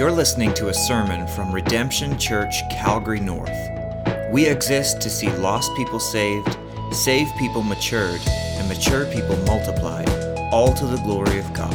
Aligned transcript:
You're 0.00 0.08
listening 0.10 0.54
to 0.54 0.70
a 0.70 0.72
sermon 0.72 1.26
from 1.26 1.52
Redemption 1.52 2.18
Church, 2.18 2.66
Calgary 2.70 3.20
North. 3.20 3.52
We 4.32 4.46
exist 4.46 5.02
to 5.02 5.10
see 5.10 5.28
lost 5.32 5.76
people 5.76 6.00
saved, 6.00 6.56
saved 6.90 7.36
people 7.36 7.62
matured, 7.62 8.22
and 8.26 8.66
mature 8.66 9.04
people 9.12 9.36
multiplied, 9.44 10.08
all 10.54 10.72
to 10.72 10.86
the 10.86 10.96
glory 11.02 11.38
of 11.38 11.52
God. 11.52 11.74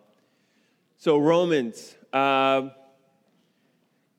So, 0.97 1.17
Romans, 1.17 1.95
um, 2.13 2.71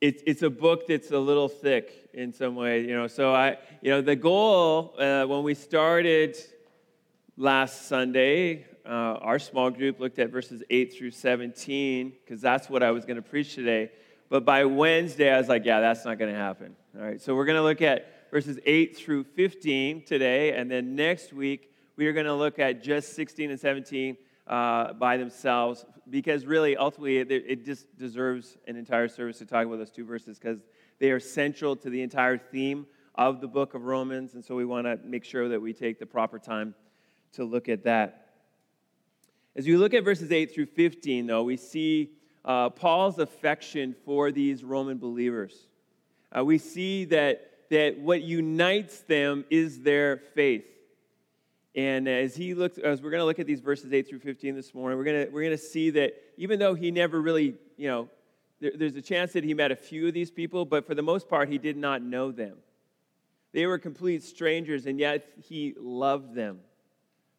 it's, 0.01 0.23
it's 0.27 0.43
a 0.43 0.51
book 0.51 0.87
that's 0.87 1.11
a 1.11 1.19
little 1.19 1.48
thick 1.48 2.09
in 2.15 2.33
some 2.33 2.55
way, 2.55 2.83
you 2.83 2.95
know. 2.95 3.07
So, 3.07 3.34
I, 3.34 3.59
you 3.83 3.91
know, 3.91 4.01
the 4.01 4.17
goal 4.17 4.95
uh, 4.98 5.25
when 5.25 5.43
we 5.43 5.55
started 5.55 6.37
last 7.37 7.87
Sunday, 7.87 8.67
uh, 8.84 8.89
our 9.20 9.39
small 9.39 9.70
group 9.70 10.01
looked 10.01 10.19
at 10.19 10.31
verses 10.31 10.62
8 10.70 10.93
through 10.93 11.11
17, 11.11 12.12
because 12.25 12.41
that's 12.41 12.69
what 12.69 12.83
I 12.83 12.91
was 12.91 13.05
going 13.05 13.17
to 13.17 13.23
preach 13.23 13.55
today. 13.55 13.91
But 14.29 14.45
by 14.45 14.65
Wednesday, 14.65 15.33
I 15.33 15.39
was 15.39 15.48
like, 15.48 15.65
yeah, 15.65 15.81
that's 15.81 16.05
not 16.05 16.19
going 16.19 16.33
to 16.33 16.39
happen. 16.39 16.77
All 16.97 17.05
right, 17.05 17.20
so 17.20 17.34
we're 17.34 17.47
going 17.47 17.57
to 17.57 17.62
look 17.62 17.83
at 17.83 18.20
verses 18.30 18.59
8 18.65 18.97
through 18.97 19.25
15 19.25 20.05
today, 20.05 20.52
and 20.52 20.70
then 20.70 20.95
next 20.95 21.33
week 21.33 21.73
we 21.97 22.06
are 22.06 22.12
going 22.12 22.27
to 22.27 22.34
look 22.34 22.59
at 22.59 22.83
just 22.83 23.14
16 23.14 23.50
and 23.50 23.61
17 23.61 24.17
uh, 24.47 24.92
by 24.95 25.17
themselves 25.17 25.84
because 26.09 26.45
really, 26.45 26.77
ultimately, 26.77 27.19
it, 27.19 27.31
it 27.31 27.64
just 27.64 27.86
deserves 27.97 28.56
an 28.67 28.77
entire 28.77 29.08
service 29.08 29.39
to 29.39 29.47
talk 29.47 29.67
about 29.67 29.78
those 29.78 29.91
two 29.91 30.05
verses 30.05 30.39
because 30.39 30.58
they 30.98 31.11
are 31.11 31.20
central 31.20 31.77
to 31.77 31.91
the 31.91 32.03
entire 32.03 32.36
theme 32.36 32.86
of 33.14 33.41
the 33.41 33.48
book 33.48 33.75
of 33.75 33.84
Romans, 33.84 34.34
and 34.34 34.45
so 34.45 34.56
we 34.56 34.64
want 34.64 34.86
to 34.86 34.98
make 35.05 35.25
sure 35.25 35.48
that 35.48 35.61
we 35.61 35.73
take 35.73 35.98
the 35.98 36.06
proper 36.06 36.39
time 36.39 36.75
to 37.33 37.45
look 37.45 37.69
at 37.69 37.84
that. 37.84 38.28
As 39.55 39.67
you 39.67 39.78
look 39.78 39.95
at 39.95 40.05
verses 40.05 40.33
8 40.33 40.55
through 40.55 40.67
15, 40.67 41.27
though, 41.27 41.42
we 41.42 41.56
see 41.56 42.11
uh, 42.45 42.70
Paul's 42.70 43.19
affection 43.19 43.95
for 44.05 44.33
these 44.33 44.64
Roman 44.64 44.98
believers. 44.98 45.69
Uh, 46.36 46.45
we 46.45 46.58
see 46.58 47.05
that 47.06 47.50
that 47.71 47.99
what 47.99 48.23
unites 48.23 49.01
them 49.01 49.45
is 49.49 49.81
their 49.81 50.19
faith. 50.35 50.65
And 51.75 52.09
as 52.09 52.35
he 52.35 52.55
looks, 52.55 52.79
as 52.79 53.01
we're 53.01 53.11
going 53.11 53.21
to 53.21 53.25
look 53.25 53.39
at 53.39 53.47
these 53.47 53.61
verses 53.61 53.93
8 53.93 54.09
through 54.09 54.19
15 54.19 54.57
this 54.57 54.75
morning, 54.75 54.99
we're 54.99 55.05
going 55.05 55.27
to, 55.27 55.33
we're 55.33 55.43
going 55.43 55.57
to 55.57 55.63
see 55.63 55.91
that 55.91 56.13
even 56.37 56.59
though 56.59 56.75
he 56.75 56.91
never 56.91 57.21
really, 57.21 57.55
you 57.77 57.89
know, 57.89 58.09
there, 58.61 58.73
there's 58.75 58.97
a 58.97 59.03
chance 59.03 59.33
that 59.33 59.45
he 59.45 59.55
met 59.55 59.71
a 59.71 59.77
few 59.77 60.09
of 60.09 60.15
these 60.15 60.33
people, 60.33 60.65
but 60.65 60.85
for 60.85 60.97
the 60.97 61.03
most 61.03 61.29
part, 61.29 61.48
he 61.48 61.59
did 61.59 61.77
not 61.77 62.03
know 62.03 62.33
them. 62.33 62.57
They 63.53 63.67
were 63.67 63.79
complete 63.79 64.25
strangers, 64.25 64.87
and 64.87 64.98
yet 64.98 65.29
he 65.48 65.75
loved 65.79 66.35
them. 66.35 66.61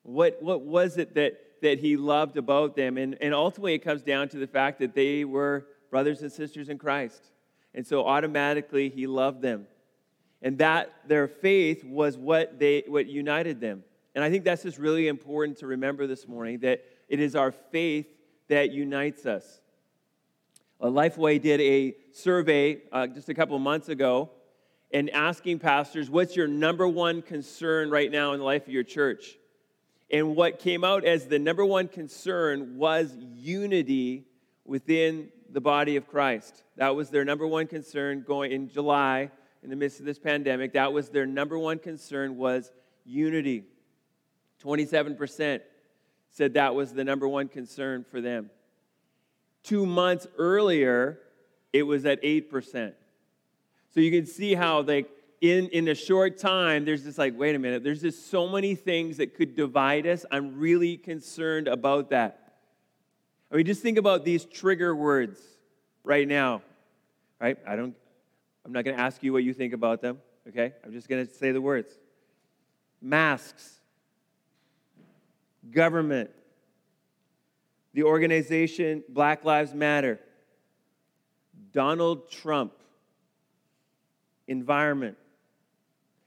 What, 0.04 0.42
what 0.42 0.62
was 0.62 0.98
it 0.98 1.14
that, 1.16 1.62
that 1.62 1.80
he 1.80 1.98
loved 1.98 2.38
about 2.38 2.76
them? 2.76 2.98
And, 2.98 3.18
and 3.22 3.34
ultimately, 3.34 3.74
it 3.74 3.80
comes 3.80 4.02
down 4.02 4.30
to 4.30 4.38
the 4.38 4.48
fact 4.48 4.80
that 4.80 4.96
they 4.96 5.26
were 5.26 5.68
brothers 5.90 6.22
and 6.22 6.32
sisters 6.32 6.70
in 6.70 6.78
Christ. 6.78 7.32
And 7.74 7.86
so 7.86 8.06
automatically, 8.06 8.90
he 8.90 9.08
loved 9.08 9.42
them 9.42 9.68
and 10.42 10.58
that 10.58 10.94
their 11.08 11.28
faith 11.28 11.84
was 11.84 12.18
what 12.18 12.60
they 12.60 12.84
what 12.88 13.08
united 13.08 13.60
them. 13.60 13.84
And 14.16 14.24
i 14.24 14.30
think 14.30 14.44
that's 14.44 14.64
just 14.64 14.78
really 14.78 15.08
important 15.08 15.58
to 15.60 15.68
remember 15.68 16.08
this 16.08 16.28
morning 16.28 16.60
that 16.60 16.84
it 17.08 17.20
is 17.20 17.36
our 17.36 17.52
faith 17.52 18.08
that 18.48 18.72
unites 18.72 19.26
us. 19.26 19.62
Uh, 20.80 20.88
lifeway 20.88 21.42
did 21.42 21.62
a 21.62 21.96
survey 22.12 22.82
uh, 22.92 23.08
just 23.08 23.30
a 23.30 23.34
couple 23.34 23.58
months 23.60 23.90
ago 23.90 24.30
and 24.94 25.10
asking 25.12 25.60
pastors 25.60 26.10
what's 26.10 26.36
your 26.36 26.48
number 26.48 26.88
one 26.88 27.22
concern 27.22 27.90
right 27.90 28.12
now 28.12 28.34
in 28.34 28.40
the 28.40 28.46
life 28.46 28.64
of 28.68 28.74
your 28.74 28.84
church? 28.84 29.38
And 30.10 30.36
what 30.36 30.60
came 30.60 30.84
out 30.84 31.06
as 31.06 31.28
the 31.28 31.40
number 31.40 31.66
one 31.66 31.88
concern 31.88 32.78
was 32.78 33.16
unity 33.36 34.26
within 34.66 35.30
the 35.50 35.62
body 35.62 35.96
of 35.96 36.08
christ. 36.08 36.64
That 36.78 36.96
was 36.96 37.10
their 37.10 37.24
number 37.24 37.48
one 37.48 37.68
concern 37.68 38.24
going 38.28 38.52
in 38.52 38.70
july 38.70 39.32
in 39.64 39.70
the 39.70 39.76
midst 39.76 40.00
of 40.00 40.06
this 40.06 40.20
pandemic, 40.20 40.74
that 40.74 40.92
was 40.92 41.10
their 41.10 41.26
number 41.26 41.58
one 41.58 41.80
concern 41.80 42.38
was 42.38 42.72
unity. 43.06 43.64
27% 44.64 45.62
said 46.30 46.54
that 46.54 46.76
was 46.76 46.94
the 46.94 47.04
number 47.04 47.28
one 47.28 47.48
concern 47.48 48.06
for 48.10 48.22
them. 48.22 48.50
Two 49.64 49.86
months 49.86 50.28
earlier, 50.38 51.20
it 51.74 51.84
was 51.84 52.06
at 52.06 52.22
8%. 52.24 52.94
So 53.94 54.00
you 54.00 54.12
can 54.12 54.26
see 54.26 54.56
how, 54.56 54.82
like, 54.82 55.10
in, 55.42 55.68
in 55.70 55.88
a 55.88 55.96
short 55.96 56.38
time, 56.38 56.86
there's 56.86 57.04
just 57.04 57.18
like, 57.18 57.38
wait 57.38 57.56
a 57.56 57.60
minute, 57.60 57.84
there's 57.84 58.02
just 58.02 58.30
so 58.30 58.48
many 58.48 58.76
things 58.76 59.18
that 59.18 59.36
could 59.36 59.56
divide 59.56 60.08
us. 60.08 60.26
I'm 60.32 60.58
really 60.58 60.98
concerned 60.98 61.68
about 61.68 62.12
that. 62.12 62.54
I 63.52 63.58
mean, 63.58 63.66
just 63.66 63.82
think 63.82 63.98
about 63.98 64.24
these 64.24 64.46
trigger 64.46 64.96
words 64.96 65.40
right 66.04 66.28
now, 66.28 66.62
right? 67.40 67.58
I 67.68 67.76
don't, 67.76 67.96
I'm 68.66 68.72
not 68.72 68.86
going 68.86 68.96
to 68.96 69.02
ask 69.02 69.24
you 69.24 69.34
what 69.34 69.44
you 69.44 69.54
think 69.54 69.74
about 69.74 70.02
them, 70.02 70.20
okay? 70.48 70.74
I'm 70.84 70.92
just 70.92 71.08
going 71.08 71.26
to 71.26 71.34
say 71.34 71.52
the 71.52 71.62
words 71.62 71.98
masks, 73.02 73.80
government, 75.72 76.30
the 77.94 78.04
organization 78.04 79.04
Black 79.10 79.44
Lives 79.44 79.74
Matter, 79.74 80.20
Donald 81.72 82.30
Trump, 82.30 82.74
environment. 84.48 85.18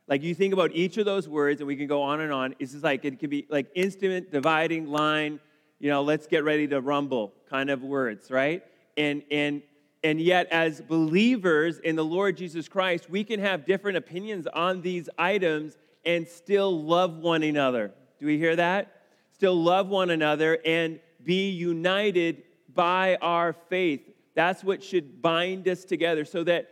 Like 0.07 0.23
you 0.23 0.35
think 0.35 0.53
about 0.53 0.73
each 0.75 0.99
of 0.99 1.07
those 1.07 1.29
words, 1.29 1.61
and 1.61 1.67
we 1.67 1.77
can 1.77 1.87
go 1.87 2.03
on 2.03 2.21
and 2.21 2.33
on. 2.33 2.55
It's 2.59 2.73
just 2.73 2.85
like 2.85 3.05
it 3.05 3.19
could 3.19 3.31
be 3.31 3.47
like 3.49 3.71
instant 3.75 4.31
dividing 4.31 4.87
line, 4.87 5.41
you 5.79 5.91
know, 5.91 6.03
let's 6.03 6.27
get 6.27 6.45
ready 6.45 6.67
to 6.69 6.81
rumble 6.81 7.33
kind 7.49 7.71
of 7.71 7.83
words, 7.83 8.31
right? 8.31 8.63
And 8.97 9.23
and 9.31 9.63
and 10.05 10.21
yet, 10.21 10.49
as 10.51 10.83
believers 10.83 11.79
in 11.79 11.97
the 11.97 12.05
Lord 12.05 12.37
Jesus 12.37 12.69
Christ, 12.69 13.09
we 13.09 13.25
can 13.25 13.41
have 13.41 13.65
different 13.65 13.97
opinions 13.97 14.47
on 14.47 14.83
these 14.83 15.09
items 15.17 15.79
and 16.05 16.29
still 16.29 16.83
love 16.83 17.17
one 17.17 17.43
another. 17.43 17.91
Do 18.21 18.27
we 18.27 18.37
hear 18.37 18.55
that? 18.55 19.01
Still 19.33 19.55
love 19.55 19.89
one 19.89 20.11
another 20.11 20.59
and 20.67 21.01
be 21.25 21.49
united 21.49 22.43
by 22.75 23.17
our 23.23 23.55
faith. 23.71 24.03
That's 24.35 24.63
what 24.63 24.83
should 24.83 25.23
bind 25.23 25.67
us 25.69 25.87
together 25.87 26.27
so 26.27 26.45
that 26.45 26.69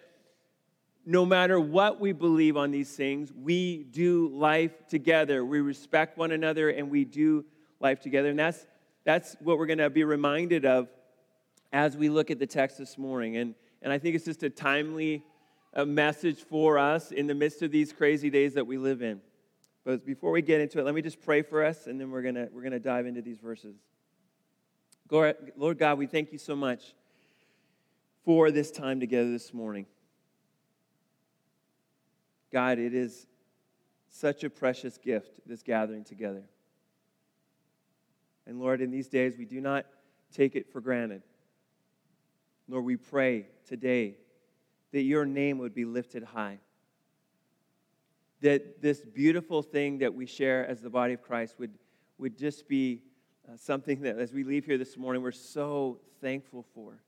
no 1.06 1.24
matter 1.24 1.58
what 1.58 1.98
we 1.98 2.12
believe 2.12 2.58
on 2.58 2.70
these 2.70 2.94
things, 2.94 3.32
we 3.32 3.84
do 3.84 4.28
life 4.28 4.86
together. 4.88 5.42
We 5.42 5.62
respect 5.62 6.18
one 6.18 6.32
another 6.32 6.68
and 6.68 6.90
we 6.90 7.06
do 7.06 7.46
life 7.80 8.00
together. 8.00 8.28
And 8.28 8.38
that's, 8.38 8.66
that's 9.04 9.36
what 9.40 9.56
we're 9.56 9.66
going 9.66 9.78
to 9.78 9.88
be 9.88 10.04
reminded 10.04 10.66
of 10.66 10.88
as 11.72 11.96
we 11.96 12.08
look 12.08 12.30
at 12.30 12.38
the 12.38 12.46
text 12.46 12.78
this 12.78 12.98
morning. 12.98 13.36
And, 13.36 13.54
and 13.80 13.92
I 13.92 13.98
think 13.98 14.14
it's 14.14 14.24
just 14.24 14.42
a 14.42 14.50
timely 14.50 15.24
uh, 15.74 15.84
message 15.84 16.42
for 16.42 16.78
us 16.78 17.12
in 17.12 17.26
the 17.26 17.34
midst 17.34 17.62
of 17.62 17.70
these 17.70 17.92
crazy 17.92 18.30
days 18.30 18.54
that 18.54 18.66
we 18.66 18.76
live 18.76 19.02
in. 19.02 19.20
But 19.84 20.06
before 20.06 20.30
we 20.30 20.42
get 20.42 20.60
into 20.60 20.78
it, 20.78 20.84
let 20.84 20.94
me 20.94 21.02
just 21.02 21.20
pray 21.20 21.42
for 21.42 21.64
us, 21.64 21.86
and 21.86 22.00
then 22.00 22.10
we're 22.10 22.22
going 22.22 22.36
we're 22.52 22.62
going 22.62 22.72
to 22.72 22.78
dive 22.78 23.06
into 23.06 23.20
these 23.20 23.40
verses. 23.40 23.74
Lord 25.10 25.78
God, 25.78 25.98
we 25.98 26.06
thank 26.06 26.32
you 26.32 26.38
so 26.38 26.54
much 26.54 26.94
for 28.24 28.50
this 28.50 28.70
time 28.70 29.00
together 29.00 29.30
this 29.30 29.52
morning. 29.52 29.86
God, 32.52 32.78
it 32.78 32.94
is 32.94 33.26
such 34.08 34.44
a 34.44 34.50
precious 34.50 34.98
gift, 34.98 35.40
this 35.46 35.62
gathering 35.62 36.04
together. 36.04 36.44
And 38.46 38.60
Lord, 38.60 38.80
in 38.80 38.90
these 38.90 39.08
days, 39.08 39.36
we 39.36 39.44
do 39.44 39.60
not 39.60 39.86
take 40.32 40.54
it 40.54 40.70
for 40.72 40.80
granted. 40.80 41.22
Lord, 42.68 42.84
we 42.84 42.96
pray 42.96 43.46
today 43.66 44.16
that 44.92 45.02
your 45.02 45.24
name 45.24 45.58
would 45.58 45.74
be 45.74 45.84
lifted 45.84 46.22
high. 46.22 46.58
That 48.40 48.82
this 48.82 49.00
beautiful 49.00 49.62
thing 49.62 49.98
that 49.98 50.14
we 50.14 50.26
share 50.26 50.66
as 50.66 50.80
the 50.80 50.90
body 50.90 51.14
of 51.14 51.22
Christ 51.22 51.58
would, 51.58 51.72
would 52.18 52.36
just 52.36 52.68
be 52.68 53.02
uh, 53.48 53.56
something 53.56 54.02
that 54.02 54.18
as 54.18 54.32
we 54.32 54.44
leave 54.44 54.64
here 54.64 54.78
this 54.78 54.96
morning, 54.96 55.22
we're 55.22 55.32
so 55.32 56.00
thankful 56.20 56.64
for. 56.74 57.02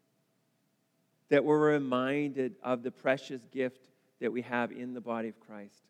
That 1.28 1.44
we're 1.44 1.72
reminded 1.72 2.56
of 2.62 2.82
the 2.82 2.90
precious 2.90 3.42
gift 3.52 3.88
that 4.20 4.32
we 4.32 4.42
have 4.42 4.72
in 4.72 4.94
the 4.94 5.00
body 5.00 5.28
of 5.28 5.40
Christ. 5.40 5.84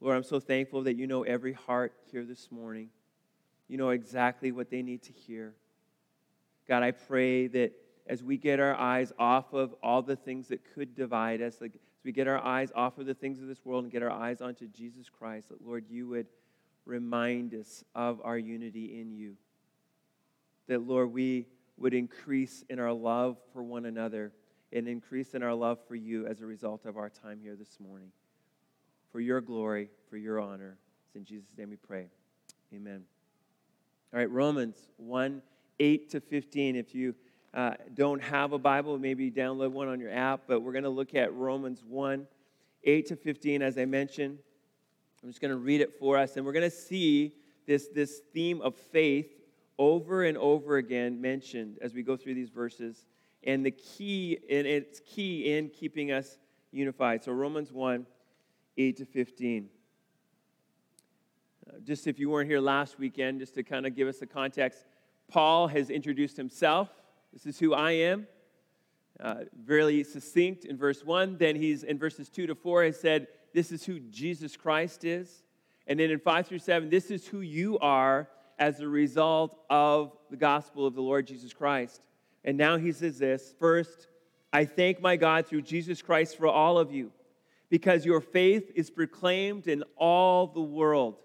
Lord, 0.00 0.16
I'm 0.16 0.24
so 0.24 0.40
thankful 0.40 0.82
that 0.82 0.96
you 0.96 1.06
know 1.06 1.22
every 1.22 1.52
heart 1.52 1.94
here 2.10 2.24
this 2.24 2.50
morning. 2.50 2.90
You 3.68 3.78
know 3.78 3.90
exactly 3.90 4.52
what 4.52 4.70
they 4.70 4.82
need 4.82 5.02
to 5.04 5.12
hear. 5.12 5.54
God, 6.68 6.82
I 6.82 6.92
pray 6.92 7.46
that 7.48 7.72
as 8.06 8.22
we 8.22 8.36
get 8.36 8.60
our 8.60 8.74
eyes 8.74 9.12
off 9.18 9.52
of 9.52 9.74
all 9.82 10.02
the 10.02 10.16
things 10.16 10.48
that 10.48 10.60
could 10.74 10.94
divide 10.94 11.40
us, 11.40 11.60
like 11.60 11.74
as 11.74 12.04
we 12.04 12.12
get 12.12 12.26
our 12.26 12.42
eyes 12.42 12.70
off 12.74 12.98
of 12.98 13.06
the 13.06 13.14
things 13.14 13.40
of 13.40 13.48
this 13.48 13.64
world 13.64 13.84
and 13.84 13.92
get 13.92 14.02
our 14.02 14.10
eyes 14.10 14.40
onto 14.40 14.66
Jesus 14.68 15.08
Christ, 15.08 15.48
that, 15.48 15.64
Lord, 15.64 15.84
you 15.88 16.08
would 16.08 16.26
remind 16.84 17.54
us 17.54 17.82
of 17.94 18.20
our 18.22 18.38
unity 18.38 19.00
in 19.00 19.12
you. 19.12 19.36
That, 20.68 20.86
Lord, 20.86 21.12
we 21.12 21.46
would 21.76 21.94
increase 21.94 22.64
in 22.68 22.78
our 22.78 22.92
love 22.92 23.36
for 23.52 23.62
one 23.62 23.86
another 23.86 24.32
and 24.72 24.88
increase 24.88 25.34
in 25.34 25.42
our 25.42 25.54
love 25.54 25.78
for 25.86 25.94
you 25.94 26.26
as 26.26 26.40
a 26.40 26.46
result 26.46 26.84
of 26.84 26.96
our 26.96 27.08
time 27.08 27.40
here 27.42 27.56
this 27.56 27.78
morning. 27.80 28.10
For 29.12 29.20
your 29.20 29.40
glory, 29.40 29.88
for 30.10 30.16
your 30.16 30.40
honor. 30.40 30.76
It's 31.06 31.16
in 31.16 31.24
Jesus' 31.24 31.50
name 31.56 31.70
we 31.70 31.76
pray. 31.76 32.08
Amen. 32.74 33.04
All 34.12 34.18
right, 34.18 34.30
Romans 34.30 34.76
1 34.96 35.42
8 35.80 36.10
to 36.10 36.20
15. 36.20 36.76
If 36.76 36.94
you 36.94 37.14
uh, 37.52 37.74
don't 37.94 38.22
have 38.22 38.52
a 38.52 38.58
Bible, 38.58 38.98
maybe 38.98 39.30
download 39.30 39.72
one 39.72 39.88
on 39.88 40.00
your 40.00 40.12
app, 40.12 40.42
but 40.46 40.60
we're 40.60 40.72
going 40.72 40.84
to 40.84 40.90
look 40.90 41.14
at 41.14 41.32
Romans 41.34 41.82
1 41.86 42.26
8 42.86 43.06
to 43.06 43.16
15, 43.16 43.62
as 43.62 43.78
I 43.78 43.86
mentioned. 43.86 44.38
I'm 45.22 45.30
just 45.30 45.40
going 45.40 45.52
to 45.52 45.56
read 45.56 45.80
it 45.80 45.98
for 45.98 46.18
us, 46.18 46.36
and 46.36 46.44
we're 46.44 46.52
going 46.52 46.70
to 46.70 46.76
see 46.76 47.34
this, 47.66 47.88
this 47.94 48.20
theme 48.34 48.60
of 48.60 48.76
faith 48.76 49.32
over 49.78 50.24
and 50.24 50.36
over 50.36 50.76
again 50.76 51.18
mentioned 51.18 51.78
as 51.80 51.94
we 51.94 52.02
go 52.02 52.16
through 52.16 52.34
these 52.34 52.50
verses, 52.50 53.06
and 53.42 53.64
the 53.64 53.70
key, 53.70 54.38
and 54.50 54.66
it's 54.66 55.00
key 55.00 55.56
in 55.56 55.70
keeping 55.70 56.12
us 56.12 56.38
unified. 56.72 57.24
So, 57.24 57.32
Romans 57.32 57.72
1 57.72 58.06
8 58.76 58.96
to 58.98 59.04
15 59.06 59.68
just 61.84 62.06
if 62.06 62.18
you 62.18 62.30
weren't 62.30 62.48
here 62.48 62.60
last 62.60 62.98
weekend, 62.98 63.40
just 63.40 63.54
to 63.54 63.62
kind 63.62 63.86
of 63.86 63.96
give 63.96 64.08
us 64.08 64.18
the 64.18 64.26
context, 64.26 64.84
Paul 65.28 65.68
has 65.68 65.90
introduced 65.90 66.36
himself. 66.36 66.88
This 67.32 67.46
is 67.46 67.58
who 67.58 67.74
I 67.74 67.92
am. 67.92 68.26
Uh, 69.20 69.44
very 69.64 70.02
succinct 70.04 70.64
in 70.64 70.76
verse 70.76 71.04
1. 71.04 71.36
Then 71.38 71.56
he's 71.56 71.82
in 71.82 71.98
verses 71.98 72.28
2 72.28 72.48
to 72.48 72.54
4 72.54 72.84
has 72.84 73.00
said, 73.00 73.28
This 73.52 73.72
is 73.72 73.84
who 73.84 74.00
Jesus 74.00 74.56
Christ 74.56 75.04
is. 75.04 75.42
And 75.86 75.98
then 76.00 76.10
in 76.10 76.18
5 76.18 76.46
through 76.46 76.58
7, 76.60 76.88
this 76.88 77.10
is 77.10 77.26
who 77.26 77.40
you 77.40 77.78
are 77.78 78.28
as 78.58 78.80
a 78.80 78.88
result 78.88 79.58
of 79.68 80.16
the 80.30 80.36
gospel 80.36 80.86
of 80.86 80.94
the 80.94 81.02
Lord 81.02 81.26
Jesus 81.26 81.52
Christ. 81.52 82.02
And 82.44 82.56
now 82.56 82.76
he 82.76 82.92
says 82.92 83.18
this 83.18 83.54
First, 83.58 84.08
I 84.52 84.64
thank 84.64 85.00
my 85.00 85.16
God 85.16 85.46
through 85.46 85.62
Jesus 85.62 86.02
Christ 86.02 86.36
for 86.36 86.46
all 86.46 86.78
of 86.78 86.92
you, 86.92 87.10
because 87.70 88.04
your 88.04 88.20
faith 88.20 88.70
is 88.74 88.90
proclaimed 88.90 89.66
in 89.66 89.82
all 89.96 90.46
the 90.46 90.60
world. 90.60 91.16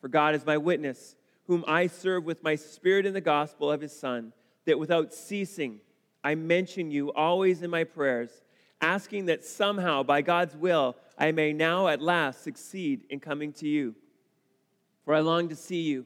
For 0.00 0.08
God 0.08 0.34
is 0.34 0.44
my 0.46 0.56
witness, 0.56 1.16
whom 1.48 1.64
I 1.66 1.86
serve 1.86 2.24
with 2.24 2.44
my 2.44 2.54
spirit 2.54 3.06
in 3.06 3.14
the 3.14 3.22
gospel 3.22 3.72
of 3.72 3.80
his 3.80 3.98
Son, 3.98 4.32
that 4.66 4.78
without 4.78 5.14
ceasing 5.14 5.80
I 6.22 6.34
mention 6.34 6.90
you 6.90 7.10
always 7.14 7.62
in 7.62 7.70
my 7.70 7.84
prayers, 7.84 8.30
asking 8.82 9.26
that 9.26 9.44
somehow, 9.44 10.02
by 10.02 10.20
God's 10.20 10.54
will, 10.54 10.96
I 11.16 11.32
may 11.32 11.52
now 11.54 11.88
at 11.88 12.02
last 12.02 12.44
succeed 12.44 13.06
in 13.08 13.18
coming 13.18 13.52
to 13.54 13.66
you. 13.66 13.94
For 15.04 15.14
I 15.14 15.20
long 15.20 15.48
to 15.48 15.56
see 15.56 15.80
you, 15.82 16.04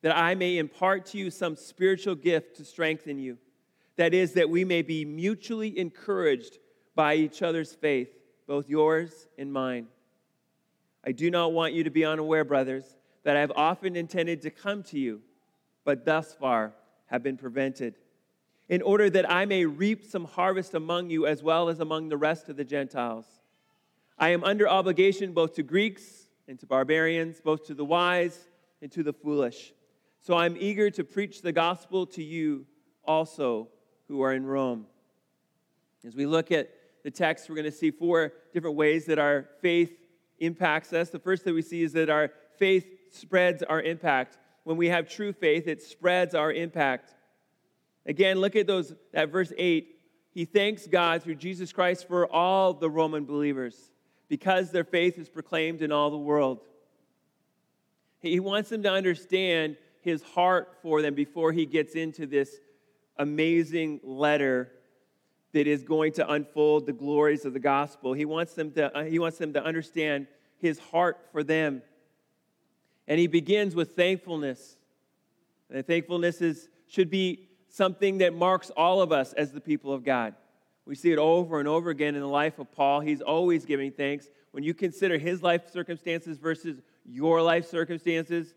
that 0.00 0.16
I 0.16 0.34
may 0.34 0.56
impart 0.56 1.06
to 1.06 1.18
you 1.18 1.30
some 1.30 1.56
spiritual 1.56 2.14
gift 2.14 2.56
to 2.56 2.64
strengthen 2.64 3.18
you. 3.18 3.36
That 3.96 4.14
is, 4.14 4.32
that 4.32 4.48
we 4.48 4.64
may 4.64 4.80
be 4.80 5.04
mutually 5.04 5.78
encouraged 5.78 6.58
by 6.94 7.16
each 7.16 7.42
other's 7.42 7.74
faith, 7.74 8.08
both 8.46 8.68
yours 8.68 9.28
and 9.36 9.52
mine. 9.52 9.88
I 11.04 11.12
do 11.12 11.30
not 11.30 11.52
want 11.52 11.74
you 11.74 11.84
to 11.84 11.90
be 11.90 12.04
unaware, 12.04 12.44
brothers 12.44 12.96
that 13.24 13.36
I 13.36 13.40
have 13.40 13.52
often 13.56 13.96
intended 13.96 14.42
to 14.42 14.50
come 14.50 14.82
to 14.84 14.98
you, 14.98 15.20
but 15.84 16.04
thus 16.04 16.34
far 16.34 16.72
have 17.06 17.22
been 17.22 17.36
prevented, 17.36 17.96
in 18.68 18.80
order 18.80 19.10
that 19.10 19.30
I 19.30 19.44
may 19.44 19.66
reap 19.66 20.04
some 20.04 20.24
harvest 20.24 20.74
among 20.74 21.10
you 21.10 21.26
as 21.26 21.42
well 21.42 21.68
as 21.68 21.80
among 21.80 22.08
the 22.08 22.16
rest 22.16 22.48
of 22.48 22.56
the 22.56 22.64
Gentiles. 22.64 23.26
I 24.18 24.30
am 24.30 24.44
under 24.44 24.68
obligation 24.68 25.32
both 25.32 25.54
to 25.54 25.62
Greeks 25.62 26.28
and 26.48 26.58
to 26.60 26.66
barbarians, 26.66 27.40
both 27.40 27.66
to 27.66 27.74
the 27.74 27.84
wise 27.84 28.48
and 28.80 28.90
to 28.92 29.02
the 29.02 29.12
foolish. 29.12 29.72
So 30.20 30.36
I'm 30.36 30.56
eager 30.58 30.90
to 30.90 31.04
preach 31.04 31.42
the 31.42 31.52
gospel 31.52 32.06
to 32.06 32.22
you 32.22 32.66
also 33.04 33.68
who 34.08 34.22
are 34.22 34.32
in 34.32 34.46
Rome. 34.46 34.86
As 36.06 36.14
we 36.14 36.26
look 36.26 36.52
at 36.52 36.70
the 37.02 37.10
text, 37.10 37.48
we're 37.48 37.56
going 37.56 37.64
to 37.64 37.72
see 37.72 37.90
four 37.90 38.32
different 38.52 38.76
ways 38.76 39.06
that 39.06 39.18
our 39.18 39.48
faith 39.60 39.92
impacts 40.38 40.92
us. 40.92 41.10
The 41.10 41.18
first 41.18 41.44
that 41.44 41.54
we 41.54 41.62
see 41.62 41.82
is 41.82 41.92
that 41.94 42.08
our 42.08 42.30
faith 42.58 42.86
spreads 43.10 43.62
our 43.62 43.80
impact. 43.80 44.38
When 44.64 44.76
we 44.76 44.88
have 44.88 45.08
true 45.08 45.32
faith, 45.32 45.66
it 45.68 45.82
spreads 45.82 46.34
our 46.34 46.52
impact. 46.52 47.14
Again, 48.06 48.38
look 48.38 48.56
at 48.56 48.66
those 48.66 48.94
at 49.12 49.30
verse 49.30 49.52
8. 49.56 49.88
He 50.30 50.44
thanks 50.44 50.86
God 50.86 51.22
through 51.22 51.36
Jesus 51.36 51.72
Christ 51.72 52.08
for 52.08 52.30
all 52.30 52.74
the 52.74 52.90
Roman 52.90 53.24
believers 53.24 53.76
because 54.28 54.70
their 54.70 54.84
faith 54.84 55.18
is 55.18 55.28
proclaimed 55.28 55.80
in 55.80 55.92
all 55.92 56.10
the 56.10 56.18
world. 56.18 56.60
He 58.20 58.40
wants 58.40 58.70
them 58.70 58.82
to 58.82 58.90
understand 58.90 59.76
his 60.00 60.22
heart 60.22 60.76
for 60.82 61.02
them 61.02 61.14
before 61.14 61.52
he 61.52 61.66
gets 61.66 61.94
into 61.94 62.26
this 62.26 62.58
amazing 63.18 64.00
letter 64.02 64.70
that 65.52 65.66
is 65.66 65.84
going 65.84 66.12
to 66.12 66.30
unfold 66.30 66.84
the 66.84 66.92
glories 66.92 67.44
of 67.44 67.52
the 67.52 67.60
gospel. 67.60 68.12
He 68.12 68.24
wants 68.24 68.54
them 68.54 68.72
to, 68.72 68.96
uh, 68.96 69.04
he 69.04 69.18
wants 69.18 69.38
them 69.38 69.52
to 69.52 69.62
understand 69.62 70.26
his 70.58 70.78
heart 70.78 71.28
for 71.32 71.44
them. 71.44 71.82
And 73.06 73.18
he 73.18 73.26
begins 73.26 73.74
with 73.74 73.94
thankfulness. 73.94 74.76
And 75.70 75.86
thankfulness 75.86 76.40
is, 76.40 76.68
should 76.86 77.10
be 77.10 77.48
something 77.68 78.18
that 78.18 78.34
marks 78.34 78.70
all 78.70 79.02
of 79.02 79.12
us 79.12 79.32
as 79.32 79.52
the 79.52 79.60
people 79.60 79.92
of 79.92 80.04
God. 80.04 80.34
We 80.86 80.94
see 80.94 81.12
it 81.12 81.18
over 81.18 81.58
and 81.58 81.68
over 81.68 81.90
again 81.90 82.14
in 82.14 82.20
the 82.20 82.28
life 82.28 82.58
of 82.58 82.70
Paul. 82.70 83.00
He's 83.00 83.20
always 83.20 83.64
giving 83.64 83.90
thanks. 83.90 84.28
When 84.52 84.62
you 84.62 84.74
consider 84.74 85.18
his 85.18 85.42
life 85.42 85.70
circumstances 85.70 86.38
versus 86.38 86.82
your 87.04 87.42
life 87.42 87.66
circumstances, 87.68 88.54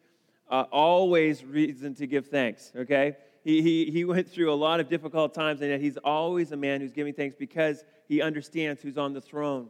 uh, 0.50 0.66
always 0.72 1.44
reason 1.44 1.96
to 1.96 2.08
give 2.08 2.28
thanks, 2.28 2.72
okay? 2.76 3.16
He, 3.44 3.62
he, 3.62 3.92
he 3.92 4.06
went 4.06 4.30
through 4.30 4.52
a 4.52 4.56
lot 4.56 4.80
of 4.80 4.90
difficult 4.90 5.34
times, 5.34 5.62
and 5.62 5.70
yet 5.70 5.82
he's 5.82 5.98
always 5.98 6.52
a 6.52 6.58
man 6.58 6.82
who's 6.82 6.92
giving 6.92 7.14
thanks 7.14 7.36
because 7.38 7.84
he 8.08 8.22
understands 8.22 8.82
who's 8.82 8.98
on 8.98 9.14
the 9.14 9.22
throne. 9.22 9.70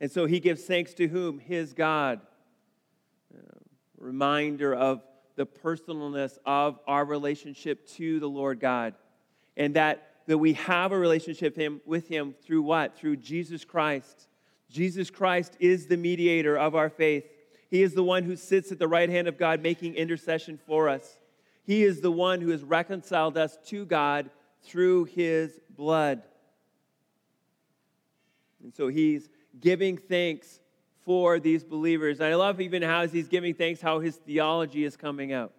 And 0.00 0.10
so 0.10 0.26
he 0.26 0.40
gives 0.40 0.64
thanks 0.64 0.94
to 0.94 1.08
whom? 1.08 1.38
His 1.38 1.72
God 1.72 2.20
reminder 4.02 4.74
of 4.74 5.02
the 5.36 5.46
personalness 5.46 6.36
of 6.44 6.78
our 6.86 7.04
relationship 7.04 7.86
to 7.86 8.20
the 8.20 8.28
Lord 8.28 8.60
God. 8.60 8.94
And 9.56 9.74
that, 9.74 10.10
that 10.26 10.38
we 10.38 10.54
have 10.54 10.92
a 10.92 10.98
relationship 10.98 11.56
him, 11.56 11.80
with 11.86 12.08
Him 12.08 12.34
through 12.44 12.62
what? 12.62 12.96
Through 12.96 13.16
Jesus 13.16 13.64
Christ. 13.64 14.28
Jesus 14.68 15.08
Christ 15.10 15.56
is 15.60 15.86
the 15.86 15.96
mediator 15.96 16.58
of 16.58 16.74
our 16.74 16.90
faith. 16.90 17.24
He 17.70 17.82
is 17.82 17.94
the 17.94 18.02
one 18.02 18.24
who 18.24 18.36
sits 18.36 18.72
at 18.72 18.78
the 18.78 18.88
right 18.88 19.08
hand 19.08 19.28
of 19.28 19.38
God 19.38 19.62
making 19.62 19.94
intercession 19.94 20.58
for 20.66 20.88
us. 20.88 21.18
He 21.64 21.84
is 21.84 22.00
the 22.00 22.10
one 22.10 22.40
who 22.40 22.50
has 22.50 22.64
reconciled 22.64 23.38
us 23.38 23.56
to 23.66 23.84
God 23.86 24.30
through 24.62 25.04
His 25.04 25.60
blood. 25.70 26.22
And 28.62 28.74
so 28.74 28.88
He's 28.88 29.28
giving 29.58 29.96
thanks 29.96 30.60
for 31.04 31.40
these 31.40 31.64
believers. 31.64 32.20
And 32.20 32.28
I 32.28 32.34
love 32.34 32.60
even 32.60 32.82
how 32.82 33.06
he's 33.06 33.28
giving 33.28 33.54
thanks, 33.54 33.80
how 33.80 34.00
his 34.00 34.16
theology 34.16 34.84
is 34.84 34.96
coming 34.96 35.32
out. 35.32 35.52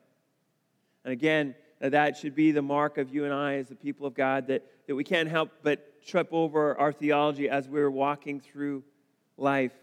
And 1.04 1.12
again, 1.12 1.56
uh, 1.82 1.90
that 1.90 2.18
should 2.18 2.36
be 2.36 2.52
the 2.52 2.62
mark 2.62 2.98
of 2.98 3.14
you 3.14 3.26
and 3.26 3.34
I 3.34 3.56
as 3.56 3.68
the 3.68 3.76
people 3.76 4.08
of 4.08 4.14
God, 4.14 4.48
that, 4.48 4.66
that 4.88 4.96
we 4.96 5.04
can't 5.04 5.30
help 5.30 5.52
but 5.62 6.02
trip 6.06 6.30
over 6.32 6.78
our 6.78 6.94
theology 6.94 7.50
as 7.50 7.68
we're 7.68 7.92
walking 7.92 8.40
through 8.40 8.84
life. 9.38 9.74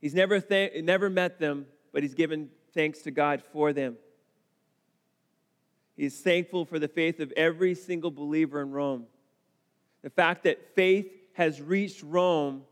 He's 0.00 0.14
never, 0.14 0.40
th- 0.40 0.82
never 0.82 1.10
met 1.10 1.38
them, 1.38 1.66
but 1.92 2.02
he's 2.02 2.14
given 2.14 2.48
thanks 2.74 3.02
to 3.02 3.10
God 3.10 3.42
for 3.52 3.72
them. 3.72 3.96
He's 5.96 6.18
thankful 6.18 6.64
for 6.64 6.78
the 6.78 6.88
faith 6.88 7.20
of 7.20 7.30
every 7.32 7.74
single 7.74 8.10
believer 8.10 8.62
in 8.62 8.70
Rome. 8.70 9.04
The 10.02 10.10
fact 10.10 10.44
that 10.44 10.74
faith 10.74 11.12
has 11.34 11.60
reached 11.60 12.02
Rome 12.02 12.62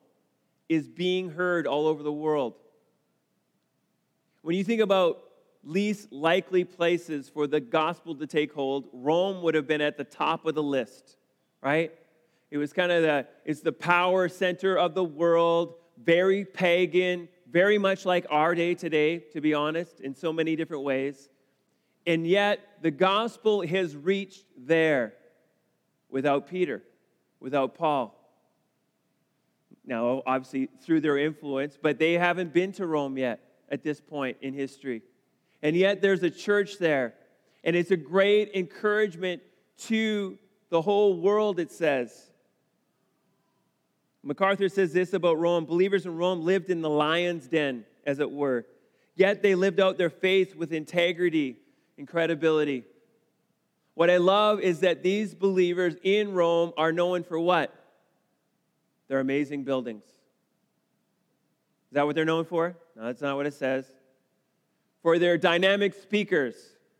is 0.68 0.88
being 0.88 1.30
heard 1.30 1.66
all 1.66 1.86
over 1.86 2.02
the 2.02 2.12
world. 2.12 2.54
When 4.42 4.56
you 4.56 4.64
think 4.64 4.80
about 4.80 5.22
least 5.64 6.12
likely 6.12 6.64
places 6.64 7.28
for 7.28 7.46
the 7.46 7.60
gospel 7.60 8.14
to 8.16 8.26
take 8.26 8.52
hold, 8.52 8.88
Rome 8.92 9.42
would 9.42 9.54
have 9.54 9.66
been 9.66 9.80
at 9.80 9.96
the 9.96 10.04
top 10.04 10.46
of 10.46 10.54
the 10.54 10.62
list, 10.62 11.16
right? 11.62 11.92
It 12.50 12.58
was 12.58 12.72
kind 12.72 12.90
of 12.90 13.02
the 13.02 13.26
it's 13.44 13.60
the 13.60 13.72
power 13.72 14.28
center 14.28 14.78
of 14.78 14.94
the 14.94 15.04
world, 15.04 15.74
very 16.02 16.44
pagan, 16.44 17.28
very 17.50 17.78
much 17.78 18.06
like 18.06 18.26
our 18.30 18.54
day 18.54 18.74
today, 18.74 19.18
to 19.32 19.40
be 19.40 19.54
honest, 19.54 20.00
in 20.00 20.14
so 20.14 20.32
many 20.32 20.56
different 20.56 20.84
ways. 20.84 21.28
And 22.06 22.26
yet 22.26 22.60
the 22.80 22.90
gospel 22.90 23.66
has 23.66 23.94
reached 23.96 24.44
there 24.56 25.14
without 26.08 26.48
Peter, 26.48 26.82
without 27.40 27.74
Paul. 27.74 28.17
Now, 29.88 30.22
obviously, 30.26 30.68
through 30.82 31.00
their 31.00 31.16
influence, 31.16 31.78
but 31.80 31.98
they 31.98 32.12
haven't 32.12 32.52
been 32.52 32.72
to 32.72 32.86
Rome 32.86 33.16
yet 33.16 33.40
at 33.70 33.82
this 33.82 34.02
point 34.02 34.36
in 34.42 34.52
history. 34.52 35.00
And 35.62 35.74
yet, 35.74 36.02
there's 36.02 36.22
a 36.22 36.30
church 36.30 36.78
there. 36.78 37.14
And 37.64 37.74
it's 37.74 37.90
a 37.90 37.96
great 37.96 38.50
encouragement 38.54 39.40
to 39.86 40.38
the 40.68 40.82
whole 40.82 41.18
world, 41.18 41.58
it 41.58 41.72
says. 41.72 42.30
MacArthur 44.22 44.68
says 44.68 44.92
this 44.92 45.14
about 45.14 45.38
Rome 45.38 45.64
believers 45.64 46.04
in 46.04 46.14
Rome 46.16 46.42
lived 46.44 46.68
in 46.68 46.82
the 46.82 46.90
lion's 46.90 47.48
den, 47.48 47.86
as 48.04 48.18
it 48.18 48.30
were, 48.30 48.66
yet 49.16 49.42
they 49.42 49.54
lived 49.54 49.80
out 49.80 49.96
their 49.96 50.10
faith 50.10 50.54
with 50.54 50.72
integrity 50.72 51.56
and 51.96 52.06
credibility. 52.06 52.84
What 53.94 54.10
I 54.10 54.18
love 54.18 54.60
is 54.60 54.80
that 54.80 55.02
these 55.02 55.34
believers 55.34 55.94
in 56.02 56.34
Rome 56.34 56.72
are 56.76 56.92
known 56.92 57.24
for 57.24 57.38
what? 57.38 57.74
Their 59.08 59.20
amazing 59.20 59.64
buildings. 59.64 60.04
Is 60.04 61.92
that 61.92 62.06
what 62.06 62.14
they're 62.14 62.24
known 62.24 62.44
for? 62.44 62.76
No, 62.94 63.04
that's 63.04 63.22
not 63.22 63.36
what 63.36 63.46
it 63.46 63.54
says. 63.54 63.86
For 65.02 65.18
their 65.18 65.38
dynamic 65.38 65.94
speakers. 65.94 66.54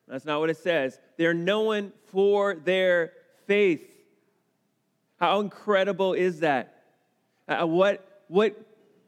That's 0.07 0.25
not 0.25 0.41
what 0.41 0.49
it 0.49 0.57
says. 0.57 0.99
They're 1.19 1.35
known 1.35 1.93
for 2.11 2.55
their 2.55 3.13
faith. 3.47 3.83
How 5.21 5.41
incredible 5.41 6.15
is 6.15 6.41
that? 6.41 6.85
Uh, 7.47 7.67
what, 7.67 8.23
what, 8.29 8.57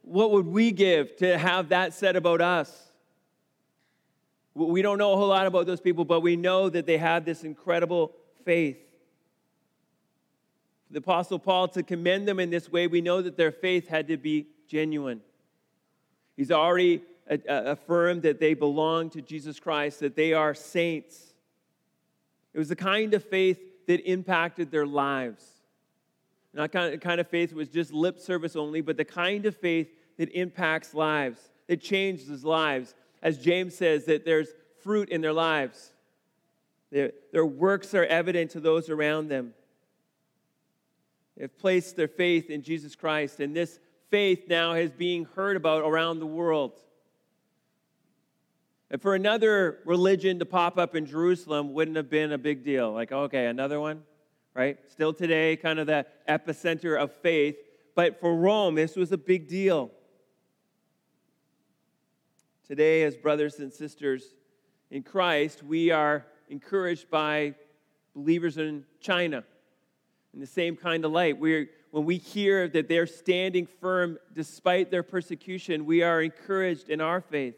what 0.03 0.31
would 0.31 0.45
we 0.45 0.71
give 0.71 1.15
to 1.17 1.37
have 1.37 1.69
that 1.69 1.93
said 1.93 2.15
about 2.15 2.41
us? 2.41 2.91
We 4.53 4.81
don't 4.81 4.97
know 4.97 5.13
a 5.13 5.15
whole 5.15 5.29
lot 5.29 5.47
about 5.47 5.65
those 5.65 5.79
people, 5.79 6.05
but 6.05 6.19
we 6.19 6.35
know 6.35 6.69
that 6.69 6.85
they 6.85 6.97
have 6.97 7.23
this 7.23 7.43
incredible 7.43 8.11
faith. 8.43 8.77
The 10.91 10.99
Apostle 10.99 11.39
Paul, 11.39 11.69
to 11.69 11.83
commend 11.83 12.27
them 12.27 12.39
in 12.39 12.49
this 12.49 12.69
way, 12.69 12.87
we 12.87 12.99
know 12.99 13.21
that 13.21 13.37
their 13.37 13.51
faith 13.51 13.87
had 13.87 14.09
to 14.09 14.17
be 14.17 14.47
genuine. 14.67 15.21
He's 16.35 16.51
already 16.51 17.01
affirmed 17.47 18.23
that 18.23 18.39
they 18.39 18.53
belong 18.53 19.09
to 19.11 19.21
Jesus 19.21 19.59
Christ, 19.59 20.01
that 20.01 20.17
they 20.17 20.33
are 20.33 20.53
saints. 20.53 21.33
It 22.53 22.59
was 22.59 22.67
the 22.67 22.75
kind 22.75 23.13
of 23.13 23.23
faith 23.23 23.59
that 23.87 24.01
impacted 24.09 24.69
their 24.69 24.85
lives. 24.85 25.45
Not 26.53 26.73
kind 26.73 26.93
of, 26.93 26.99
kind 26.99 27.21
of 27.21 27.27
faith 27.29 27.51
that 27.51 27.55
was 27.55 27.69
just 27.69 27.93
lip 27.93 28.19
service 28.19 28.57
only, 28.57 28.81
but 28.81 28.97
the 28.97 29.05
kind 29.05 29.45
of 29.45 29.55
faith 29.55 29.87
that 30.17 30.29
impacts 30.37 30.93
lives, 30.93 31.39
that 31.67 31.79
changes 31.79 32.43
lives, 32.43 32.93
as 33.23 33.37
James 33.37 33.75
says, 33.75 34.05
that 34.05 34.25
there's 34.25 34.49
fruit 34.83 35.07
in 35.07 35.21
their 35.21 35.31
lives. 35.31 35.93
Their, 36.91 37.13
their 37.31 37.45
works 37.45 37.93
are 37.93 38.03
evident 38.03 38.51
to 38.51 38.59
those 38.59 38.89
around 38.89 39.29
them. 39.29 39.53
They've 41.41 41.57
placed 41.57 41.95
their 41.95 42.07
faith 42.07 42.51
in 42.51 42.61
Jesus 42.61 42.95
Christ, 42.95 43.39
and 43.39 43.55
this 43.55 43.79
faith 44.11 44.43
now 44.47 44.73
is 44.73 44.91
being 44.91 45.25
heard 45.25 45.57
about 45.57 45.81
around 45.83 46.19
the 46.19 46.27
world. 46.27 46.73
And 48.91 49.01
for 49.01 49.15
another 49.15 49.79
religion 49.83 50.37
to 50.37 50.45
pop 50.45 50.77
up 50.77 50.95
in 50.95 51.07
Jerusalem 51.07 51.73
wouldn't 51.73 51.97
have 51.97 52.11
been 52.11 52.31
a 52.31 52.37
big 52.37 52.63
deal. 52.63 52.93
Like, 52.93 53.11
okay, 53.11 53.47
another 53.47 53.79
one, 53.79 54.03
right? 54.53 54.77
Still 54.91 55.13
today, 55.13 55.55
kind 55.55 55.79
of 55.79 55.87
the 55.87 56.05
epicenter 56.29 56.95
of 56.95 57.11
faith. 57.23 57.55
But 57.95 58.19
for 58.19 58.35
Rome, 58.35 58.75
this 58.75 58.95
was 58.95 59.11
a 59.11 59.17
big 59.17 59.47
deal. 59.47 59.89
Today, 62.67 63.01
as 63.01 63.17
brothers 63.17 63.57
and 63.57 63.73
sisters 63.73 64.35
in 64.91 65.01
Christ, 65.01 65.63
we 65.63 65.89
are 65.89 66.23
encouraged 66.49 67.09
by 67.09 67.55
believers 68.13 68.59
in 68.59 68.85
China 68.99 69.43
in 70.33 70.39
the 70.39 70.47
same 70.47 70.75
kind 70.75 71.03
of 71.05 71.11
light. 71.11 71.37
We're, 71.39 71.69
when 71.91 72.05
we 72.05 72.17
hear 72.17 72.67
that 72.69 72.87
they're 72.87 73.07
standing 73.07 73.65
firm 73.65 74.17
despite 74.33 74.91
their 74.91 75.03
persecution, 75.03 75.85
we 75.85 76.03
are 76.03 76.21
encouraged 76.21 76.89
in 76.89 77.01
our 77.01 77.21
faith, 77.21 77.55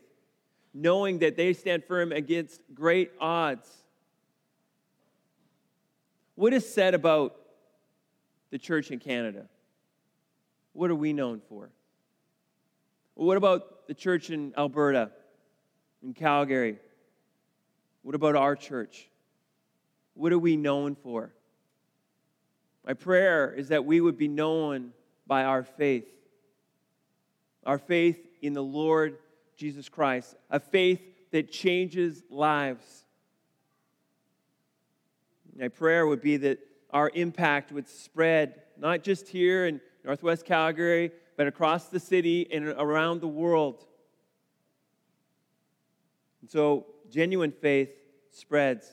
knowing 0.73 1.19
that 1.19 1.37
they 1.37 1.53
stand 1.53 1.83
firm 1.85 2.11
against 2.11 2.61
great 2.73 3.11
odds. 3.19 3.69
What 6.35 6.53
is 6.53 6.67
said 6.67 6.95
about 6.95 7.35
the 8.49 8.57
church 8.57 8.89
in 8.89 8.99
Canada? 8.99 9.47
What 10.73 10.89
are 10.89 10.95
we 10.95 11.13
known 11.13 11.41
for? 11.47 11.69
What 13.13 13.37
about 13.37 13.87
the 13.87 13.93
church 13.93 14.31
in 14.31 14.53
Alberta, 14.57 15.11
in 16.01 16.13
Calgary? 16.13 16.79
What 18.01 18.15
about 18.15 18.35
our 18.35 18.55
church? 18.55 19.07
What 20.15 20.33
are 20.33 20.39
we 20.39 20.57
known 20.57 20.95
for? 20.95 21.33
My 22.85 22.93
prayer 22.93 23.53
is 23.53 23.69
that 23.69 23.85
we 23.85 24.01
would 24.01 24.17
be 24.17 24.27
known 24.27 24.91
by 25.25 25.43
our 25.43 25.63
faith. 25.63 26.07
Our 27.65 27.77
faith 27.77 28.19
in 28.41 28.53
the 28.53 28.63
Lord 28.63 29.17
Jesus 29.55 29.87
Christ, 29.87 30.35
a 30.49 30.59
faith 30.59 31.01
that 31.31 31.51
changes 31.51 32.21
lives. 32.29 33.05
My 35.57 35.69
prayer 35.69 36.05
would 36.05 36.21
be 36.21 36.37
that 36.37 36.59
our 36.89 37.09
impact 37.13 37.71
would 37.71 37.87
spread, 37.87 38.61
not 38.77 39.03
just 39.03 39.27
here 39.27 39.65
in 39.65 39.79
Northwest 40.03 40.45
Calgary, 40.45 41.11
but 41.37 41.47
across 41.47 41.85
the 41.85 41.99
city 41.99 42.47
and 42.51 42.67
around 42.67 43.21
the 43.21 43.27
world. 43.27 43.85
And 46.41 46.49
so, 46.49 46.85
genuine 47.09 47.51
faith 47.51 47.91
spreads. 48.31 48.91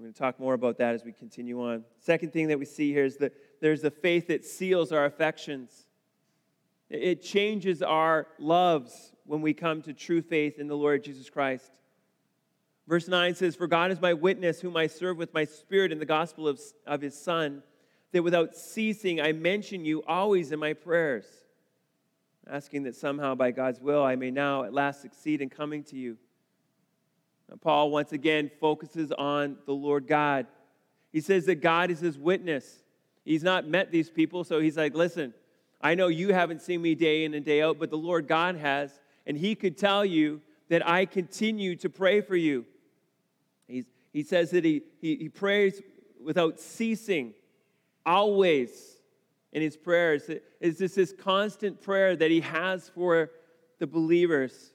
We're 0.00 0.04
going 0.04 0.14
to 0.14 0.18
talk 0.18 0.40
more 0.40 0.54
about 0.54 0.78
that 0.78 0.94
as 0.94 1.04
we 1.04 1.12
continue 1.12 1.60
on. 1.60 1.84
Second 1.98 2.32
thing 2.32 2.48
that 2.48 2.58
we 2.58 2.64
see 2.64 2.90
here 2.90 3.04
is 3.04 3.18
that 3.18 3.34
there's 3.60 3.82
the 3.82 3.90
faith 3.90 4.28
that 4.28 4.46
seals 4.46 4.92
our 4.92 5.04
affections. 5.04 5.84
It 6.88 7.20
changes 7.20 7.82
our 7.82 8.26
loves 8.38 9.12
when 9.26 9.42
we 9.42 9.52
come 9.52 9.82
to 9.82 9.92
true 9.92 10.22
faith 10.22 10.58
in 10.58 10.68
the 10.68 10.74
Lord 10.74 11.04
Jesus 11.04 11.28
Christ. 11.28 11.70
Verse 12.88 13.08
9 13.08 13.34
says, 13.34 13.56
For 13.56 13.66
God 13.66 13.90
is 13.90 14.00
my 14.00 14.14
witness, 14.14 14.62
whom 14.62 14.74
I 14.74 14.86
serve 14.86 15.18
with 15.18 15.34
my 15.34 15.44
spirit 15.44 15.92
in 15.92 15.98
the 15.98 16.06
gospel 16.06 16.48
of, 16.48 16.58
of 16.86 17.02
his 17.02 17.14
Son 17.14 17.62
that 18.12 18.22
without 18.22 18.56
ceasing 18.56 19.20
I 19.20 19.32
mention 19.32 19.84
you 19.84 20.02
always 20.04 20.50
in 20.50 20.58
my 20.58 20.72
prayers, 20.72 21.26
asking 22.50 22.84
that 22.84 22.96
somehow 22.96 23.34
by 23.34 23.50
God's 23.50 23.82
will 23.82 24.02
I 24.02 24.16
may 24.16 24.30
now 24.30 24.64
at 24.64 24.72
last 24.72 25.02
succeed 25.02 25.42
in 25.42 25.50
coming 25.50 25.84
to 25.84 25.96
you. 25.96 26.16
Paul 27.56 27.90
once 27.90 28.12
again 28.12 28.50
focuses 28.60 29.12
on 29.12 29.56
the 29.66 29.72
Lord 29.72 30.06
God. 30.06 30.46
He 31.12 31.20
says 31.20 31.46
that 31.46 31.56
God 31.56 31.90
is 31.90 32.00
his 32.00 32.18
witness. 32.18 32.84
He's 33.24 33.42
not 33.42 33.66
met 33.66 33.90
these 33.90 34.10
people, 34.10 34.44
so 34.44 34.60
he's 34.60 34.76
like, 34.76 34.94
listen, 34.94 35.34
I 35.80 35.94
know 35.94 36.08
you 36.08 36.32
haven't 36.32 36.62
seen 36.62 36.82
me 36.82 36.94
day 36.94 37.24
in 37.24 37.34
and 37.34 37.44
day 37.44 37.62
out, 37.62 37.78
but 37.78 37.90
the 37.90 37.96
Lord 37.96 38.28
God 38.28 38.56
has, 38.56 39.00
and 39.26 39.36
he 39.36 39.54
could 39.54 39.76
tell 39.76 40.04
you 40.04 40.40
that 40.68 40.86
I 40.88 41.06
continue 41.06 41.74
to 41.76 41.90
pray 41.90 42.20
for 42.20 42.36
you. 42.36 42.66
He's, 43.66 43.86
he 44.12 44.22
says 44.22 44.50
that 44.50 44.64
he, 44.64 44.82
he, 45.00 45.16
he 45.16 45.28
prays 45.28 45.80
without 46.22 46.60
ceasing 46.60 47.34
always 48.06 48.98
in 49.52 49.62
his 49.62 49.76
prayers. 49.76 50.30
It's 50.60 50.78
just 50.78 50.96
this 50.96 51.12
constant 51.12 51.80
prayer 51.80 52.14
that 52.14 52.30
he 52.30 52.40
has 52.40 52.88
for 52.88 53.30
the 53.78 53.86
believers. 53.86 54.72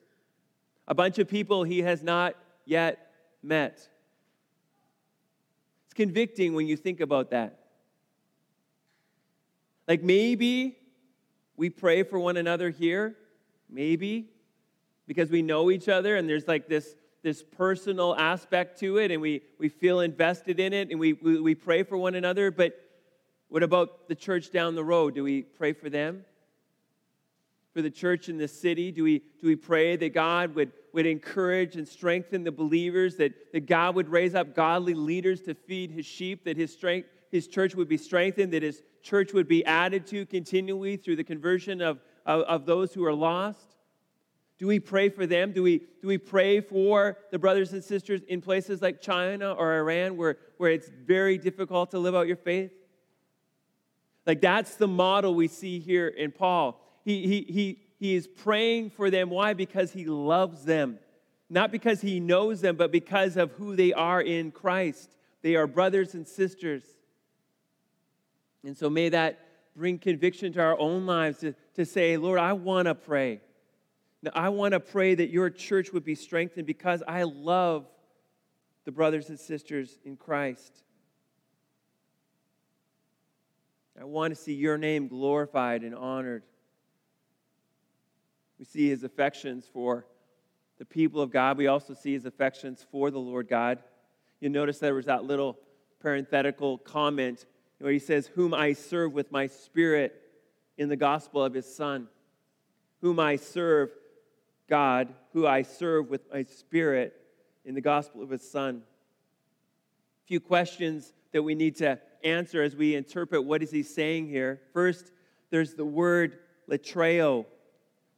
A 0.87 0.95
bunch 0.95 1.17
of 1.19 1.27
people 1.27 1.63
he 1.63 1.81
has 1.81 2.03
not 2.03 2.35
yet 2.65 3.11
met. 3.41 3.87
It's 5.85 5.93
convicting 5.93 6.53
when 6.53 6.67
you 6.67 6.75
think 6.75 6.99
about 6.99 7.31
that. 7.31 7.59
Like 9.87 10.01
maybe 10.01 10.77
we 11.55 11.69
pray 11.69 12.03
for 12.03 12.19
one 12.19 12.37
another 12.37 12.69
here, 12.69 13.15
maybe, 13.69 14.29
because 15.07 15.29
we 15.29 15.41
know 15.41 15.69
each 15.69 15.87
other 15.87 16.15
and 16.15 16.27
there's 16.27 16.47
like 16.47 16.67
this, 16.67 16.95
this 17.21 17.43
personal 17.43 18.15
aspect 18.15 18.79
to 18.79 18.97
it 18.97 19.11
and 19.11 19.21
we, 19.21 19.41
we 19.59 19.69
feel 19.69 19.99
invested 19.99 20.59
in 20.59 20.73
it 20.73 20.89
and 20.89 20.99
we, 20.99 21.13
we, 21.13 21.39
we 21.39 21.55
pray 21.55 21.83
for 21.83 21.97
one 21.97 22.15
another, 22.15 22.51
but 22.51 22.73
what 23.47 23.63
about 23.63 24.07
the 24.07 24.15
church 24.15 24.51
down 24.51 24.75
the 24.75 24.83
road? 24.83 25.15
Do 25.15 25.23
we 25.23 25.43
pray 25.43 25.73
for 25.73 25.89
them? 25.89 26.25
For 27.75 27.81
the 27.81 27.91
church 27.91 28.29
in 28.29 28.37
the 28.37 28.47
city? 28.47 28.89
Do 28.89 29.03
we, 29.03 29.19
do 29.19 29.47
we 29.47 29.57
pray 29.57 29.97
that 29.97 30.13
God 30.13 30.55
would, 30.55 30.71
would 30.93 31.05
encourage 31.05 31.75
and 31.75 31.85
strengthen 31.85 32.45
the 32.45 32.51
believers, 32.51 33.17
that, 33.17 33.33
that 33.51 33.65
God 33.65 33.95
would 33.95 34.07
raise 34.07 34.33
up 34.33 34.55
godly 34.55 34.93
leaders 34.93 35.41
to 35.41 35.53
feed 35.53 35.91
his 35.91 36.05
sheep, 36.05 36.45
that 36.45 36.55
his, 36.55 36.71
strength, 36.71 37.09
his 37.33 37.49
church 37.49 37.75
would 37.75 37.89
be 37.89 37.97
strengthened, 37.97 38.53
that 38.53 38.63
his 38.63 38.81
church 39.03 39.33
would 39.33 39.49
be 39.49 39.65
added 39.65 40.07
to 40.07 40.25
continually 40.25 40.95
through 40.95 41.17
the 41.17 41.23
conversion 41.25 41.81
of, 41.81 41.99
of, 42.25 42.43
of 42.43 42.65
those 42.65 42.93
who 42.93 43.03
are 43.03 43.13
lost? 43.13 43.75
Do 44.57 44.67
we 44.67 44.79
pray 44.79 45.09
for 45.09 45.27
them? 45.27 45.51
Do 45.51 45.61
we, 45.61 45.79
do 45.79 46.07
we 46.07 46.17
pray 46.17 46.61
for 46.61 47.17
the 47.29 47.39
brothers 47.39 47.73
and 47.73 47.83
sisters 47.83 48.21
in 48.29 48.39
places 48.39 48.81
like 48.81 49.01
China 49.01 49.51
or 49.51 49.75
Iran 49.75 50.15
where, 50.15 50.37
where 50.59 50.71
it's 50.71 50.87
very 50.87 51.37
difficult 51.37 51.91
to 51.91 51.99
live 51.99 52.15
out 52.15 52.25
your 52.25 52.37
faith? 52.37 52.71
Like 54.25 54.39
that's 54.39 54.75
the 54.75 54.87
model 54.87 55.35
we 55.35 55.49
see 55.49 55.79
here 55.79 56.07
in 56.07 56.31
Paul. 56.31 56.81
He, 57.05 57.27
he, 57.27 57.53
he, 57.53 57.79
he 57.99 58.15
is 58.15 58.27
praying 58.27 58.89
for 58.89 59.09
them. 59.09 59.29
Why? 59.29 59.53
Because 59.53 59.93
he 59.93 60.05
loves 60.05 60.65
them. 60.65 60.99
Not 61.49 61.71
because 61.71 62.01
he 62.01 62.19
knows 62.19 62.59
them, 62.59 62.75
but 62.75 62.91
because 62.91 63.37
of 63.37 63.51
who 63.51 63.75
they 63.75 63.93
are 63.93 64.19
in 64.19 64.51
Christ. 64.51 65.15
They 65.43 65.55
are 65.55 65.67
brothers 65.67 66.15
and 66.15 66.27
sisters. 66.27 66.83
And 68.63 68.75
so 68.75 68.89
may 68.89 69.09
that 69.09 69.39
bring 69.75 69.99
conviction 69.99 70.51
to 70.53 70.61
our 70.61 70.79
own 70.79 71.05
lives 71.05 71.39
to, 71.39 71.53
to 71.75 71.85
say, 71.85 72.17
Lord, 72.17 72.39
I 72.39 72.53
want 72.53 72.87
to 72.87 72.95
pray. 72.95 73.41
I 74.33 74.49
want 74.49 74.71
to 74.71 74.79
pray 74.79 75.13
that 75.13 75.29
your 75.29 75.51
church 75.51 75.93
would 75.93 76.03
be 76.03 76.15
strengthened 76.15 76.65
because 76.65 77.03
I 77.07 77.23
love 77.23 77.85
the 78.85 78.91
brothers 78.91 79.29
and 79.29 79.39
sisters 79.39 79.99
in 80.03 80.17
Christ. 80.17 80.81
I 83.99 84.03
want 84.05 84.35
to 84.35 84.41
see 84.41 84.53
your 84.53 84.79
name 84.79 85.07
glorified 85.07 85.83
and 85.83 85.93
honored. 85.93 86.43
We 88.59 88.65
see 88.65 88.89
his 88.89 89.03
affections 89.03 89.69
for 89.71 90.05
the 90.77 90.85
people 90.85 91.21
of 91.21 91.31
God. 91.31 91.57
We 91.57 91.67
also 91.67 91.93
see 91.93 92.13
his 92.13 92.25
affections 92.25 92.85
for 92.91 93.11
the 93.11 93.19
Lord 93.19 93.47
God. 93.47 93.79
You 94.39 94.49
notice 94.49 94.79
there 94.79 94.93
was 94.95 95.05
that 95.05 95.23
little 95.23 95.57
parenthetical 96.01 96.77
comment 96.79 97.45
where 97.79 97.91
he 97.91 97.99
says, 97.99 98.27
Whom 98.27 98.53
I 98.53 98.73
serve 98.73 99.13
with 99.13 99.31
my 99.31 99.47
spirit 99.47 100.21
in 100.77 100.89
the 100.89 100.95
gospel 100.95 101.43
of 101.43 101.53
his 101.53 101.73
Son. 101.73 102.07
Whom 103.01 103.19
I 103.19 103.35
serve, 103.35 103.89
God, 104.69 105.13
who 105.33 105.45
I 105.45 105.61
serve 105.61 106.09
with 106.09 106.21
my 106.31 106.43
spirit 106.43 107.13
in 107.63 107.75
the 107.75 107.81
gospel 107.81 108.21
of 108.21 108.29
his 108.29 108.49
Son. 108.49 108.83
A 110.23 110.27
few 110.27 110.39
questions 110.39 111.13
that 111.31 111.43
we 111.43 111.55
need 111.55 111.75
to 111.77 111.99
answer 112.23 112.63
as 112.63 112.75
we 112.75 112.95
interpret 112.95 113.43
what 113.43 113.61
is 113.61 113.71
he 113.71 113.83
saying 113.83 114.27
here. 114.27 114.61
First, 114.73 115.11
there's 115.51 115.73
the 115.75 115.85
word 115.85 116.39
latreo, 116.69 117.45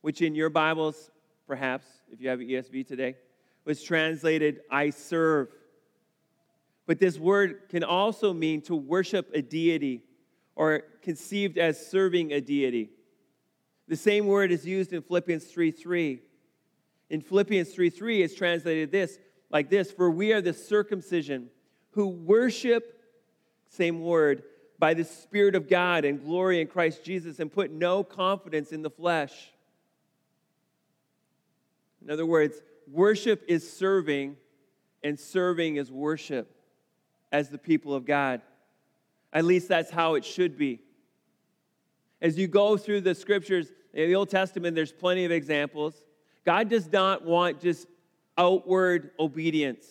which 0.08 0.22
in 0.22 0.36
your 0.36 0.50
Bibles, 0.50 1.12
perhaps, 1.48 1.86
if 2.10 2.22
you 2.22 2.30
have 2.30 2.40
an 2.40 2.48
ESV 2.48 2.88
today, 2.88 3.18
was 3.66 3.84
translated, 3.84 4.62
I 4.72 4.92
serve. 4.92 5.50
But 6.86 6.98
this 6.98 7.20
word 7.20 7.64
can 7.68 7.84
also 7.84 8.32
mean 8.32 8.62
to 8.62 8.76
worship 8.78 9.30
a 9.34 9.42
deity 9.42 10.04
or 10.56 10.84
conceived 11.02 11.58
as 11.58 11.88
serving 11.92 12.32
a 12.32 12.40
deity. 12.40 12.90
The 13.90 13.98
same 13.98 14.28
word 14.28 14.50
is 14.50 14.66
used 14.66 14.94
in 14.94 15.02
Philippians 15.02 15.44
3 15.44 15.72
3. 15.72 16.22
In 17.10 17.20
Philippians 17.20 17.74
3 17.74 17.90
3, 17.90 18.22
it's 18.22 18.34
translated 18.34 18.94
this 18.94 19.20
like 19.50 19.70
this 19.70 19.92
For 19.92 20.10
we 20.10 20.32
are 20.32 20.40
the 20.40 20.54
circumcision 20.54 21.50
who 21.92 22.08
worship, 22.08 22.98
same 23.68 24.00
word, 24.00 24.44
by 24.80 24.94
the 24.94 25.04
Spirit 25.04 25.56
of 25.56 25.68
God 25.68 26.06
and 26.06 26.24
glory 26.24 26.62
in 26.62 26.68
Christ 26.68 27.04
Jesus 27.04 27.42
and 27.42 27.52
put 27.52 27.72
no 27.72 28.06
confidence 28.06 28.72
in 28.72 28.84
the 28.84 28.90
flesh. 28.90 29.52
In 32.08 32.14
other 32.14 32.26
words, 32.26 32.62
worship 32.90 33.44
is 33.50 33.70
serving, 33.70 34.38
and 35.04 35.20
serving 35.20 35.76
is 35.76 35.92
worship 35.92 36.50
as 37.34 37.50
the 37.50 37.58
people 37.58 37.94
of 37.94 38.06
God. 38.06 38.42
At 39.34 39.44
least 39.44 39.68
that's 39.68 39.92
how 39.92 40.16
it 40.16 40.24
should 40.24 40.58
be. 40.58 40.80
As 42.22 42.38
you 42.38 42.48
go 42.48 42.78
through 42.78 43.02
the 43.02 43.14
scriptures, 43.14 43.74
in 43.94 44.08
the 44.08 44.16
Old 44.16 44.30
Testament, 44.30 44.74
there's 44.74 44.94
plenty 44.94 45.26
of 45.26 45.32
examples. 45.32 46.02
God 46.46 46.70
does 46.70 46.90
not 46.90 47.26
want 47.26 47.60
just 47.60 47.88
outward 48.38 49.12
obedience, 49.20 49.86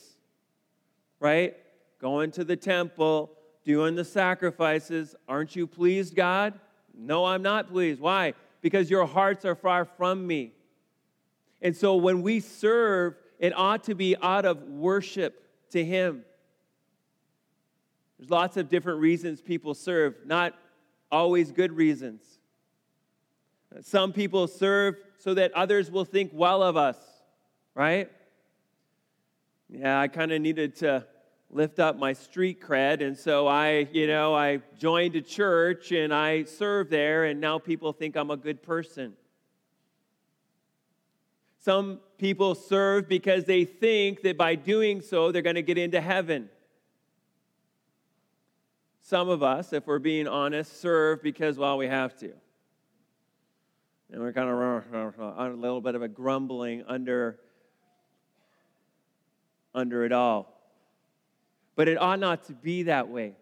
right? 1.20 1.54
Going 2.00 2.30
to 2.32 2.44
the 2.44 2.56
temple, 2.56 3.30
doing 3.62 3.94
the 3.94 4.04
sacrifices. 4.04 5.14
Aren't 5.28 5.54
you 5.54 5.66
pleased, 5.66 6.14
God? 6.14 6.54
No, 6.96 7.26
I'm 7.26 7.42
not 7.42 7.68
pleased. 7.68 8.00
Why? 8.00 8.32
Because 8.62 8.88
your 8.88 9.04
hearts 9.06 9.44
are 9.44 9.54
far 9.54 9.84
from 9.84 10.26
me. 10.26 10.52
And 11.62 11.76
so 11.76 11.96
when 11.96 12.22
we 12.22 12.40
serve, 12.40 13.14
it 13.38 13.52
ought 13.56 13.84
to 13.84 13.94
be 13.94 14.16
out 14.20 14.44
of 14.44 14.62
worship 14.62 15.42
to 15.70 15.84
Him. 15.84 16.24
There's 18.18 18.30
lots 18.30 18.56
of 18.56 18.68
different 18.68 19.00
reasons 19.00 19.40
people 19.40 19.74
serve, 19.74 20.14
not 20.24 20.54
always 21.10 21.52
good 21.52 21.72
reasons. 21.72 22.22
Some 23.82 24.12
people 24.12 24.46
serve 24.46 24.96
so 25.18 25.34
that 25.34 25.52
others 25.52 25.90
will 25.90 26.04
think 26.04 26.30
well 26.32 26.62
of 26.62 26.76
us, 26.76 26.96
right? 27.74 28.10
Yeah, 29.68 30.00
I 30.00 30.08
kind 30.08 30.32
of 30.32 30.40
needed 30.40 30.76
to 30.76 31.04
lift 31.50 31.78
up 31.78 31.96
my 31.96 32.12
street 32.12 32.60
cred, 32.60 33.02
and 33.02 33.16
so 33.16 33.46
I, 33.46 33.88
you 33.92 34.06
know, 34.06 34.34
I 34.34 34.60
joined 34.78 35.16
a 35.16 35.20
church 35.20 35.92
and 35.92 36.12
I 36.12 36.44
served 36.44 36.90
there, 36.90 37.24
and 37.24 37.40
now 37.40 37.58
people 37.58 37.92
think 37.92 38.16
I'm 38.16 38.30
a 38.30 38.36
good 38.36 38.62
person. 38.62 39.14
Some 41.66 41.98
people 42.16 42.54
serve 42.54 43.08
because 43.08 43.44
they 43.44 43.64
think 43.64 44.22
that 44.22 44.38
by 44.38 44.54
doing 44.54 45.00
so, 45.00 45.32
they're 45.32 45.42
going 45.42 45.56
to 45.56 45.62
get 45.62 45.76
into 45.76 46.00
heaven. 46.00 46.48
Some 49.00 49.28
of 49.28 49.42
us, 49.42 49.72
if 49.72 49.84
we're 49.84 49.98
being 49.98 50.28
honest, 50.28 50.80
serve 50.80 51.24
because, 51.24 51.58
well, 51.58 51.76
we 51.76 51.88
have 51.88 52.16
to. 52.18 52.32
And 54.12 54.22
we're 54.22 54.32
kind 54.32 54.48
of 54.48 55.20
on 55.20 55.50
a 55.50 55.54
little 55.54 55.80
bit 55.80 55.96
of 55.96 56.02
a 56.02 56.08
grumbling 56.08 56.84
under, 56.86 57.40
under 59.74 60.04
it 60.04 60.12
all. 60.12 60.56
But 61.74 61.88
it 61.88 62.00
ought 62.00 62.20
not 62.20 62.44
to 62.44 62.52
be 62.52 62.84
that 62.84 63.08
way. 63.08 63.34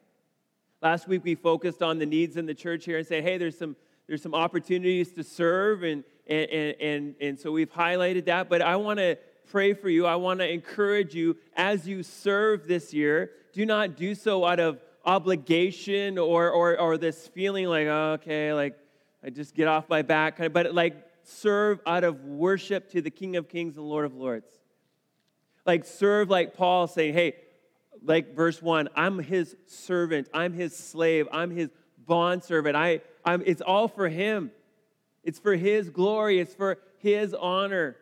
Last 0.80 1.06
week 1.08 1.24
we 1.24 1.34
focused 1.34 1.82
on 1.82 1.98
the 1.98 2.06
needs 2.06 2.38
in 2.38 2.46
the 2.46 2.54
church 2.54 2.86
here 2.86 2.96
and 2.96 3.06
said, 3.06 3.22
hey, 3.22 3.36
there's 3.36 3.58
some, 3.58 3.76
there's 4.06 4.22
some 4.22 4.34
opportunities 4.34 5.12
to 5.12 5.22
serve, 5.22 5.82
and, 5.82 6.04
and, 6.26 6.50
and, 6.50 6.76
and, 6.80 7.14
and 7.20 7.38
so 7.38 7.52
we've 7.52 7.72
highlighted 7.72 8.26
that. 8.26 8.48
But 8.48 8.62
I 8.62 8.76
want 8.76 8.98
to 8.98 9.18
pray 9.50 9.74
for 9.74 9.88
you. 9.88 10.06
I 10.06 10.16
want 10.16 10.40
to 10.40 10.50
encourage 10.50 11.14
you 11.14 11.36
as 11.56 11.86
you 11.86 12.02
serve 12.02 12.66
this 12.66 12.92
year, 12.92 13.30
do 13.52 13.64
not 13.64 13.96
do 13.96 14.14
so 14.14 14.44
out 14.44 14.60
of 14.60 14.80
obligation 15.04 16.18
or, 16.18 16.50
or, 16.50 16.78
or 16.78 16.98
this 16.98 17.28
feeling 17.28 17.66
like, 17.66 17.86
oh, 17.86 18.12
okay, 18.14 18.52
like 18.52 18.76
I 19.22 19.30
just 19.30 19.54
get 19.54 19.68
off 19.68 19.88
my 19.88 20.02
back, 20.02 20.36
kind 20.36 20.46
of, 20.46 20.52
but 20.52 20.74
like 20.74 20.96
serve 21.22 21.80
out 21.86 22.04
of 22.04 22.24
worship 22.24 22.90
to 22.90 23.00
the 23.00 23.10
King 23.10 23.36
of 23.36 23.48
Kings 23.48 23.76
and 23.76 23.86
Lord 23.86 24.04
of 24.04 24.14
Lords. 24.14 24.48
Like 25.66 25.84
serve 25.84 26.30
like 26.30 26.54
Paul 26.54 26.86
saying, 26.86 27.14
hey, 27.14 27.34
like 28.02 28.34
verse 28.34 28.60
one, 28.60 28.88
I'm 28.94 29.18
his 29.18 29.56
servant, 29.66 30.28
I'm 30.34 30.52
his 30.52 30.76
slave, 30.76 31.26
I'm 31.32 31.50
his 31.50 31.70
bondservant. 32.06 32.76
I, 32.76 33.00
I'm, 33.24 33.42
it's 33.46 33.62
all 33.62 33.88
for 33.88 34.08
him. 34.08 34.50
It's 35.24 35.38
for 35.38 35.56
his 35.56 35.90
glory, 35.90 36.38
it's 36.38 36.54
for 36.54 36.78
his 36.98 37.34
honor. 37.34 37.96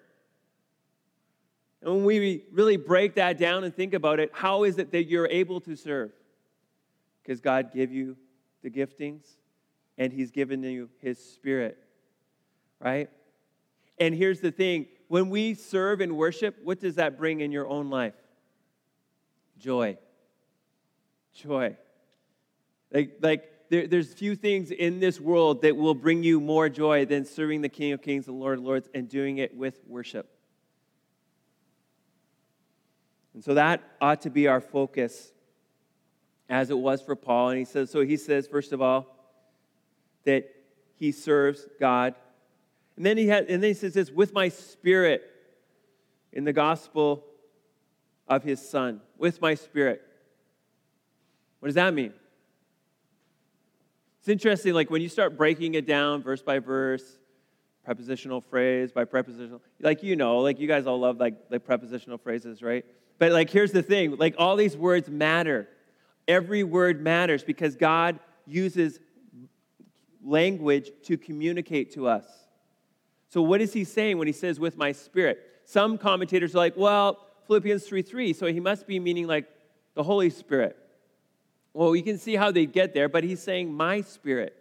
And 1.80 1.94
when 1.94 2.04
we 2.04 2.44
really 2.52 2.76
break 2.76 3.14
that 3.14 3.38
down 3.38 3.64
and 3.64 3.74
think 3.74 3.94
about 3.94 4.20
it, 4.20 4.30
how 4.34 4.64
is 4.64 4.78
it 4.78 4.92
that 4.92 5.04
you're 5.04 5.26
able 5.28 5.60
to 5.62 5.74
serve? 5.74 6.12
because 7.22 7.40
God 7.40 7.72
gave 7.72 7.92
you 7.92 8.16
the 8.62 8.70
giftings 8.70 9.24
and 9.98 10.12
He's 10.12 10.30
given 10.30 10.62
you 10.62 10.88
His 10.98 11.18
Spirit, 11.18 11.78
right? 12.80 13.08
And 13.98 14.14
here's 14.14 14.40
the 14.40 14.50
thing 14.50 14.86
when 15.08 15.28
we 15.28 15.54
serve 15.54 16.00
and 16.00 16.16
worship, 16.16 16.56
what 16.64 16.80
does 16.80 16.96
that 16.96 17.18
bring 17.18 17.40
in 17.40 17.52
your 17.52 17.68
own 17.68 17.90
life? 17.90 18.14
Joy. 19.58 19.98
Joy. 21.34 21.76
Like, 22.90 23.18
like 23.20 23.44
there, 23.72 23.86
there's 23.86 24.12
few 24.12 24.36
things 24.36 24.70
in 24.70 25.00
this 25.00 25.18
world 25.18 25.62
that 25.62 25.74
will 25.74 25.94
bring 25.94 26.22
you 26.22 26.42
more 26.42 26.68
joy 26.68 27.06
than 27.06 27.24
serving 27.24 27.62
the 27.62 27.70
King 27.70 27.92
of 27.92 28.02
Kings 28.02 28.28
and 28.28 28.38
Lord 28.38 28.58
of 28.58 28.64
Lords 28.66 28.86
and 28.92 29.08
doing 29.08 29.38
it 29.38 29.56
with 29.56 29.80
worship. 29.86 30.28
And 33.32 33.42
so 33.42 33.54
that 33.54 33.82
ought 33.98 34.20
to 34.20 34.30
be 34.30 34.46
our 34.46 34.60
focus 34.60 35.32
as 36.50 36.68
it 36.68 36.76
was 36.76 37.00
for 37.00 37.16
Paul. 37.16 37.48
And 37.48 37.58
he 37.58 37.64
says, 37.64 37.90
so 37.90 38.02
he 38.02 38.18
says, 38.18 38.46
first 38.46 38.72
of 38.72 38.82
all, 38.82 39.06
that 40.24 40.50
he 40.96 41.10
serves 41.10 41.66
God. 41.80 42.14
And 42.98 43.06
then 43.06 43.16
he 43.16 43.28
has, 43.28 43.46
and 43.48 43.62
then 43.62 43.70
he 43.70 43.74
says 43.74 43.94
this, 43.94 44.10
with 44.10 44.34
my 44.34 44.50
spirit 44.50 45.22
in 46.30 46.44
the 46.44 46.52
gospel 46.52 47.24
of 48.28 48.42
his 48.42 48.60
son. 48.60 49.00
With 49.16 49.40
my 49.40 49.54
spirit. 49.54 50.02
What 51.60 51.68
does 51.68 51.76
that 51.76 51.94
mean? 51.94 52.12
It's 54.22 54.28
interesting, 54.28 54.72
like 54.72 54.88
when 54.88 55.02
you 55.02 55.08
start 55.08 55.36
breaking 55.36 55.74
it 55.74 55.84
down 55.84 56.22
verse 56.22 56.42
by 56.42 56.60
verse, 56.60 57.18
prepositional 57.84 58.40
phrase 58.40 58.92
by 58.92 59.04
prepositional, 59.04 59.60
like 59.80 60.04
you 60.04 60.14
know, 60.14 60.38
like 60.38 60.60
you 60.60 60.68
guys 60.68 60.86
all 60.86 61.00
love 61.00 61.18
like, 61.18 61.34
like 61.50 61.64
prepositional 61.64 62.18
phrases, 62.18 62.62
right? 62.62 62.84
But 63.18 63.32
like 63.32 63.50
here's 63.50 63.72
the 63.72 63.82
thing, 63.82 64.14
like 64.18 64.36
all 64.38 64.54
these 64.54 64.76
words 64.76 65.08
matter. 65.08 65.68
Every 66.28 66.62
word 66.62 67.02
matters 67.02 67.42
because 67.42 67.74
God 67.74 68.20
uses 68.46 69.00
language 70.22 70.92
to 71.06 71.18
communicate 71.18 71.92
to 71.94 72.06
us. 72.06 72.24
So, 73.28 73.42
what 73.42 73.60
is 73.60 73.72
he 73.72 73.82
saying 73.82 74.18
when 74.18 74.28
he 74.28 74.32
says, 74.32 74.60
with 74.60 74.76
my 74.76 74.92
spirit? 74.92 75.40
Some 75.64 75.98
commentators 75.98 76.54
are 76.54 76.58
like, 76.58 76.76
well, 76.76 77.26
Philippians 77.48 77.82
3 77.88 78.02
3, 78.02 78.32
so 78.34 78.46
he 78.46 78.60
must 78.60 78.86
be 78.86 79.00
meaning 79.00 79.26
like 79.26 79.48
the 79.94 80.04
Holy 80.04 80.30
Spirit. 80.30 80.76
Well, 81.74 81.96
you 81.96 82.02
can 82.02 82.18
see 82.18 82.36
how 82.36 82.50
they 82.50 82.66
get 82.66 82.92
there, 82.92 83.08
but 83.08 83.24
he's 83.24 83.42
saying, 83.42 83.72
my 83.72 84.02
spirit. 84.02 84.56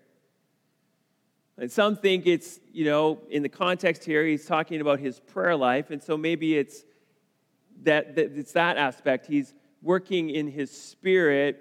And 1.57 1.71
some 1.71 1.95
think 1.95 2.25
it's, 2.25 2.59
you 2.71 2.85
know, 2.85 3.19
in 3.29 3.43
the 3.43 3.49
context 3.49 4.03
here, 4.03 4.25
he's 4.25 4.45
talking 4.45 4.81
about 4.81 4.99
his 4.99 5.19
prayer 5.19 5.55
life, 5.55 5.91
and 5.91 6.01
so 6.01 6.17
maybe 6.17 6.57
it's 6.57 6.83
that, 7.83 8.15
that 8.15 8.31
it's 8.37 8.53
that 8.53 8.77
aspect. 8.77 9.25
He's 9.25 9.53
working 9.81 10.29
in 10.29 10.47
his 10.47 10.71
spirit 10.71 11.59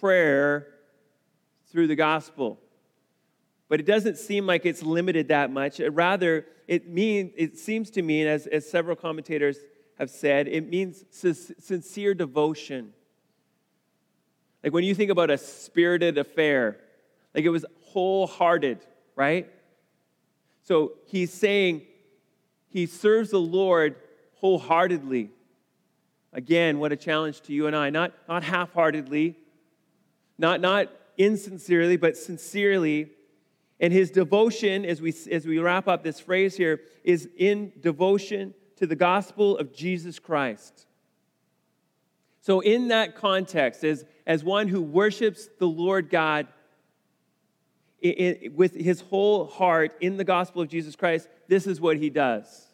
prayer 0.00 0.68
through 1.70 1.88
the 1.88 1.96
gospel. 1.96 2.58
But 3.68 3.80
it 3.80 3.86
doesn't 3.86 4.18
seem 4.18 4.46
like 4.46 4.64
it's 4.64 4.82
limited 4.82 5.28
that 5.28 5.50
much. 5.50 5.80
Rather, 5.80 6.46
it 6.68 6.88
means 6.88 7.32
it 7.36 7.58
seems 7.58 7.90
to 7.90 8.02
mean, 8.02 8.26
as, 8.26 8.46
as 8.46 8.68
several 8.68 8.96
commentators 8.96 9.58
have 9.98 10.10
said, 10.10 10.46
it 10.46 10.68
means 10.68 11.04
sincere 11.10 12.14
devotion. 12.14 12.92
Like 14.66 14.72
when 14.72 14.82
you 14.82 14.96
think 14.96 15.12
about 15.12 15.30
a 15.30 15.38
spirited 15.38 16.18
affair, 16.18 16.80
Like 17.32 17.44
it 17.44 17.50
was 17.50 17.64
wholehearted, 17.82 18.84
right? 19.14 19.48
So 20.64 20.94
he's 21.06 21.32
saying 21.32 21.82
he 22.68 22.86
serves 22.86 23.30
the 23.30 23.38
Lord 23.38 23.94
wholeheartedly. 24.40 25.30
Again, 26.32 26.80
what 26.80 26.90
a 26.90 26.96
challenge 26.96 27.42
to 27.42 27.52
you 27.52 27.68
and 27.68 27.76
I. 27.76 27.90
Not, 27.90 28.12
not 28.28 28.42
half 28.42 28.72
heartedly, 28.72 29.38
not, 30.36 30.60
not 30.60 30.90
insincerely, 31.16 31.96
but 31.96 32.16
sincerely. 32.16 33.12
And 33.78 33.92
his 33.92 34.10
devotion, 34.10 34.84
as 34.84 35.00
we, 35.00 35.14
as 35.30 35.46
we 35.46 35.60
wrap 35.60 35.86
up 35.86 36.02
this 36.02 36.18
phrase 36.18 36.56
here, 36.56 36.80
is 37.04 37.28
in 37.38 37.72
devotion 37.78 38.52
to 38.78 38.86
the 38.88 38.96
gospel 38.96 39.58
of 39.58 39.72
Jesus 39.72 40.18
Christ. 40.18 40.86
So, 42.40 42.58
in 42.60 42.88
that 42.88 43.14
context, 43.14 43.84
as, 43.84 44.04
as 44.26 44.42
one 44.42 44.68
who 44.68 44.82
worships 44.82 45.48
the 45.58 45.68
Lord 45.68 46.10
God 46.10 46.48
it, 48.00 48.08
it, 48.08 48.54
with 48.54 48.74
his 48.74 49.00
whole 49.00 49.46
heart 49.46 49.96
in 50.00 50.16
the 50.16 50.24
gospel 50.24 50.62
of 50.62 50.68
Jesus 50.68 50.96
Christ, 50.96 51.28
this 51.48 51.66
is 51.66 51.80
what 51.80 51.96
he 51.96 52.10
does. 52.10 52.66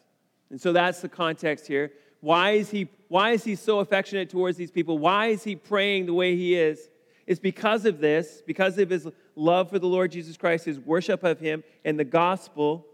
And 0.49 0.59
so 0.59 0.73
that's 0.73 1.01
the 1.01 1.09
context 1.09 1.65
here. 1.67 1.91
Why 2.19 2.51
is 2.51 2.69
he, 2.69 2.89
why 3.07 3.31
is 3.31 3.43
he 3.43 3.55
so 3.55 3.79
affectionate 3.79 4.29
towards 4.29 4.57
these 4.57 4.71
people? 4.71 4.97
Why 4.97 5.27
is 5.27 5.43
he 5.43 5.55
praying 5.55 6.05
the 6.05 6.13
way 6.13 6.35
he 6.35 6.55
is? 6.55 6.89
It's 7.25 7.39
because 7.39 7.85
of 7.85 7.99
this, 7.99 8.41
because 8.45 8.77
of 8.77 8.89
his 8.89 9.07
love 9.35 9.69
for 9.69 9.79
the 9.79 9.87
Lord 9.87 10.11
Jesus 10.11 10.37
Christ, 10.37 10.65
his 10.65 10.79
worship 10.79 11.23
of 11.23 11.39
him, 11.39 11.63
and 11.85 11.97
the 11.97 12.03
gospel, 12.03 12.85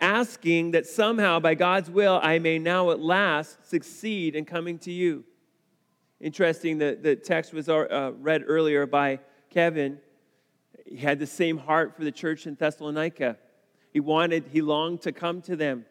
asking 0.00 0.70
that 0.72 0.86
somehow, 0.86 1.40
by 1.40 1.54
God's 1.54 1.90
will, 1.90 2.20
I 2.22 2.38
may 2.38 2.58
now 2.58 2.90
at 2.90 3.00
last 3.00 3.68
succeed 3.68 4.36
in 4.36 4.44
coming 4.44 4.78
to 4.80 4.92
you. 4.92 5.24
Interesting, 6.20 6.78
that 6.78 7.02
the 7.02 7.14
text 7.14 7.52
was 7.52 7.68
uh, 7.68 8.12
read 8.18 8.44
earlier 8.46 8.86
by 8.86 9.20
Kevin. 9.50 9.98
He 10.84 10.96
had 10.96 11.18
the 11.18 11.26
same 11.26 11.58
heart 11.58 11.96
for 11.96 12.04
the 12.04 12.12
church 12.12 12.46
in 12.46 12.54
Thessalonica. 12.54 13.36
He 13.92 14.00
wanted, 14.00 14.48
he 14.52 14.60
longed 14.60 15.02
to 15.02 15.12
come 15.12 15.42
to 15.42 15.54
them. 15.54 15.84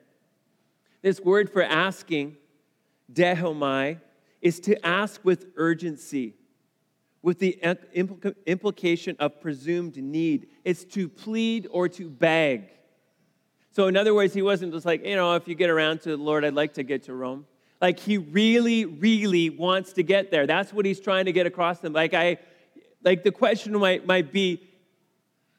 This 1.01 1.21
word 1.21 1.49
for 1.49 1.63
asking, 1.63 2.37
deomai, 3.11 4.01
is 4.41 4.59
to 4.61 4.85
ask 4.85 5.23
with 5.23 5.47
urgency, 5.55 6.35
with 7.21 7.39
the 7.39 7.59
implication 8.45 9.15
of 9.19 9.39
presumed 9.39 9.97
need. 9.97 10.47
It's 10.65 10.83
to 10.85 11.07
plead 11.07 11.67
or 11.71 11.87
to 11.89 12.09
beg. 12.09 12.69
So, 13.71 13.87
in 13.87 13.95
other 13.95 14.13
words, 14.13 14.33
he 14.33 14.41
wasn't 14.41 14.73
just 14.73 14.85
like, 14.85 15.05
you 15.05 15.15
know, 15.15 15.35
if 15.35 15.47
you 15.47 15.55
get 15.55 15.69
around 15.69 16.01
to 16.01 16.09
the 16.09 16.17
Lord, 16.17 16.43
I'd 16.43 16.53
like 16.53 16.73
to 16.73 16.83
get 16.83 17.03
to 17.03 17.13
Rome. 17.13 17.45
Like, 17.81 17.99
he 17.99 18.17
really, 18.17 18.85
really 18.85 19.49
wants 19.49 19.93
to 19.93 20.03
get 20.03 20.31
there. 20.31 20.47
That's 20.47 20.73
what 20.73 20.85
he's 20.85 20.99
trying 20.99 21.25
to 21.25 21.31
get 21.31 21.45
across 21.45 21.79
them. 21.79 21.93
Like, 21.93 22.13
I, 22.13 22.37
like 23.03 23.23
the 23.23 23.31
question 23.31 23.77
might, 23.77 24.05
might 24.05 24.31
be 24.31 24.63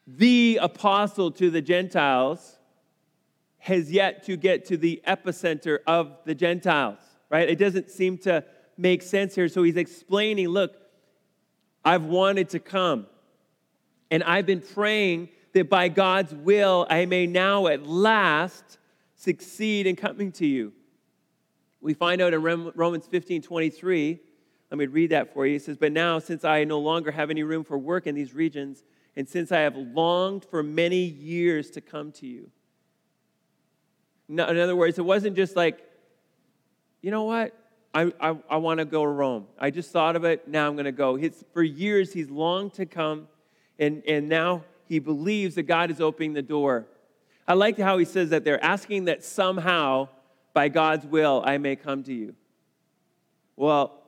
the 0.05 0.59
apostle 0.61 1.31
to 1.31 1.49
the 1.49 1.61
Gentiles 1.61 2.57
has 3.59 3.91
yet 3.91 4.23
to 4.23 4.37
get 4.37 4.65
to 4.65 4.77
the 4.77 5.01
epicenter 5.05 5.79
of 5.85 6.17
the 6.25 6.33
Gentiles, 6.33 6.99
right? 7.29 7.47
It 7.47 7.59
doesn't 7.59 7.91
seem 7.91 8.17
to 8.19 8.43
make 8.77 9.01
sense 9.01 9.35
here. 9.35 9.49
So 9.49 9.63
he's 9.63 9.77
explaining 9.77 10.47
look, 10.47 10.75
I've 11.83 12.05
wanted 12.05 12.49
to 12.49 12.59
come, 12.59 13.07
and 14.09 14.23
I've 14.23 14.45
been 14.45 14.61
praying 14.61 15.29
that 15.53 15.69
by 15.69 15.89
God's 15.89 16.33
will 16.33 16.87
I 16.89 17.05
may 17.05 17.27
now 17.27 17.67
at 17.67 17.85
last 17.85 18.77
succeed 19.15 19.87
in 19.87 19.95
coming 19.95 20.31
to 20.33 20.45
you. 20.45 20.73
We 21.81 21.93
find 21.93 22.21
out 22.21 22.33
in 22.33 22.41
Romans 22.41 23.07
15 23.07 23.41
23. 23.41 24.19
Let 24.71 24.77
me 24.77 24.85
read 24.85 25.11
that 25.11 25.33
for 25.33 25.47
you. 25.47 25.55
It 25.55 25.63
says, 25.63 25.77
But 25.77 25.91
now, 25.91 26.19
since 26.19 26.43
I 26.43 26.63
no 26.63 26.79
longer 26.79 27.11
have 27.11 27.29
any 27.29 27.43
room 27.43 27.63
for 27.63 27.77
work 27.77 28.05
in 28.05 28.15
these 28.15 28.33
regions, 28.33 28.83
and 29.15 29.27
since 29.27 29.51
I 29.51 29.61
have 29.61 29.75
longed 29.75 30.45
for 30.45 30.61
many 30.61 31.03
years 31.03 31.71
to 31.71 31.81
come 31.81 32.11
to 32.13 32.27
you, 32.27 32.51
in 34.29 34.39
other 34.39 34.75
words, 34.75 34.99
it 34.99 35.05
wasn't 35.05 35.35
just 35.35 35.55
like, 35.55 35.79
you 37.01 37.09
know 37.09 37.23
what? 37.23 37.55
I, 37.93 38.13
I, 38.21 38.37
I 38.49 38.57
want 38.57 38.77
to 38.77 38.85
go 38.85 39.03
to 39.03 39.09
Rome. 39.09 39.47
I 39.57 39.71
just 39.71 39.91
thought 39.91 40.15
of 40.15 40.23
it. 40.23 40.47
Now 40.47 40.67
I'm 40.67 40.75
going 40.75 40.85
to 40.85 40.91
go. 40.91 41.19
For 41.53 41.63
years, 41.63 42.13
he's 42.13 42.29
longed 42.29 42.73
to 42.75 42.85
come, 42.85 43.27
and, 43.79 44.03
and 44.07 44.29
now 44.29 44.63
he 44.85 44.99
believes 44.99 45.55
that 45.55 45.63
God 45.63 45.89
is 45.89 45.99
opening 45.99 46.33
the 46.33 46.43
door. 46.43 46.85
I 47.47 47.53
like 47.53 47.79
how 47.79 47.97
he 47.97 48.05
says 48.05 48.29
that 48.29 48.43
they're 48.43 48.63
asking 48.63 49.05
that 49.05 49.23
somehow, 49.23 50.09
by 50.59 50.67
God's 50.67 51.05
will, 51.05 51.41
I 51.45 51.57
may 51.57 51.77
come 51.77 52.03
to 52.03 52.13
you. 52.13 52.35
Well, 53.55 54.03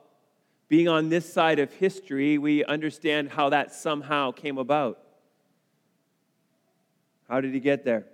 being 0.68 0.86
on 0.86 1.08
this 1.08 1.32
side 1.32 1.58
of 1.58 1.72
history, 1.72 2.36
we 2.36 2.62
understand 2.62 3.30
how 3.30 3.48
that 3.48 3.72
somehow 3.72 4.32
came 4.32 4.58
about. 4.58 4.98
How 7.26 7.40
did 7.40 7.54
he 7.54 7.60
get 7.60 7.86
there? 7.86 8.04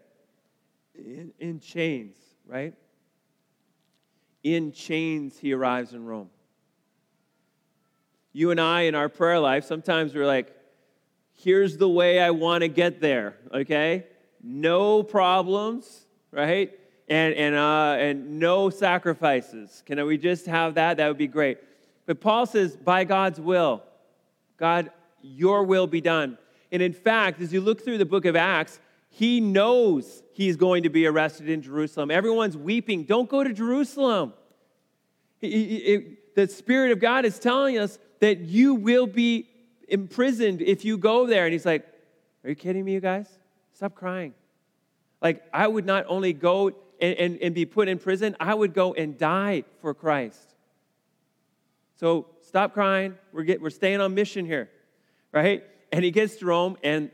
in, 0.95 1.33
in 1.41 1.59
chains, 1.59 2.15
right? 2.47 2.75
In 4.45 4.71
chains, 4.71 5.37
he 5.37 5.53
arrives 5.53 5.93
in 5.93 6.05
Rome. 6.05 6.31
You 8.33 8.53
and 8.53 8.61
I, 8.61 8.83
in 8.83 8.95
our 8.95 9.09
prayer 9.09 9.41
life, 9.41 9.65
sometimes 9.65 10.15
we're 10.15 10.27
like, 10.27 10.55
here's 11.33 11.77
the 11.77 11.89
way 11.89 12.21
I 12.21 12.31
want 12.31 12.63
to 12.63 12.69
get 12.69 13.01
there, 13.01 13.35
okay? 13.53 14.07
No 14.41 15.03
problems, 15.03 16.07
right? 16.31 16.78
And, 17.11 17.35
and, 17.35 17.55
uh, 17.55 17.97
and 17.99 18.39
no 18.39 18.69
sacrifices. 18.69 19.83
Can 19.87 20.05
we 20.07 20.19
just 20.19 20.45
have 20.45 20.75
that? 20.75 20.99
That 20.99 21.09
would 21.09 21.17
be 21.17 21.27
great. 21.27 21.59
But 22.05 22.21
Paul 22.21 22.45
says, 22.45 22.77
by 22.77 23.05
God's 23.05 23.41
will, 23.41 23.83
God, 24.59 24.91
your 25.23 25.65
will 25.65 25.87
be 25.87 26.01
done. 26.01 26.39
And 26.71 26.83
in 26.83 26.93
fact, 26.93 27.41
as 27.41 27.53
you 27.53 27.61
look 27.61 27.83
through 27.83 27.99
the 27.99 28.07
book 28.07 28.25
of 28.25 28.37
Acts, 28.37 28.79
he 29.11 29.41
knows 29.41 30.23
he's 30.33 30.57
going 30.57 30.83
to 30.83 30.91
be 30.91 31.07
arrested 31.07 31.49
in 31.49 31.63
Jerusalem. 31.63 32.11
Everyone's 32.11 32.57
weeping. 32.57 33.05
Don't 33.05 33.29
go 33.29 33.43
to 33.43 33.53
Jerusalem. 33.53 34.33
the 35.41 36.49
Spirit 36.49 36.93
of 36.93 37.01
God 37.01 37.25
is 37.25 37.39
telling 37.39 37.79
us 37.79 37.99
that 38.21 38.41
you 38.41 38.75
will 38.75 39.07
be 39.07 39.49
imprisoned 39.89 40.61
if 40.61 40.85
you 40.85 40.99
go 40.99 41.27
there. 41.27 41.45
And 41.45 41.53
he's 41.53 41.67
like, 41.67 41.87
Are 42.45 42.51
you 42.51 42.57
kidding 42.57 42.85
me, 42.85 42.93
you 42.93 43.01
guys? 43.01 43.29
Stop 43.73 43.95
crying. 43.95 44.35
Like, 45.21 45.43
I 45.53 45.67
would 45.67 45.87
not 45.87 46.05
only 46.09 46.33
go 46.33 46.73
and, 47.01 47.17
and, 47.17 47.39
and 47.41 47.55
be 47.55 47.65
put 47.65 47.89
in 47.89 47.99
prison, 47.99 48.37
I 48.41 48.55
would 48.55 48.75
go 48.75 48.95
and 48.95 49.17
die 49.17 49.65
for 49.81 49.95
Christ. 49.95 50.55
So 51.97 52.27
stop 52.43 52.75
crying. 52.75 53.17
We're, 53.33 53.45
get, 53.45 53.61
we're 53.61 53.71
staying 53.71 54.01
on 54.01 54.15
mission 54.15 54.47
here, 54.47 54.71
right? 55.33 55.65
And 55.93 56.05
he 56.05 56.11
gets 56.11 56.37
to 56.37 56.47
Rome, 56.47 56.77
and 56.83 57.11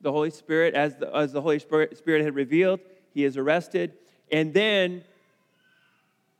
the 0.00 0.12
Holy 0.12 0.30
Spirit, 0.30 0.74
as 0.74 0.96
the, 0.96 1.14
as 1.14 1.32
the 1.32 1.40
Holy 1.40 1.58
Spirit, 1.58 1.96
Spirit 1.98 2.24
had 2.24 2.34
revealed, 2.34 2.80
he 3.12 3.24
is 3.24 3.36
arrested 3.36 3.94
and 4.30 4.52
then 4.52 5.02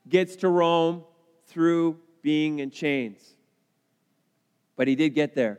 gets 0.09 0.37
to 0.37 0.49
Rome 0.49 1.05
through 1.47 1.99
being 2.23 2.59
in 2.59 2.71
chains. 2.71 3.35
But 4.77 4.89
he 4.89 4.95
did 4.95 5.11
get 5.11 5.35
there, 5.35 5.59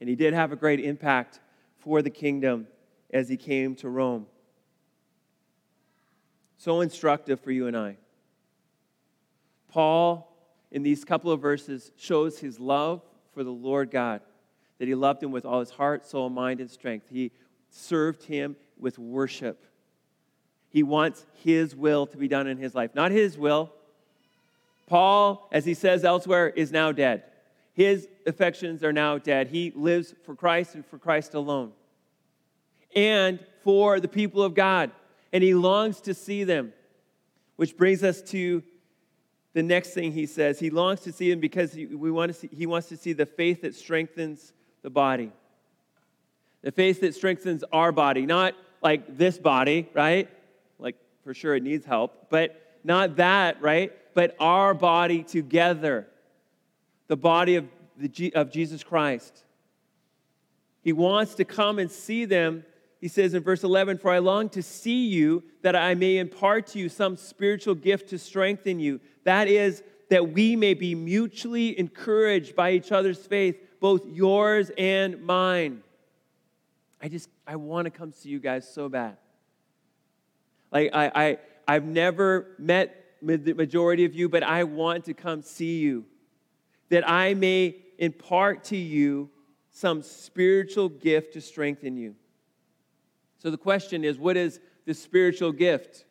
and 0.00 0.08
he 0.08 0.14
did 0.14 0.32
have 0.34 0.52
a 0.52 0.56
great 0.56 0.80
impact 0.80 1.40
for 1.78 2.02
the 2.02 2.10
kingdom 2.10 2.66
as 3.12 3.28
he 3.28 3.36
came 3.36 3.74
to 3.76 3.88
Rome. 3.88 4.26
So 6.60 6.82
instructive 6.82 7.40
for 7.40 7.50
you 7.50 7.68
and 7.68 7.74
I. 7.74 7.96
Paul, 9.70 10.30
in 10.70 10.82
these 10.82 11.06
couple 11.06 11.32
of 11.32 11.40
verses, 11.40 11.90
shows 11.96 12.38
his 12.38 12.60
love 12.60 13.00
for 13.32 13.42
the 13.42 13.50
Lord 13.50 13.90
God 13.90 14.20
that 14.78 14.86
he 14.86 14.94
loved 14.94 15.22
him 15.22 15.30
with 15.30 15.46
all 15.46 15.60
his 15.60 15.70
heart, 15.70 16.06
soul, 16.06 16.28
mind, 16.28 16.60
and 16.60 16.70
strength. 16.70 17.06
He 17.08 17.32
served 17.70 18.24
him 18.24 18.56
with 18.78 18.98
worship. 18.98 19.64
He 20.68 20.82
wants 20.82 21.24
his 21.42 21.74
will 21.74 22.06
to 22.08 22.18
be 22.18 22.28
done 22.28 22.46
in 22.46 22.58
his 22.58 22.74
life, 22.74 22.94
not 22.94 23.10
his 23.10 23.38
will. 23.38 23.72
Paul, 24.86 25.48
as 25.52 25.64
he 25.64 25.72
says 25.72 26.04
elsewhere, 26.04 26.48
is 26.48 26.70
now 26.70 26.92
dead. 26.92 27.22
His 27.72 28.06
affections 28.26 28.84
are 28.84 28.92
now 28.92 29.16
dead. 29.16 29.46
He 29.46 29.72
lives 29.74 30.14
for 30.26 30.34
Christ 30.34 30.74
and 30.74 30.84
for 30.84 30.98
Christ 30.98 31.32
alone. 31.32 31.72
And 32.94 33.38
for 33.64 33.98
the 33.98 34.08
people 34.08 34.42
of 34.42 34.52
God. 34.52 34.90
And 35.32 35.42
he 35.42 35.54
longs 35.54 36.00
to 36.02 36.14
see 36.14 36.44
them. 36.44 36.72
Which 37.56 37.76
brings 37.76 38.02
us 38.02 38.22
to 38.30 38.62
the 39.52 39.62
next 39.62 39.90
thing 39.90 40.12
he 40.12 40.26
says. 40.26 40.58
He 40.58 40.70
longs 40.70 41.00
to 41.00 41.12
see 41.12 41.30
them 41.30 41.40
because 41.40 41.72
he, 41.72 41.86
we 41.86 42.10
want 42.10 42.32
to 42.32 42.38
see, 42.38 42.48
he 42.52 42.66
wants 42.66 42.88
to 42.88 42.96
see 42.96 43.12
the 43.12 43.26
faith 43.26 43.62
that 43.62 43.74
strengthens 43.74 44.52
the 44.82 44.90
body. 44.90 45.32
The 46.62 46.72
faith 46.72 47.00
that 47.00 47.14
strengthens 47.14 47.64
our 47.72 47.92
body, 47.92 48.26
not 48.26 48.54
like 48.82 49.16
this 49.16 49.38
body, 49.38 49.88
right? 49.94 50.28
Like 50.78 50.96
for 51.24 51.34
sure 51.34 51.54
it 51.54 51.62
needs 51.62 51.84
help, 51.84 52.30
but 52.30 52.78
not 52.84 53.16
that, 53.16 53.60
right? 53.60 53.92
But 54.14 54.36
our 54.38 54.74
body 54.74 55.22
together, 55.22 56.06
the 57.08 57.16
body 57.16 57.56
of, 57.56 57.66
the, 57.96 58.32
of 58.34 58.50
Jesus 58.50 58.82
Christ. 58.82 59.44
He 60.82 60.92
wants 60.92 61.34
to 61.36 61.44
come 61.44 61.78
and 61.78 61.90
see 61.90 62.24
them. 62.24 62.64
He 63.00 63.08
says 63.08 63.32
in 63.32 63.42
verse 63.42 63.64
11, 63.64 63.98
For 63.98 64.10
I 64.10 64.18
long 64.18 64.50
to 64.50 64.62
see 64.62 65.06
you 65.06 65.42
that 65.62 65.74
I 65.74 65.94
may 65.94 66.18
impart 66.18 66.66
to 66.68 66.78
you 66.78 66.88
some 66.88 67.16
spiritual 67.16 67.74
gift 67.74 68.10
to 68.10 68.18
strengthen 68.18 68.78
you. 68.78 69.00
That 69.24 69.48
is, 69.48 69.82
that 70.10 70.32
we 70.32 70.54
may 70.56 70.74
be 70.74 70.94
mutually 70.94 71.78
encouraged 71.78 72.54
by 72.54 72.72
each 72.72 72.92
other's 72.92 73.24
faith 73.24 73.56
both 73.80 74.06
yours 74.06 74.70
and 74.76 75.22
mine. 75.22 75.82
I 77.02 77.08
just, 77.08 77.30
I 77.46 77.56
want 77.56 77.86
to 77.86 77.90
come 77.90 78.12
see 78.12 78.28
you 78.28 78.38
guys 78.38 78.70
so 78.70 78.88
bad. 78.88 79.16
Like, 80.70 80.90
I, 80.92 81.10
I, 81.14 81.38
I've 81.66 81.84
never 81.84 82.48
met 82.58 82.96
the 83.22 83.54
majority 83.54 84.04
of 84.04 84.14
you, 84.14 84.28
but 84.28 84.42
I 84.42 84.64
want 84.64 85.06
to 85.06 85.14
come 85.14 85.42
see 85.42 85.78
you, 85.78 86.04
that 86.90 87.08
I 87.08 87.34
may 87.34 87.76
impart 87.98 88.64
to 88.64 88.76
you 88.76 89.30
some 89.70 90.02
spiritual 90.02 90.88
gift 90.88 91.32
to 91.34 91.40
strengthen 91.40 91.96
you. 91.96 92.14
So 93.40 93.50
the 93.50 93.58
question 93.58 94.04
is 94.04 94.18
what 94.18 94.36
is 94.36 94.60
the 94.86 94.94
spiritual 94.94 95.52
gift? 95.52 96.04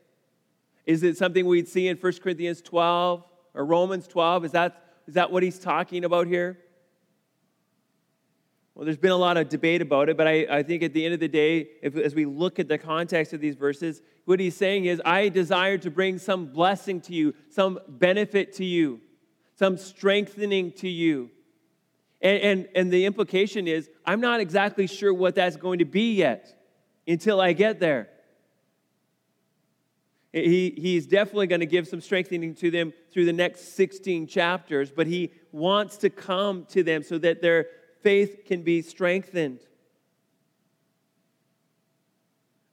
Is 0.85 1.03
it 1.03 1.17
something 1.17 1.45
we'd 1.45 1.67
see 1.67 1.87
in 1.87 1.97
1 1.97 2.13
Corinthians 2.23 2.61
12 2.61 3.23
or 3.53 3.65
Romans 3.65 4.07
12? 4.07 4.45
Is 4.45 4.51
that, 4.51 4.83
is 5.07 5.13
that 5.13 5.31
what 5.31 5.43
he's 5.43 5.59
talking 5.59 6.03
about 6.03 6.27
here? 6.27 6.57
Well, 8.73 8.85
there's 8.85 8.97
been 8.97 9.11
a 9.11 9.17
lot 9.17 9.37
of 9.37 9.49
debate 9.49 9.81
about 9.81 10.09
it, 10.09 10.17
but 10.17 10.27
I, 10.27 10.47
I 10.49 10.63
think 10.63 10.81
at 10.83 10.93
the 10.93 11.05
end 11.05 11.13
of 11.13 11.19
the 11.19 11.27
day, 11.27 11.67
if, 11.83 11.95
as 11.97 12.15
we 12.15 12.25
look 12.25 12.59
at 12.59 12.67
the 12.67 12.77
context 12.77 13.33
of 13.33 13.41
these 13.41 13.55
verses, 13.55 14.01
what 14.25 14.39
he's 14.39 14.55
saying 14.55 14.85
is, 14.85 15.01
I 15.05 15.29
desire 15.29 15.77
to 15.79 15.91
bring 15.91 16.17
some 16.17 16.47
blessing 16.47 17.01
to 17.01 17.13
you, 17.13 17.35
some 17.49 17.79
benefit 17.87 18.53
to 18.53 18.65
you, 18.65 19.01
some 19.55 19.77
strengthening 19.77 20.71
to 20.73 20.87
you. 20.87 21.29
And, 22.21 22.41
and, 22.41 22.67
and 22.73 22.91
the 22.91 23.05
implication 23.05 23.67
is, 23.67 23.89
I'm 24.05 24.21
not 24.21 24.39
exactly 24.39 24.87
sure 24.87 25.13
what 25.13 25.35
that's 25.35 25.57
going 25.57 25.79
to 25.79 25.85
be 25.85 26.13
yet 26.13 26.58
until 27.07 27.41
I 27.41 27.53
get 27.53 27.79
there. 27.79 28.09
He, 30.31 30.75
he's 30.77 31.07
definitely 31.07 31.47
going 31.47 31.61
to 31.61 31.65
give 31.65 31.87
some 31.87 32.01
strengthening 32.01 32.53
to 32.55 32.69
them 32.69 32.93
through 33.11 33.25
the 33.25 33.33
next 33.33 33.75
16 33.75 34.27
chapters, 34.27 34.91
but 34.91 35.07
he 35.07 35.31
wants 35.51 35.97
to 35.97 36.09
come 36.09 36.65
to 36.69 36.83
them 36.83 37.01
so 37.01 37.17
that 37.17 37.41
their 37.41 37.65
faith 38.03 38.43
can 38.45 38.61
be 38.61 38.83
strengthened. 38.83 39.59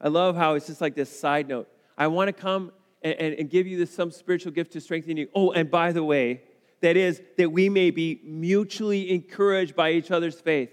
I 0.00 0.08
love 0.08 0.36
how 0.36 0.54
it's 0.54 0.66
just 0.66 0.82
like 0.82 0.94
this 0.94 1.18
side 1.18 1.48
note. 1.48 1.68
I 1.96 2.08
want 2.08 2.28
to 2.28 2.32
come 2.34 2.72
and, 3.02 3.14
and, 3.14 3.34
and 3.34 3.50
give 3.50 3.66
you 3.66 3.78
this, 3.78 3.94
some 3.94 4.10
spiritual 4.10 4.52
gift 4.52 4.72
to 4.72 4.80
strengthen 4.80 5.16
you. 5.16 5.28
Oh, 5.34 5.52
and 5.52 5.70
by 5.70 5.92
the 5.92 6.04
way, 6.04 6.42
that 6.82 6.98
is, 6.98 7.22
that 7.38 7.50
we 7.50 7.70
may 7.70 7.90
be 7.90 8.20
mutually 8.22 9.10
encouraged 9.10 9.74
by 9.74 9.92
each 9.92 10.10
other's 10.10 10.38
faith, 10.38 10.70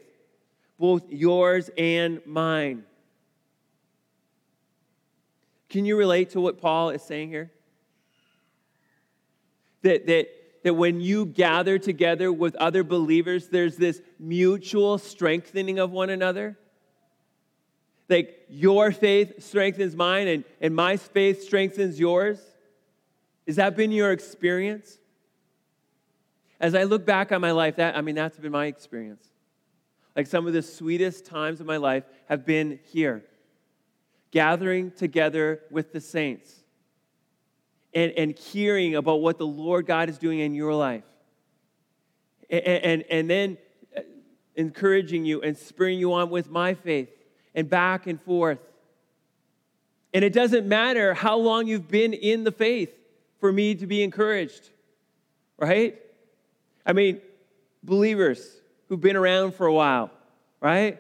both 0.78 1.10
yours 1.10 1.70
and 1.78 2.22
mine. 2.26 2.84
Can 5.74 5.86
you 5.86 5.98
relate 5.98 6.30
to 6.30 6.40
what 6.40 6.62
Paul 6.62 6.92
is 6.92 7.02
saying 7.02 7.30
here? 7.30 7.52
That, 9.82 10.06
that 10.06 10.28
that 10.64 10.76
when 10.76 11.02
you 11.02 11.26
gather 11.26 11.80
together 11.80 12.32
with 12.32 12.56
other 12.58 12.84
believers, 12.84 13.48
there's 13.50 13.76
this 13.76 14.00
mutual 14.20 15.00
strengthening 15.00 15.80
of 15.80 15.90
one 15.90 16.12
another. 16.12 16.60
Like 18.08 18.46
your 18.50 18.92
faith 18.92 19.44
strengthens 19.44 19.96
mine 19.96 20.28
and, 20.28 20.44
and 20.62 20.76
my 20.76 20.96
faith 20.96 21.42
strengthens 21.42 22.00
yours. 22.00 22.40
Has 23.48 23.56
that 23.56 23.76
been 23.76 23.92
your 23.92 24.12
experience? 24.12 25.00
As 26.60 26.76
I 26.76 26.84
look 26.84 27.04
back 27.04 27.32
on 27.32 27.42
my 27.42 27.52
life, 27.52 27.78
that 27.78 27.98
I 27.98 28.02
mean 28.02 28.14
that's 28.14 28.38
been 28.38 28.52
my 28.52 28.68
experience. 28.68 29.28
Like 30.16 30.28
some 30.28 30.46
of 30.46 30.54
the 30.54 30.62
sweetest 30.62 31.26
times 31.26 31.62
of 31.62 31.66
my 31.66 31.78
life 31.78 32.04
have 32.30 32.46
been 32.46 32.80
here, 32.84 33.26
gathering 34.34 34.90
together 34.90 35.62
with 35.70 35.94
the 35.94 36.02
saints 36.02 36.52
and, 37.94 38.12
and 38.14 38.38
hearing 38.38 38.96
about 38.96 39.22
what 39.22 39.38
the 39.38 39.46
Lord 39.46 39.86
God 39.86 40.10
is 40.10 40.18
doing 40.18 40.40
in 40.40 40.56
your 40.56 40.74
life. 40.74 41.04
And, 42.50 42.66
and, 42.66 43.04
and 43.12 43.30
then 43.30 43.58
encouraging 44.56 45.24
you 45.24 45.42
and 45.42 45.56
spurring 45.56 46.00
you 46.00 46.14
on 46.14 46.32
with 46.32 46.50
my 46.50 46.74
faith 46.74 47.10
and 47.54 47.70
back 47.70 48.08
and 48.08 48.20
forth. 48.24 48.58
And 50.16 50.26
it 50.26 50.34
doesn't 50.34 50.68
matter 50.68 51.14
how 51.14 51.38
long 51.38 51.68
you've 51.68 51.88
been 51.88 52.14
in 52.14 52.44
the 52.44 52.52
faith 52.52 52.92
for 53.40 53.52
me 53.52 53.76
to 53.76 53.86
be 53.86 54.02
encouraged, 54.02 54.68
right? 55.60 56.02
I 56.88 56.94
mean, 56.94 57.22
believers 57.84 58.44
who've 58.90 59.02
been 59.02 59.16
around 59.16 59.54
for 59.54 59.68
a 59.68 59.74
while, 59.74 60.10
right? 60.60 61.00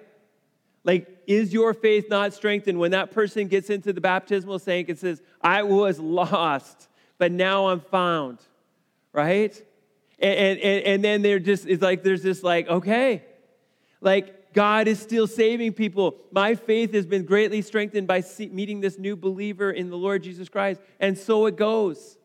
Like, 0.83 1.12
is 1.27 1.53
your 1.53 1.73
faith 1.73 2.09
not 2.09 2.33
strengthened 2.33 2.79
when 2.79 2.91
that 2.91 3.11
person 3.11 3.47
gets 3.47 3.69
into 3.69 3.93
the 3.93 4.01
baptismal 4.01 4.59
tank 4.59 4.89
and 4.89 4.97
says, 4.97 5.21
I 5.41 5.63
was 5.63 5.99
lost, 6.19 6.87
but 7.17 7.31
now 7.31 7.67
I'm 7.67 7.79
found, 7.79 8.39
right? 9.11 9.53
And, 10.19 10.59
and, 10.59 10.85
and 10.85 11.03
then 11.03 11.21
they're 11.21 11.39
just, 11.39 11.65
it's 11.65 11.81
like, 11.81 12.03
there's 12.03 12.23
this, 12.23 12.43
like, 12.43 12.67
okay, 12.67 13.23
like, 14.01 14.53
God 14.53 14.87
is 14.87 14.99
still 14.99 15.25
saving 15.25 15.73
people. 15.73 16.15
My 16.31 16.55
faith 16.55 16.93
has 16.93 17.05
been 17.05 17.25
greatly 17.25 17.61
strengthened 17.61 18.07
by 18.07 18.23
meeting 18.51 18.81
this 18.81 18.99
new 18.99 19.15
believer 19.15 19.71
in 19.71 19.89
the 19.89 19.97
Lord 19.97 20.23
Jesus 20.23 20.47
Christ. 20.47 20.79
And 20.99 21.17
so 21.17 21.47
it 21.47 21.55
goes. 21.55 22.17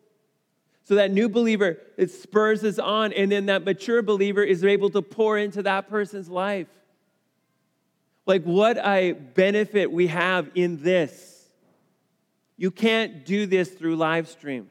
So 0.83 0.95
that 0.95 1.11
new 1.11 1.29
believer, 1.29 1.77
it 1.97 2.11
spurs 2.11 2.63
us 2.63 2.79
on, 2.79 3.13
and 3.13 3.31
then 3.31 3.47
that 3.47 3.63
mature 3.63 4.01
believer 4.01 4.43
is 4.43 4.63
able 4.63 4.89
to 4.91 5.01
pour 5.01 5.37
into 5.37 5.63
that 5.63 5.87
person's 5.87 6.29
life. 6.29 6.67
Like, 8.29 8.43
what 8.43 8.77
a 8.77 9.13
benefit 9.13 9.91
we 9.91 10.05
have 10.05 10.51
in 10.53 10.83
this. 10.83 11.47
You 12.57 12.69
can't 12.69 13.25
do 13.25 13.47
this 13.47 13.71
through 13.71 13.95
live 13.95 14.29
stream. 14.29 14.69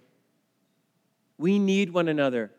We 1.39 1.59
need 1.59 1.93
one 1.93 2.07
another. 2.07 2.53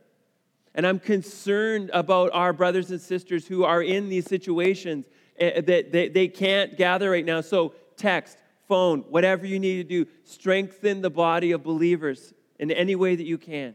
And 0.76 0.86
I'm 0.86 1.00
concerned 1.00 1.90
about 1.94 2.32
our 2.34 2.52
brothers 2.52 2.92
and 2.92 3.00
sisters 3.00 3.48
who 3.48 3.64
are 3.64 3.82
in 3.82 4.10
these 4.10 4.26
situations 4.26 5.06
eh, 5.38 5.62
that 5.62 5.94
they 5.94 6.28
can't 6.28 6.76
gather 6.76 7.12
right 7.12 7.24
now. 7.24 7.40
So, 7.40 7.76
text, 7.96 8.38
phone, 8.68 9.06
whatever 9.08 9.48
you 9.48 9.58
need 9.58 9.78
to 9.78 10.04
do, 10.04 10.12
strengthen 10.26 11.02
the 11.02 11.10
body 11.10 11.54
of 11.54 11.64
believers 11.64 12.34
in 12.60 12.72
any 12.72 12.98
way 12.98 13.16
that 13.16 13.26
you 13.26 13.38
can. 13.38 13.74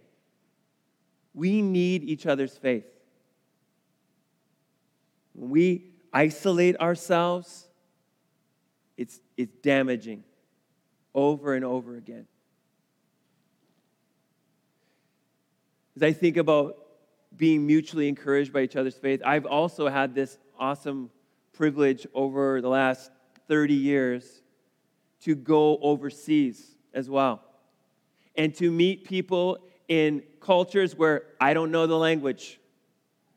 We 1.32 1.62
need 1.62 2.04
each 2.04 2.26
other's 2.26 2.58
faith. 2.58 2.84
When 5.32 5.48
we 5.48 5.93
isolate 6.14 6.78
ourselves, 6.80 7.66
it's, 8.96 9.20
it's 9.36 9.52
damaging 9.56 10.22
over 11.14 11.54
and 11.54 11.64
over 11.64 11.96
again. 11.96 12.26
As 15.96 16.02
I 16.02 16.12
think 16.12 16.36
about 16.36 16.76
being 17.36 17.66
mutually 17.66 18.08
encouraged 18.08 18.52
by 18.52 18.60
each 18.60 18.76
other's 18.76 18.94
faith, 18.94 19.20
I've 19.24 19.46
also 19.46 19.88
had 19.88 20.14
this 20.14 20.38
awesome 20.58 21.10
privilege 21.52 22.06
over 22.14 22.60
the 22.60 22.68
last 22.68 23.10
30 23.48 23.74
years 23.74 24.42
to 25.22 25.34
go 25.34 25.78
overseas 25.78 26.76
as 26.92 27.10
well 27.10 27.42
and 28.36 28.54
to 28.56 28.70
meet 28.70 29.04
people 29.04 29.58
in 29.88 30.22
cultures 30.40 30.96
where 30.96 31.24
I 31.40 31.54
don't 31.54 31.70
know 31.70 31.86
the 31.86 31.98
language. 31.98 32.60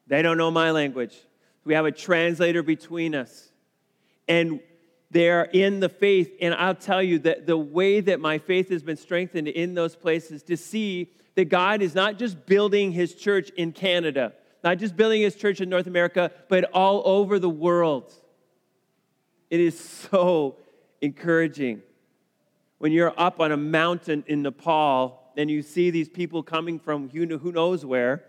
They 0.07 0.21
don't 0.21 0.37
know 0.37 0.51
my 0.51 0.71
language. 0.71 1.17
We 1.67 1.73
have 1.73 1.85
a 1.85 1.91
translator 1.91 2.63
between 2.63 3.13
us. 3.13 3.49
And 4.25 4.61
they're 5.11 5.43
in 5.43 5.81
the 5.81 5.89
faith. 5.89 6.31
And 6.39 6.53
I'll 6.53 6.75
tell 6.75 7.03
you 7.03 7.19
that 7.19 7.45
the 7.45 7.57
way 7.57 7.99
that 7.99 8.21
my 8.21 8.37
faith 8.37 8.69
has 8.69 8.83
been 8.83 8.95
strengthened 8.95 9.49
in 9.49 9.73
those 9.73 9.93
places 9.93 10.43
to 10.43 10.55
see 10.55 11.11
that 11.35 11.49
God 11.49 11.81
is 11.81 11.93
not 11.93 12.17
just 12.17 12.45
building 12.45 12.93
his 12.93 13.13
church 13.13 13.49
in 13.49 13.73
Canada, 13.73 14.33
not 14.63 14.77
just 14.77 14.95
building 14.95 15.21
his 15.21 15.35
church 15.35 15.59
in 15.59 15.67
North 15.67 15.87
America, 15.87 16.31
but 16.47 16.63
all 16.71 17.01
over 17.05 17.37
the 17.37 17.49
world. 17.49 18.13
It 19.49 19.59
is 19.59 19.77
so 19.77 20.55
encouraging. 21.01 21.81
When 22.77 22.93
you're 22.93 23.13
up 23.17 23.41
on 23.41 23.51
a 23.51 23.57
mountain 23.57 24.23
in 24.27 24.41
Nepal 24.41 25.33
and 25.35 25.51
you 25.51 25.61
see 25.61 25.89
these 25.89 26.07
people 26.07 26.43
coming 26.43 26.79
from 26.79 27.09
who 27.09 27.51
knows 27.51 27.85
where, 27.85 28.23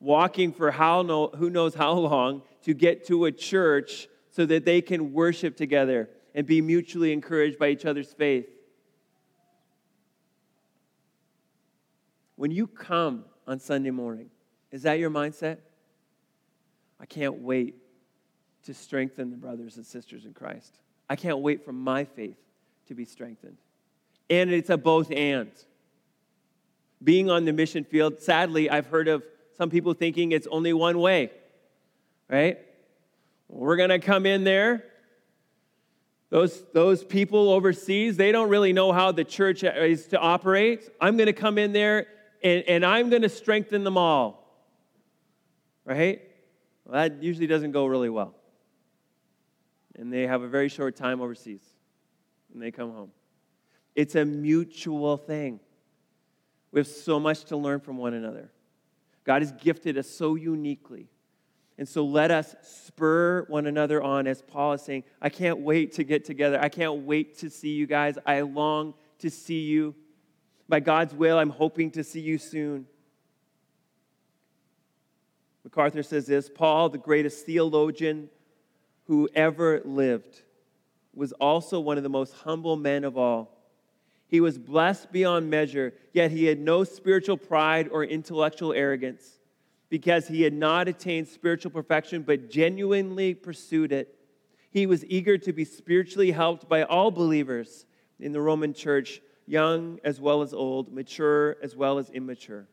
walking 0.00 0.52
for 0.52 0.70
how 0.70 1.02
who 1.34 1.48
knows 1.48 1.74
how 1.74 1.92
long 1.92 2.42
to 2.62 2.74
get 2.74 3.06
to 3.06 3.24
a 3.26 3.32
church 3.32 4.08
so 4.30 4.46
that 4.46 4.64
they 4.64 4.80
can 4.80 5.12
worship 5.12 5.56
together 5.56 6.08
and 6.34 6.46
be 6.46 6.60
mutually 6.60 7.12
encouraged 7.12 7.58
by 7.58 7.68
each 7.68 7.84
other's 7.84 8.12
faith. 8.12 8.48
When 12.36 12.50
you 12.50 12.66
come 12.66 13.24
on 13.46 13.58
Sunday 13.58 13.90
morning, 13.90 14.30
is 14.70 14.82
that 14.82 14.98
your 14.98 15.10
mindset? 15.10 15.58
I 17.00 17.06
can't 17.06 17.40
wait 17.40 17.74
to 18.64 18.74
strengthen 18.74 19.30
the 19.30 19.36
brothers 19.36 19.76
and 19.76 19.86
sisters 19.86 20.24
in 20.24 20.34
Christ. 20.34 20.78
I 21.08 21.16
can't 21.16 21.38
wait 21.38 21.64
for 21.64 21.72
my 21.72 22.04
faith 22.04 22.36
to 22.86 22.94
be 22.94 23.04
strengthened. 23.04 23.56
And 24.30 24.50
it's 24.50 24.70
a 24.70 24.76
both 24.76 25.10
and. 25.10 25.50
Being 27.02 27.30
on 27.30 27.44
the 27.44 27.52
mission 27.52 27.84
field, 27.84 28.20
sadly, 28.20 28.68
I've 28.68 28.86
heard 28.86 29.08
of 29.08 29.22
some 29.56 29.70
people 29.70 29.94
thinking 29.94 30.32
it's 30.32 30.46
only 30.48 30.72
one 30.72 30.98
way, 30.98 31.30
right? 32.28 32.58
We're 33.48 33.76
going 33.76 33.90
to 33.90 33.98
come 33.98 34.26
in 34.26 34.44
there. 34.44 34.84
Those, 36.30 36.62
those 36.74 37.02
people 37.02 37.50
overseas, 37.50 38.18
they 38.18 38.32
don't 38.32 38.50
really 38.50 38.74
know 38.74 38.92
how 38.92 39.12
the 39.12 39.24
church 39.24 39.64
is 39.64 40.08
to 40.08 40.18
operate. 40.18 40.88
I'm 41.00 41.16
going 41.16 41.26
to 41.26 41.32
come 41.32 41.56
in 41.56 41.72
there 41.72 42.06
and, 42.42 42.64
and 42.68 42.84
I'm 42.84 43.08
going 43.08 43.22
to 43.22 43.30
strengthen 43.30 43.82
them 43.82 43.96
all. 43.96 44.44
Right? 45.86 46.20
Well, 46.84 46.94
that 46.94 47.22
usually 47.22 47.46
doesn't 47.46 47.72
go 47.72 47.86
really 47.86 48.10
well. 48.10 48.34
and 49.98 50.12
they 50.12 50.26
have 50.26 50.42
a 50.42 50.48
very 50.48 50.68
short 50.68 50.96
time 50.96 51.20
overseas 51.20 51.62
and 52.52 52.62
they 52.62 52.70
come 52.70 52.92
home. 52.92 53.10
It's 53.94 54.14
a 54.14 54.24
mutual 54.24 55.16
thing. 55.16 55.60
We 56.72 56.80
have 56.80 56.86
so 56.86 57.18
much 57.18 57.44
to 57.46 57.56
learn 57.56 57.80
from 57.80 57.96
one 57.96 58.14
another. 58.14 58.50
God 59.24 59.42
has 59.42 59.52
gifted 59.52 59.96
us 59.96 60.08
so 60.08 60.34
uniquely. 60.34 61.08
And 61.78 61.88
so 61.88 62.04
let 62.04 62.32
us 62.32 62.56
spur 62.62 63.44
one 63.44 63.66
another 63.66 64.02
on, 64.02 64.26
as 64.26 64.42
Paul 64.42 64.72
is 64.72 64.82
saying, 64.82 65.04
I 65.22 65.28
can't 65.28 65.60
wait 65.60 65.92
to 65.92 66.04
get 66.04 66.24
together. 66.24 66.58
I 66.60 66.68
can't 66.68 67.04
wait 67.04 67.38
to 67.38 67.48
see 67.48 67.70
you 67.70 67.86
guys. 67.86 68.18
I 68.26 68.40
long 68.40 68.94
to 69.20 69.30
see 69.30 69.60
you. 69.60 69.94
By 70.68 70.80
God's 70.80 71.14
will, 71.14 71.38
I'm 71.38 71.50
hoping 71.50 71.92
to 71.92 72.02
see 72.02 72.20
you 72.20 72.36
soon. 72.36 72.86
MacArthur 75.62 76.02
says 76.02 76.26
this 76.26 76.50
Paul, 76.50 76.88
the 76.88 76.98
greatest 76.98 77.46
theologian 77.46 78.28
who 79.04 79.28
ever 79.34 79.80
lived, 79.84 80.42
was 81.14 81.32
also 81.32 81.78
one 81.78 81.96
of 81.96 82.02
the 82.02 82.08
most 82.08 82.34
humble 82.34 82.76
men 82.76 83.04
of 83.04 83.16
all. 83.16 83.56
He 84.26 84.40
was 84.40 84.58
blessed 84.58 85.12
beyond 85.12 85.48
measure, 85.48 85.94
yet 86.12 86.32
he 86.32 86.46
had 86.46 86.58
no 86.58 86.82
spiritual 86.84 87.36
pride 87.36 87.88
or 87.90 88.04
intellectual 88.04 88.72
arrogance 88.72 89.37
because 89.90 90.28
he 90.28 90.42
had 90.42 90.52
not 90.52 90.88
attained 90.88 91.28
spiritual 91.28 91.70
perfection 91.70 92.22
but 92.22 92.50
genuinely 92.50 93.34
pursued 93.34 93.92
it. 93.92 94.14
He 94.70 94.86
was 94.86 95.04
eager 95.06 95.38
to 95.38 95.52
be 95.52 95.64
spiritually 95.64 96.30
helped 96.30 96.68
by 96.68 96.82
all 96.82 97.10
believers 97.10 97.86
in 98.20 98.32
the 98.32 98.40
Roman 98.40 98.74
church, 98.74 99.20
young 99.46 99.98
as 100.04 100.20
well 100.20 100.42
as 100.42 100.52
old, 100.52 100.92
mature 100.92 101.56
as 101.62 101.74
well 101.74 101.98
as 101.98 102.10
immature. 102.10 102.66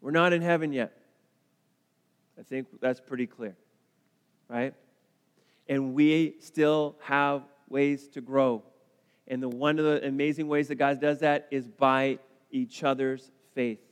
We're 0.00 0.10
not 0.12 0.32
in 0.32 0.40
heaven 0.40 0.72
yet. 0.72 0.96
I 2.38 2.42
think 2.42 2.68
that's 2.80 3.00
pretty 3.00 3.26
clear, 3.26 3.54
right? 4.48 4.72
And 5.68 5.92
we 5.92 6.36
still 6.40 6.96
have 7.02 7.42
ways 7.68 8.08
to 8.08 8.22
grow. 8.22 8.62
And 9.28 9.42
the, 9.42 9.48
one 9.48 9.78
of 9.78 9.84
the 9.84 10.06
amazing 10.06 10.48
ways 10.48 10.68
that 10.68 10.76
God 10.76 11.00
does 11.00 11.20
that 11.20 11.48
is 11.50 11.68
by 11.68 12.18
each 12.50 12.82
other's 12.82 13.30
faith 13.54 13.89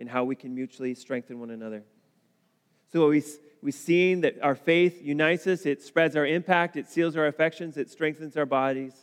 and 0.00 0.08
how 0.08 0.24
we 0.24 0.34
can 0.34 0.54
mutually 0.54 0.94
strengthen 0.94 1.38
one 1.38 1.50
another. 1.50 1.84
So 2.92 3.08
we, 3.10 3.22
we've 3.62 3.74
seen 3.74 4.22
that 4.22 4.42
our 4.42 4.56
faith 4.56 5.00
unites 5.02 5.46
us, 5.46 5.66
it 5.66 5.82
spreads 5.82 6.16
our 6.16 6.26
impact, 6.26 6.76
it 6.76 6.88
seals 6.88 7.16
our 7.16 7.26
affections, 7.26 7.76
it 7.76 7.90
strengthens 7.90 8.36
our 8.36 8.46
bodies. 8.46 8.94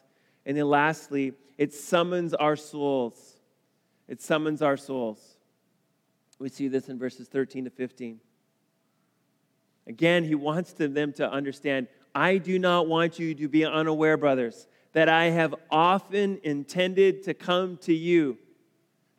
And 0.46 0.58
then 0.58 0.68
lastly, 0.68 1.34
it 1.58 1.74
summons 1.74 2.34
our 2.34 2.56
souls. 2.56 3.38
It 4.08 4.22
summons 4.22 4.62
our 4.62 4.76
souls. 4.76 5.20
We 6.40 6.50
see 6.50 6.68
this 6.68 6.90
in 6.90 6.98
verses 6.98 7.28
13 7.28 7.66
to 7.66 7.70
15. 7.70 8.20
Again, 9.86 10.24
he 10.24 10.36
wants 10.36 10.74
them 10.74 11.14
to 11.14 11.30
understand 11.30 11.88
I 12.14 12.38
do 12.38 12.58
not 12.58 12.88
want 12.88 13.20
you 13.20 13.36
to 13.36 13.48
be 13.48 13.64
unaware, 13.64 14.18
brothers, 14.18 14.68
that 14.94 15.08
I 15.08 15.26
have 15.26 15.54
often 15.70 16.40
intended 16.44 17.24
to 17.24 17.36
come 17.36 17.78
to 17.84 17.94
you. 17.94 18.40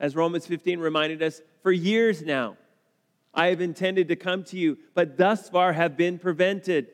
As 0.01 0.17
Romans 0.17 0.47
15 0.47 0.81
reminded 0.81 1.23
us, 1.23 1.41
for 1.63 1.73
years 1.73 2.23
now, 2.23 2.57
I 3.35 3.49
have 3.49 3.61
intended 3.61 4.09
to 4.09 4.17
come 4.17 4.45
to 4.45 4.59
you, 4.59 4.79
but 4.95 5.17
thus 5.17 5.49
far 5.49 5.73
have 5.73 5.97
been 5.97 6.19
prevented. 6.19 6.89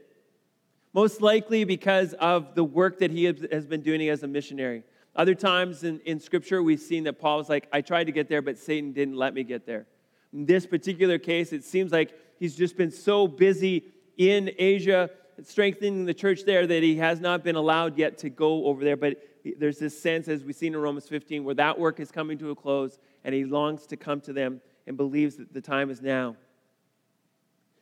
Most 0.93 1.21
likely 1.21 1.65
because 1.65 2.13
of 2.15 2.55
the 2.55 2.65
work 2.65 2.99
that 3.01 3.11
he 3.11 3.25
has 3.25 3.67
been 3.67 3.83
doing 3.83 4.09
as 4.09 4.23
a 4.23 4.29
missionary. 4.29 4.85
Other 5.17 5.35
times 5.35 5.85
in, 5.85 6.01
in 6.01 6.21
Scripture, 6.21 6.63
we've 6.63 6.81
seen 6.81 7.05
that 7.05 7.15
Paul 7.15 7.39
was 7.39 7.49
like, 7.49 7.69
I 7.73 7.81
tried 7.81 8.05
to 8.05 8.13
get 8.13 8.29
there, 8.29 8.43
but 8.43 8.59
Satan 8.59 8.93
didn't 8.93 9.17
let 9.17 9.35
me 9.35 9.45
get 9.45 9.65
there. 9.67 9.87
In 10.33 10.45
this 10.45 10.67
particular 10.67 11.19
case, 11.19 11.53
it 11.53 11.65
seems 11.65 11.93
like 11.93 12.13
he's 12.39 12.57
just 12.57 12.77
been 12.77 12.91
so 12.91 13.29
busy 13.29 13.85
in 14.17 14.51
Asia 14.59 15.11
strengthening 15.43 16.05
the 16.05 16.15
church 16.15 16.45
there 16.45 16.67
that 16.67 16.83
he 16.83 16.97
has 16.97 17.21
not 17.21 17.43
been 17.43 17.57
allowed 17.57 17.97
yet 17.97 18.19
to 18.19 18.31
go 18.31 18.67
over 18.67 18.85
there. 18.85 18.97
But 18.97 19.17
there's 19.59 19.79
this 19.79 20.01
sense, 20.01 20.29
as 20.29 20.45
we've 20.45 20.57
seen 20.57 20.75
in 20.75 20.81
Romans 20.81 21.09
15, 21.09 21.45
where 21.45 21.55
that 21.55 21.79
work 21.79 22.01
is 22.01 22.11
coming 22.11 22.39
to 22.39 22.51
a 22.51 22.55
close 22.55 22.99
and 23.25 23.35
he 23.35 23.45
longs 23.45 23.87
to 23.87 23.97
come 23.97 24.21
to 24.23 24.33
them 24.33 24.61
and 24.87 24.97
believes 24.97 25.37
that 25.37 25.53
the 25.53 25.61
time 25.61 25.91
is 25.91 26.03
now. 26.03 26.37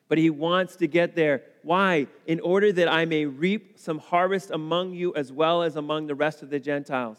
But 0.09 0.19
he 0.19 0.31
wants 0.31 0.77
to 0.77 0.87
get 0.87 1.15
there. 1.15 1.43
Why? 1.63 2.07
In 2.27 2.41
order 2.41 2.71
that 2.73 2.89
I 2.89 3.05
may 3.05 3.25
reap 3.25 3.79
some 3.79 3.99
harvest 3.99 4.51
among 4.51 4.95
you 4.95 5.15
as 5.15 5.33
well 5.33 5.63
as 5.63 5.77
among 5.77 6.07
the 6.07 6.15
rest 6.15 6.43
of 6.43 6.51
the 6.51 6.61
Gentiles. 6.61 7.19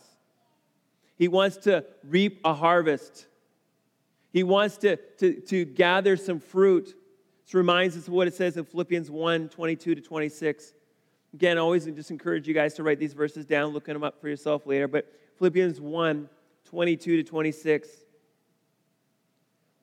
He 1.18 1.28
wants 1.28 1.58
to 1.58 1.86
reap 2.04 2.40
a 2.46 2.54
harvest. 2.54 3.28
He 4.32 4.44
wants 4.44 4.78
to, 4.78 4.98
to, 5.18 5.42
to 5.42 5.66
gather 5.66 6.18
some 6.18 6.40
fruit 6.40 6.96
this 7.46 7.54
reminds 7.54 7.98
us 7.98 8.08
of 8.08 8.14
what 8.14 8.28
it 8.28 8.34
says 8.34 8.58
in 8.58 8.66
Philippians 8.66 9.12
1 9.12 9.50
22 9.50 9.96
to 9.96 10.02
26. 10.02 10.74
Again, 11.34 11.58
I 11.58 11.62
always 11.62 11.86
just 11.86 12.12
encourage 12.12 12.48
you 12.48 12.54
guys 12.54 12.76
to 12.76 12.84
write 12.84 13.00
these 13.00 13.14
verses 13.14 13.46
down, 13.46 13.74
looking 13.74 13.94
them 13.94 14.04
up 14.04 14.22
for 14.22 14.30
yourself 14.30 14.66
later. 14.66 14.88
But 14.88 15.12
Philippians 15.38 15.82
1 15.82 16.30
22 16.66 17.18
to 17.18 17.24
26. 17.24 17.90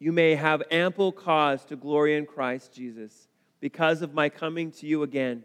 you 0.00 0.12
may 0.12 0.34
have 0.34 0.62
ample 0.70 1.12
cause 1.12 1.64
to 1.66 1.76
glory 1.76 2.16
in 2.16 2.26
Christ 2.26 2.72
Jesus 2.72 3.28
because 3.60 4.00
of 4.00 4.14
my 4.14 4.30
coming 4.30 4.72
to 4.72 4.86
you 4.86 5.02
again. 5.02 5.44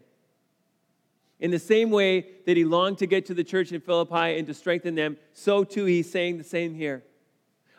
In 1.41 1.51
the 1.51 1.59
same 1.59 1.91
way 1.91 2.25
that 2.45 2.55
he 2.55 2.63
longed 2.63 2.97
to 2.99 3.05
get 3.05 3.25
to 3.25 3.33
the 3.33 3.43
church 3.43 3.73
in 3.73 3.81
Philippi 3.81 4.39
and 4.39 4.47
to 4.47 4.53
strengthen 4.53 4.95
them, 4.95 5.17
so 5.33 5.65
too 5.65 5.83
he's 5.83 6.09
saying 6.09 6.37
the 6.37 6.43
same 6.45 6.73
here. 6.73 7.03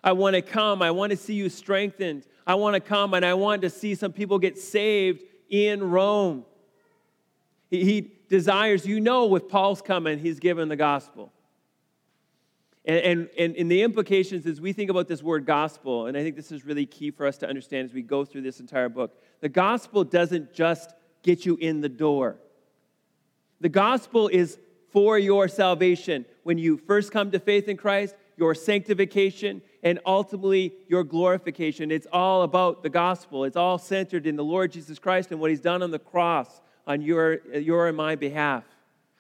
I 0.04 0.12
want 0.12 0.36
to 0.36 0.42
come. 0.42 0.82
I 0.82 0.90
want 0.90 1.10
to 1.10 1.16
see 1.16 1.34
you 1.34 1.48
strengthened. 1.48 2.26
I 2.46 2.54
want 2.54 2.74
to 2.74 2.80
come 2.80 3.14
and 3.14 3.24
I 3.24 3.34
want 3.34 3.62
to 3.62 3.70
see 3.70 3.94
some 3.94 4.12
people 4.12 4.38
get 4.38 4.58
saved 4.58 5.24
in 5.48 5.82
Rome. 5.82 6.44
He, 7.70 7.84
he 7.84 8.12
desires, 8.28 8.86
you 8.86 9.00
know, 9.00 9.26
with 9.26 9.48
Paul's 9.48 9.80
coming, 9.80 10.18
he's 10.18 10.38
given 10.38 10.68
the 10.68 10.76
gospel. 10.76 11.32
And, 12.86 13.28
and, 13.36 13.56
and, 13.56 13.68
the 13.68 13.82
implications 13.82 14.46
as 14.46 14.60
we 14.60 14.72
think 14.72 14.90
about 14.90 15.08
this 15.08 15.20
word 15.20 15.44
gospel, 15.44 16.06
and 16.06 16.16
I 16.16 16.22
think 16.22 16.36
this 16.36 16.52
is 16.52 16.64
really 16.64 16.86
key 16.86 17.10
for 17.10 17.26
us 17.26 17.36
to 17.38 17.48
understand 17.48 17.86
as 17.86 17.92
we 17.92 18.00
go 18.00 18.24
through 18.24 18.42
this 18.42 18.60
entire 18.60 18.88
book. 18.88 19.20
The 19.40 19.48
gospel 19.48 20.04
doesn't 20.04 20.54
just 20.54 20.94
get 21.24 21.44
you 21.44 21.56
in 21.56 21.80
the 21.80 21.88
door, 21.88 22.36
the 23.60 23.68
gospel 23.68 24.28
is 24.28 24.58
for 24.92 25.18
your 25.18 25.48
salvation. 25.48 26.24
When 26.44 26.58
you 26.58 26.76
first 26.76 27.10
come 27.10 27.32
to 27.32 27.40
faith 27.40 27.66
in 27.66 27.76
Christ, 27.76 28.14
your 28.36 28.54
sanctification, 28.54 29.62
and 29.82 29.98
ultimately 30.06 30.74
your 30.88 31.04
glorification. 31.04 31.90
It's 31.90 32.06
all 32.12 32.42
about 32.42 32.82
the 32.82 32.88
gospel. 32.88 33.44
It's 33.44 33.56
all 33.56 33.78
centered 33.78 34.26
in 34.26 34.36
the 34.36 34.44
Lord 34.44 34.72
Jesus 34.72 34.98
Christ 34.98 35.30
and 35.30 35.40
what 35.40 35.50
he's 35.50 35.60
done 35.60 35.82
on 35.82 35.90
the 35.90 35.98
cross 35.98 36.60
on 36.86 37.02
your, 37.02 37.40
your 37.56 37.88
and 37.88 37.96
my 37.96 38.14
behalf. 38.14 38.64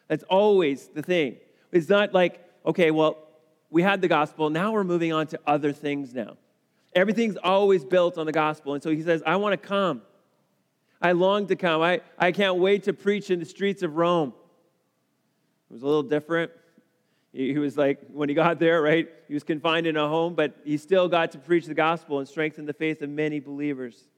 That's 0.08 0.24
always 0.24 0.88
the 0.88 1.02
thing. 1.02 1.36
It's 1.72 1.88
not 1.88 2.14
like, 2.14 2.44
okay, 2.64 2.90
well, 2.90 3.25
we 3.70 3.82
had 3.82 4.00
the 4.00 4.08
gospel, 4.08 4.50
now 4.50 4.72
we're 4.72 4.84
moving 4.84 5.12
on 5.12 5.26
to 5.28 5.40
other 5.46 5.72
things 5.72 6.14
now. 6.14 6.36
Everything's 6.94 7.36
always 7.36 7.84
built 7.84 8.16
on 8.16 8.26
the 8.26 8.32
gospel. 8.32 8.74
And 8.74 8.82
so 8.82 8.90
he 8.90 9.02
says, 9.02 9.22
I 9.26 9.36
want 9.36 9.60
to 9.60 9.68
come. 9.68 10.02
I 11.00 11.12
long 11.12 11.46
to 11.48 11.56
come. 11.56 11.82
I, 11.82 12.00
I 12.18 12.32
can't 12.32 12.56
wait 12.56 12.84
to 12.84 12.92
preach 12.92 13.30
in 13.30 13.38
the 13.38 13.44
streets 13.44 13.82
of 13.82 13.96
Rome. 13.96 14.32
It 15.70 15.74
was 15.74 15.82
a 15.82 15.86
little 15.86 16.02
different 16.02 16.52
he 17.36 17.58
was 17.58 17.76
like, 17.76 18.00
when 18.12 18.30
he 18.30 18.34
got 18.34 18.58
there, 18.58 18.80
right, 18.80 19.08
he 19.28 19.34
was 19.34 19.42
confined 19.42 19.86
in 19.86 19.96
a 19.96 20.08
home, 20.08 20.34
but 20.34 20.54
he 20.64 20.78
still 20.78 21.06
got 21.06 21.32
to 21.32 21.38
preach 21.38 21.66
the 21.66 21.74
gospel 21.74 22.18
and 22.18 22.26
strengthen 22.26 22.64
the 22.64 22.72
faith 22.72 23.02
of 23.02 23.10
many 23.10 23.40
believers. 23.40 24.08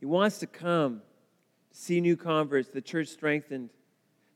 He 0.00 0.06
wants 0.06 0.38
to 0.38 0.48
come 0.48 1.02
see 1.70 2.00
new 2.00 2.16
converts, 2.16 2.68
the 2.70 2.80
church 2.80 3.06
strengthened. 3.06 3.70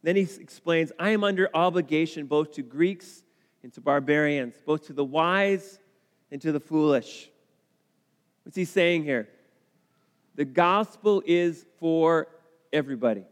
Then 0.05 0.16
he 0.16 0.28
explains, 0.38 0.92
I 0.98 1.11
am 1.11 1.24
under 1.24 1.48
obligation 1.55 2.26
both 2.26 2.52
to 2.52 2.62
Greeks 2.62 3.24
and 3.62 3.72
to 3.72 3.80
barbarians, 3.80 4.55
both 4.66 4.86
to 4.88 4.92
the 4.92 5.05
wise 5.05 5.78
and 6.30 6.42
to 6.42 6.52
the 6.52 6.61
foolish. 6.61 7.30
What's 8.42 8.55
he 8.55 8.66
saying 8.66 9.05
here? 9.05 9.30
The 10.34 10.44
gospel 10.44 11.22
is 11.24 11.64
for 11.78 12.28
everybody 12.70 13.24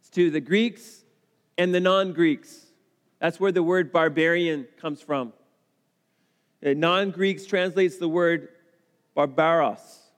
It's 0.00 0.10
to 0.10 0.32
the 0.32 0.40
Greeks 0.40 1.04
and 1.56 1.72
the 1.72 1.80
non 1.80 2.12
Greeks. 2.12 2.66
That's 3.20 3.38
where 3.38 3.52
the 3.52 3.62
word 3.62 3.92
barbarian 3.92 4.66
comes 4.80 5.00
from. 5.00 5.32
Uh, 6.60 6.72
non 6.72 7.12
Greeks 7.12 7.46
translates 7.46 7.98
the 7.98 8.08
word 8.08 8.48
barbaros, 9.14 10.10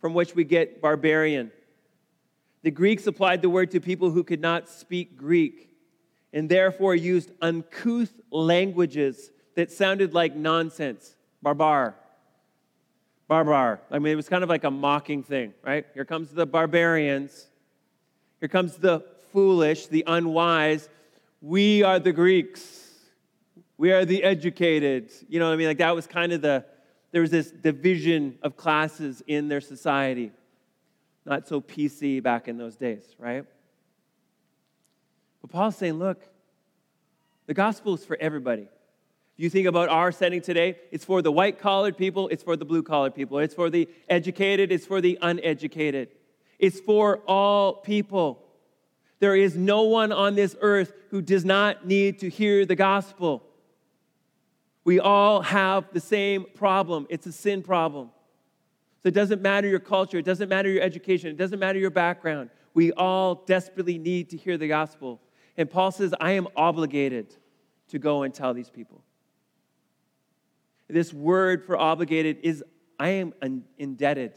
from 0.00 0.14
which 0.14 0.36
we 0.36 0.44
get 0.44 0.80
barbarian. 0.80 1.50
The 2.62 2.70
Greeks 2.70 3.06
applied 3.06 3.42
the 3.42 3.50
word 3.50 3.70
to 3.72 3.80
people 3.80 4.10
who 4.10 4.22
could 4.22 4.40
not 4.40 4.68
speak 4.68 5.16
Greek 5.16 5.70
and 6.32 6.48
therefore 6.48 6.94
used 6.94 7.30
uncouth 7.40 8.12
languages 8.30 9.30
that 9.54 9.70
sounded 9.70 10.14
like 10.14 10.34
nonsense. 10.34 11.16
Barbar. 11.42 11.94
Barbar. 13.28 13.80
I 13.90 13.98
mean, 13.98 14.12
it 14.12 14.16
was 14.16 14.28
kind 14.28 14.42
of 14.42 14.48
like 14.48 14.64
a 14.64 14.70
mocking 14.70 15.22
thing, 15.22 15.54
right? 15.62 15.86
Here 15.94 16.04
comes 16.04 16.30
the 16.30 16.46
barbarians. 16.46 17.46
Here 18.40 18.48
comes 18.48 18.76
the 18.76 19.04
foolish, 19.32 19.86
the 19.86 20.04
unwise. 20.06 20.88
We 21.40 21.82
are 21.82 21.98
the 21.98 22.12
Greeks. 22.12 22.90
We 23.76 23.92
are 23.92 24.04
the 24.04 24.22
educated. 24.22 25.10
You 25.28 25.40
know 25.40 25.46
what 25.46 25.54
I 25.54 25.56
mean? 25.56 25.66
Like 25.66 25.78
that 25.78 25.94
was 25.94 26.06
kind 26.06 26.32
of 26.32 26.42
the, 26.42 26.64
there 27.10 27.20
was 27.20 27.30
this 27.30 27.50
division 27.50 28.38
of 28.42 28.56
classes 28.56 29.22
in 29.26 29.48
their 29.48 29.60
society. 29.60 30.30
Not 31.24 31.46
so 31.46 31.60
PC 31.60 32.22
back 32.22 32.48
in 32.48 32.58
those 32.58 32.76
days, 32.76 33.02
right? 33.18 33.44
But 35.40 35.50
Paul's 35.50 35.76
saying, 35.76 35.94
look, 35.94 36.20
the 37.46 37.54
gospel 37.54 37.94
is 37.94 38.04
for 38.04 38.16
everybody. 38.20 38.62
If 38.62 39.44
you 39.44 39.50
think 39.50 39.66
about 39.66 39.88
our 39.88 40.12
setting 40.12 40.40
today, 40.40 40.78
it's 40.90 41.04
for 41.04 41.22
the 41.22 41.32
white 41.32 41.58
collared 41.58 41.96
people, 41.96 42.28
it's 42.28 42.42
for 42.42 42.56
the 42.56 42.64
blue 42.64 42.82
collared 42.82 43.14
people, 43.14 43.38
it's 43.38 43.54
for 43.54 43.70
the 43.70 43.88
educated, 44.08 44.70
it's 44.70 44.86
for 44.86 45.00
the 45.00 45.18
uneducated. 45.22 46.08
It's 46.58 46.78
for 46.78 47.18
all 47.26 47.74
people. 47.74 48.42
There 49.18 49.34
is 49.34 49.56
no 49.56 49.82
one 49.82 50.12
on 50.12 50.34
this 50.34 50.56
earth 50.60 50.92
who 51.10 51.22
does 51.22 51.44
not 51.44 51.86
need 51.86 52.20
to 52.20 52.28
hear 52.28 52.66
the 52.66 52.76
gospel. 52.76 53.42
We 54.84 55.00
all 55.00 55.42
have 55.42 55.92
the 55.92 56.00
same 56.00 56.46
problem. 56.54 57.06
It's 57.08 57.26
a 57.26 57.32
sin 57.32 57.62
problem. 57.62 58.10
So 59.02 59.08
it 59.08 59.14
doesn't 59.14 59.42
matter 59.42 59.66
your 59.66 59.80
culture, 59.80 60.18
it 60.18 60.24
doesn't 60.24 60.48
matter 60.48 60.68
your 60.68 60.82
education, 60.82 61.30
it 61.30 61.36
doesn't 61.36 61.58
matter 61.58 61.78
your 61.78 61.90
background. 61.90 62.50
We 62.72 62.92
all 62.92 63.34
desperately 63.34 63.98
need 63.98 64.30
to 64.30 64.36
hear 64.36 64.56
the 64.56 64.68
gospel. 64.68 65.20
And 65.56 65.68
Paul 65.68 65.90
says, 65.90 66.14
I 66.20 66.32
am 66.32 66.46
obligated 66.56 67.34
to 67.88 67.98
go 67.98 68.22
and 68.22 68.32
tell 68.32 68.54
these 68.54 68.70
people. 68.70 69.02
This 70.88 71.12
word 71.12 71.64
for 71.64 71.76
obligated 71.76 72.38
is 72.42 72.62
I 72.98 73.08
am 73.08 73.32
indebted. 73.76 74.34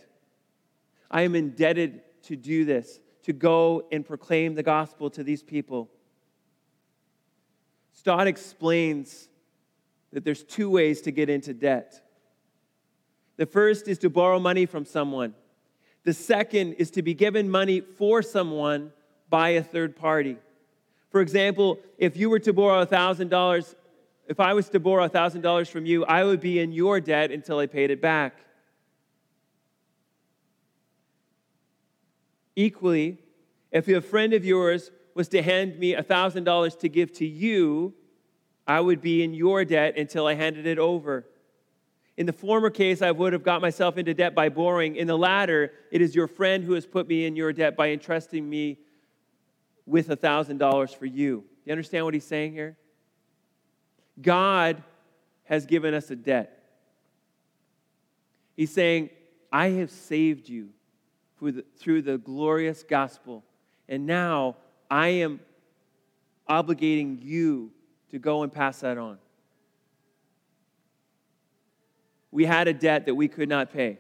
I 1.12 1.22
am 1.22 1.36
indebted 1.36 2.02
to 2.24 2.36
do 2.36 2.66
this, 2.66 3.00
to 3.24 3.34
go 3.34 3.88
and 3.92 4.06
proclaim 4.06 4.56
the 4.56 4.64
gospel 4.64 5.10
to 5.12 5.24
these 5.24 5.44
people. 5.44 5.92
Stott 7.92 8.26
explains 8.26 9.30
that 10.12 10.26
there's 10.26 10.44
two 10.44 10.70
ways 10.70 11.02
to 11.02 11.12
get 11.12 11.30
into 11.30 11.54
debt. 11.54 12.02
The 13.38 13.46
first 13.46 13.88
is 13.88 13.98
to 14.00 14.10
borrow 14.10 14.40
money 14.40 14.66
from 14.66 14.86
someone. 14.86 15.34
The 16.04 16.14
second 16.14 16.74
is 16.74 16.92
to 16.92 17.02
be 17.02 17.14
given 17.14 17.50
money 17.50 17.82
for 17.82 18.22
someone 18.22 18.94
by 19.30 19.50
a 19.50 19.64
third 19.64 19.96
party. 19.96 20.38
For 21.10 21.22
example, 21.22 21.80
if 21.98 22.16
you 22.16 22.30
were 22.30 22.40
to 22.40 22.54
borrow 22.54 22.86
$1,000, 22.86 23.76
if 24.28 24.40
I 24.40 24.54
was 24.54 24.70
to 24.70 24.80
borrow 24.80 25.08
$1,000 25.08 25.70
from 25.70 25.86
you, 25.86 26.06
I 26.06 26.24
would 26.24 26.40
be 26.40 26.60
in 26.60 26.72
your 26.72 27.00
debt 27.00 27.32
until 27.32 27.60
I 27.60 27.68
paid 27.68 27.92
it 27.92 28.02
back. 28.02 28.36
Equally, 32.56 33.20
if 33.72 33.88
a 33.88 34.00
friend 34.00 34.34
of 34.34 34.46
yours 34.46 34.92
was 35.14 35.28
to 35.30 35.42
hand 35.42 35.78
me 35.80 35.94
$1,000 35.94 36.80
to 36.80 36.90
give 36.90 37.12
to 37.14 37.26
you, 37.26 37.94
I 38.68 38.80
would 38.80 39.02
be 39.02 39.24
in 39.24 39.34
your 39.34 39.66
debt 39.66 39.98
until 39.98 40.28
I 40.28 40.36
handed 40.36 40.66
it 40.66 40.80
over. 40.80 41.26
In 42.18 42.26
the 42.26 42.34
former 42.34 42.70
case, 42.70 43.02
I 43.02 43.12
would 43.12 43.34
have 43.34 43.44
got 43.44 43.62
myself 43.62 43.98
into 43.98 44.14
debt 44.14 44.34
by 44.34 44.50
borrowing. 44.50 44.96
In 44.96 45.08
the 45.08 45.18
latter, 45.18 45.74
it 45.92 46.02
is 46.02 46.16
your 46.16 46.28
friend 46.28 46.64
who 46.64 46.74
has 46.74 46.86
put 46.86 47.08
me 47.08 47.26
in 47.26 47.36
your 47.36 47.52
debt 47.52 47.76
by 47.76 47.90
entrusting 47.90 48.50
me 48.50 48.80
with 49.86 50.08
$1,000 50.08 50.96
for 50.96 51.06
you. 51.06 51.42
Do 51.42 51.46
you 51.66 51.72
understand 51.74 52.06
what 52.06 52.14
he's 52.14 52.26
saying 52.26 52.54
here? 52.54 52.78
God 54.22 54.82
has 55.44 55.66
given 55.66 55.94
us 55.94 56.10
a 56.10 56.16
debt. 56.16 56.64
He's 58.56 58.72
saying, 58.72 59.10
I 59.52 59.70
have 59.70 59.92
saved 59.92 60.48
you 60.48 60.70
through 61.38 61.52
the, 61.54 61.66
through 61.78 62.02
the 62.04 62.18
glorious 62.18 62.84
gospel, 62.84 63.44
and 63.90 64.06
now 64.06 64.56
I 64.90 65.08
am 65.08 65.42
obligating 66.50 67.22
you 67.22 67.72
to 68.12 68.20
go 68.20 68.44
and 68.44 68.52
pass 68.52 68.80
that 68.80 68.98
on. 68.98 69.18
We 72.36 72.44
had 72.44 72.68
a 72.68 72.74
debt 72.74 73.06
that 73.06 73.16
we 73.16 73.30
could 73.30 73.48
not 73.48 73.72
pay, 73.72 73.98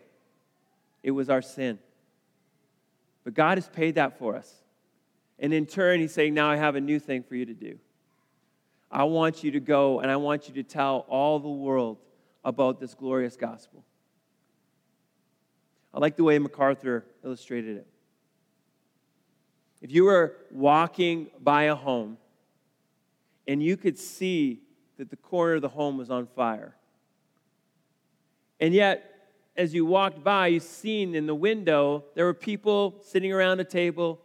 it 1.02 1.12
was 1.12 1.30
our 1.30 1.42
sin. 1.42 1.80
But 3.24 3.34
God 3.34 3.58
has 3.58 3.70
paid 3.70 3.96
that 3.96 4.20
for 4.20 4.36
us. 4.36 4.54
And 5.40 5.54
in 5.54 5.66
turn, 5.66 6.02
He's 6.02 6.14
saying, 6.14 6.34
Now 6.34 6.50
I 6.52 6.58
have 6.58 6.76
a 6.76 6.82
new 6.82 7.00
thing 7.00 7.24
for 7.24 7.34
you 7.36 7.46
to 7.46 7.54
do. 7.54 7.80
I 8.92 9.06
want 9.06 9.42
you 9.42 9.52
to 9.52 9.62
go 9.62 10.02
and 10.02 10.12
I 10.12 10.18
want 10.18 10.50
you 10.50 10.54
to 10.56 10.64
tell 10.64 11.06
all 11.08 11.40
the 11.40 11.48
world 11.48 11.98
about 12.44 12.78
this 12.78 12.94
glorious 12.94 13.38
gospel. 13.38 13.86
I 15.94 16.00
like 16.00 16.18
the 16.18 16.26
way 16.26 16.38
MacArthur 16.38 17.06
illustrated 17.24 17.78
it. 17.78 17.88
If 19.82 19.94
you 19.94 20.04
were 20.04 20.36
walking 20.52 21.28
by 21.42 21.64
a 21.64 21.76
home 21.76 22.18
and 23.48 23.64
you 23.64 23.78
could 23.78 23.98
see 23.98 24.60
that 24.98 25.10
the 25.10 25.16
corner 25.16 25.54
of 25.54 25.62
the 25.62 25.70
home 25.70 25.98
was 25.98 26.12
on 26.12 26.28
fire, 26.28 26.76
and 28.60 28.74
yet, 28.74 29.12
as 29.58 29.74
you 29.74 29.86
walked 29.86 30.24
by, 30.24 30.48
you 30.48 30.60
seen 30.60 31.16
in 31.16 31.28
the 31.28 31.36
window 31.36 32.04
there 32.14 32.26
were 32.26 32.34
people 32.34 32.96
sitting 33.02 33.32
around 33.32 33.60
a 33.60 33.64
table, 33.64 34.22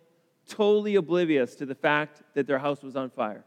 totally 0.48 0.96
oblivious 0.96 1.54
to 1.56 1.66
the 1.66 1.74
fact 1.74 2.22
that 2.34 2.46
their 2.46 2.58
house 2.58 2.82
was 2.82 2.96
on 2.96 3.10
fire. 3.10 3.44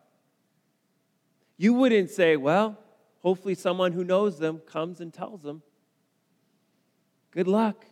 You 1.58 1.74
wouldn't 1.74 2.10
say, 2.10 2.38
well, 2.38 2.78
hopefully 3.20 3.56
someone 3.56 3.92
who 3.92 4.04
knows 4.04 4.40
them 4.40 4.60
comes 4.60 5.02
and 5.02 5.14
tells 5.14 5.42
them. 5.42 5.62
Good 7.32 7.48
luck. 7.48 7.86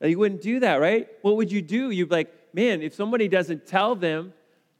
Now, 0.00 0.08
you 0.08 0.18
wouldn't 0.18 0.42
do 0.42 0.60
that, 0.60 0.76
right? 0.76 1.08
What 1.22 1.36
would 1.36 1.52
you 1.52 1.62
do? 1.62 1.90
You'd 1.90 2.08
be 2.08 2.14
like, 2.14 2.32
man, 2.52 2.82
if 2.82 2.94
somebody 2.94 3.28
doesn't 3.28 3.66
tell 3.66 3.94
them, 3.94 4.32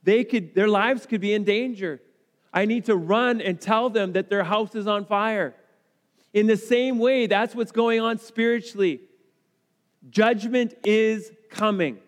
they 0.03 0.25
could, 0.25 0.55
their 0.55 0.69
lives 0.69 1.07
could 1.07 1.21
be 1.21 1.35
in 1.35 1.45
danger. 1.45 2.01
I 2.53 2.67
need 2.67 2.85
to 2.87 2.97
run 2.97 3.41
and 3.41 3.61
tell 3.61 3.91
them 3.91 4.13
that 4.13 4.29
their 4.29 4.45
house 4.45 4.75
is 4.75 4.87
on 4.87 5.07
fire. 5.07 5.55
In 6.35 6.49
the 6.49 6.57
same 6.57 6.99
way, 6.99 7.29
that's 7.29 7.55
what's 7.55 7.71
going 7.71 8.01
on 8.01 8.19
spiritually. 8.19 9.01
Judgment 10.11 10.75
is 10.85 11.31
coming. 11.49 11.99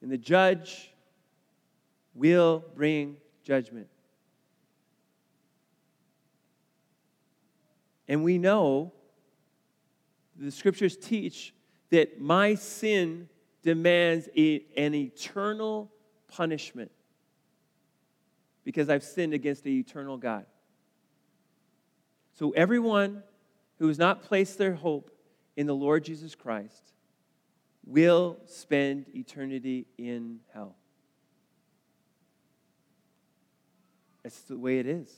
And 0.00 0.10
the 0.10 0.16
judge 0.16 0.92
will 2.14 2.64
bring 2.76 3.16
judgment. 3.42 3.88
And 8.06 8.22
we 8.22 8.38
know 8.38 8.92
the 10.36 10.52
scriptures 10.52 10.96
teach 10.96 11.52
that 11.90 12.20
my 12.20 12.54
sin 12.54 13.28
demands 13.62 14.28
a, 14.36 14.64
an 14.76 14.94
eternal 14.94 15.90
punishment 16.28 16.92
because 18.62 18.88
I've 18.88 19.02
sinned 19.02 19.34
against 19.34 19.64
the 19.64 19.76
eternal 19.76 20.16
God. 20.16 20.46
So, 22.40 22.52
everyone 22.52 23.22
who 23.78 23.88
has 23.88 23.98
not 23.98 24.22
placed 24.22 24.56
their 24.56 24.72
hope 24.72 25.10
in 25.58 25.66
the 25.66 25.74
Lord 25.74 26.04
Jesus 26.04 26.34
Christ 26.34 26.94
will 27.84 28.38
spend 28.46 29.04
eternity 29.14 29.86
in 29.98 30.38
hell. 30.54 30.74
It's 34.24 34.40
the 34.40 34.56
way 34.56 34.78
it 34.78 34.86
is. 34.86 35.14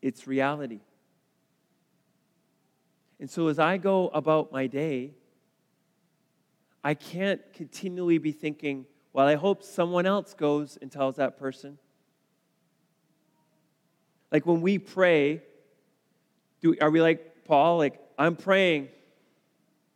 It's 0.00 0.26
reality. 0.26 0.80
And 3.20 3.30
so 3.30 3.46
as 3.46 3.60
I 3.60 3.76
go 3.76 4.08
about 4.08 4.50
my 4.50 4.66
day, 4.66 5.12
I 6.82 6.94
can't 6.94 7.40
continually 7.54 8.18
be 8.18 8.32
thinking, 8.32 8.84
well, 9.12 9.28
I 9.28 9.36
hope 9.36 9.62
someone 9.62 10.06
else 10.06 10.34
goes 10.34 10.76
and 10.82 10.90
tells 10.90 11.14
that 11.16 11.38
person. 11.38 11.78
Like 14.32 14.46
when 14.46 14.62
we 14.62 14.78
pray, 14.78 15.42
do, 16.62 16.74
are 16.80 16.90
we 16.90 17.02
like 17.02 17.44
Paul? 17.44 17.78
Like, 17.78 18.00
I'm 18.18 18.34
praying 18.34 18.88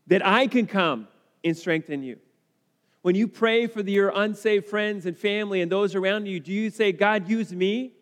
that 0.09 0.24
I 0.24 0.47
can 0.47 0.66
come 0.66 1.09
and 1.43 1.57
strengthen 1.57 2.03
you. 2.03 2.18
When 3.03 3.14
you 3.14 3.28
pray 3.28 3.66
for 3.66 3.82
the, 3.82 3.93
your 3.93 4.12
unsaved 4.14 4.66
friends 4.66 5.07
and 5.07 5.16
family 5.16 5.62
and 5.62 5.72
those 5.72 5.95
around 5.95 6.26
you, 6.26 6.41
do 6.41 6.53
you 6.53 6.70
say, 6.70 6.93
God, 6.93 7.28
use 7.28 7.53
me? 7.53 7.93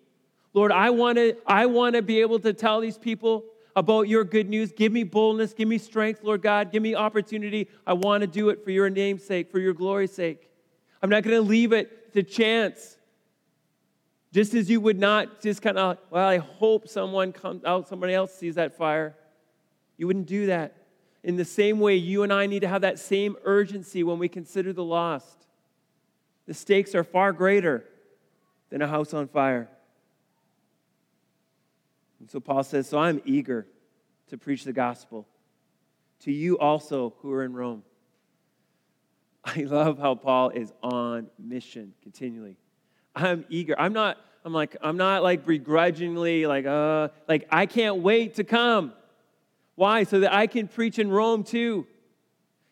Lord, 0.54 0.72
I 0.72 0.90
want 0.90 1.18
to 1.18 1.36
I 1.46 1.66
want 1.66 1.94
to 1.94 2.02
be 2.02 2.20
able 2.20 2.38
to 2.40 2.52
tell 2.52 2.80
these 2.80 2.96
people 2.96 3.44
about 3.76 4.08
your 4.08 4.24
good 4.24 4.48
news. 4.48 4.72
Give 4.72 4.92
me 4.92 5.02
boldness, 5.02 5.52
give 5.52 5.68
me 5.68 5.78
strength, 5.78 6.22
Lord 6.22 6.42
God. 6.42 6.70
Give 6.70 6.82
me 6.82 6.94
opportunity. 6.94 7.68
I 7.86 7.92
want 7.94 8.22
to 8.22 8.26
do 8.26 8.48
it 8.50 8.64
for 8.64 8.70
your 8.70 8.88
name's 8.88 9.24
sake, 9.24 9.50
for 9.50 9.58
your 9.58 9.74
glory's 9.74 10.12
sake. 10.12 10.48
I'm 11.02 11.10
not 11.10 11.22
going 11.22 11.36
to 11.36 11.42
leave 11.42 11.72
it 11.72 12.12
to 12.14 12.22
chance. 12.22 12.96
Just 14.34 14.52
as 14.54 14.68
you 14.68 14.80
would 14.80 14.98
not 14.98 15.40
just 15.40 15.62
kind 15.62 15.78
of, 15.78 15.96
well, 16.10 16.26
I 16.26 16.38
hope 16.38 16.88
someone 16.88 17.30
comes 17.32 17.64
out, 17.64 17.86
somebody 17.86 18.14
else 18.14 18.34
sees 18.34 18.56
that 18.56 18.76
fire. 18.76 19.14
You 19.96 20.08
wouldn't 20.08 20.26
do 20.26 20.46
that. 20.46 20.74
in 21.22 21.36
the 21.36 21.44
same 21.44 21.78
way, 21.78 21.94
you 21.94 22.24
and 22.24 22.32
I 22.32 22.46
need 22.46 22.60
to 22.60 22.68
have 22.68 22.82
that 22.82 22.98
same 22.98 23.36
urgency 23.44 24.02
when 24.02 24.18
we 24.18 24.28
consider 24.28 24.72
the 24.72 24.82
lost. 24.82 25.46
The 26.46 26.52
stakes 26.52 26.96
are 26.96 27.04
far 27.04 27.32
greater 27.32 27.84
than 28.70 28.82
a 28.82 28.88
house 28.88 29.14
on 29.14 29.28
fire. 29.28 29.68
And 32.18 32.28
so 32.28 32.40
Paul 32.40 32.64
says, 32.64 32.88
So 32.88 32.98
I'm 32.98 33.22
eager 33.24 33.68
to 34.30 34.36
preach 34.36 34.64
the 34.64 34.72
gospel 34.72 35.28
to 36.22 36.32
you 36.32 36.58
also 36.58 37.14
who 37.20 37.32
are 37.32 37.44
in 37.44 37.54
Rome. 37.54 37.84
I 39.44 39.60
love 39.60 39.98
how 39.98 40.16
Paul 40.16 40.50
is 40.50 40.72
on 40.82 41.28
mission 41.38 41.94
continually. 42.02 42.56
I'm 43.14 43.44
eager. 43.48 43.74
I'm 43.78 43.92
not, 43.92 44.18
I'm 44.44 44.52
like, 44.52 44.76
I'm 44.82 44.96
not 44.96 45.22
like 45.22 45.46
begrudgingly, 45.46 46.46
like, 46.46 46.66
uh, 46.66 47.08
like 47.28 47.46
I 47.50 47.66
can't 47.66 47.96
wait 47.96 48.34
to 48.36 48.44
come. 48.44 48.92
Why? 49.76 50.04
So 50.04 50.20
that 50.20 50.32
I 50.32 50.46
can 50.46 50.68
preach 50.68 50.98
in 50.98 51.10
Rome 51.10 51.44
too. 51.44 51.86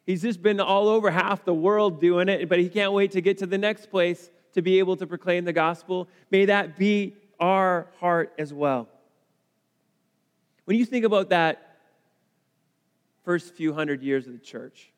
He's 0.05 0.23
just 0.23 0.43
been 0.43 0.61
all 0.61 0.89
over 0.89 1.11
half 1.11 1.45
the 1.45 1.55
world 1.55 2.01
doing 2.01 2.29
it, 2.29 2.49
but 2.49 2.59
he 2.59 2.69
can't 2.69 2.93
wait 2.93 3.13
to 3.13 3.21
get 3.21 3.39
to 3.39 3.47
the 3.47 3.59
next 3.59 3.91
place 3.91 4.31
to 4.55 4.63
be 4.63 4.79
able 4.79 4.97
to 4.97 5.07
proclaim 5.07 5.45
the 5.45 5.53
gospel. 5.53 6.09
May 6.31 6.47
that 6.47 6.77
be 6.77 7.17
our 7.39 7.89
heart 8.01 8.33
as 8.39 8.53
well. 8.53 8.89
When 10.65 10.77
you 10.77 10.85
think 10.85 11.05
about 11.05 11.31
that 11.31 11.79
first 13.25 13.55
few 13.55 13.73
hundred 13.73 14.03
years 14.03 14.27
of 14.27 14.33
the 14.33 14.39
church, 14.39 14.93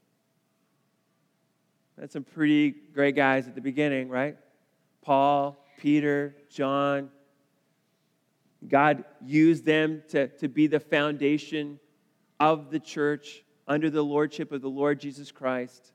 that's 1.97 2.13
some 2.13 2.25
pretty 2.25 2.71
great 2.93 3.15
guys 3.15 3.47
at 3.47 3.55
the 3.55 3.61
beginning, 3.61 4.09
right? 4.09 4.37
Paul, 5.05 5.57
Peter, 5.79 6.35
John. 6.51 7.11
God 8.67 9.05
used 9.25 9.65
them 9.65 10.03
to, 10.09 10.29
to 10.39 10.49
be 10.49 10.67
the 10.67 10.81
foundation 10.81 11.79
of 12.41 12.71
the 12.71 12.81
church 12.81 13.45
under 13.69 13.91
the 13.91 14.03
lordship 14.03 14.51
of 14.53 14.63
the 14.63 14.69
Lord 14.69 14.99
Jesus 14.99 15.31
Christ. 15.31 15.93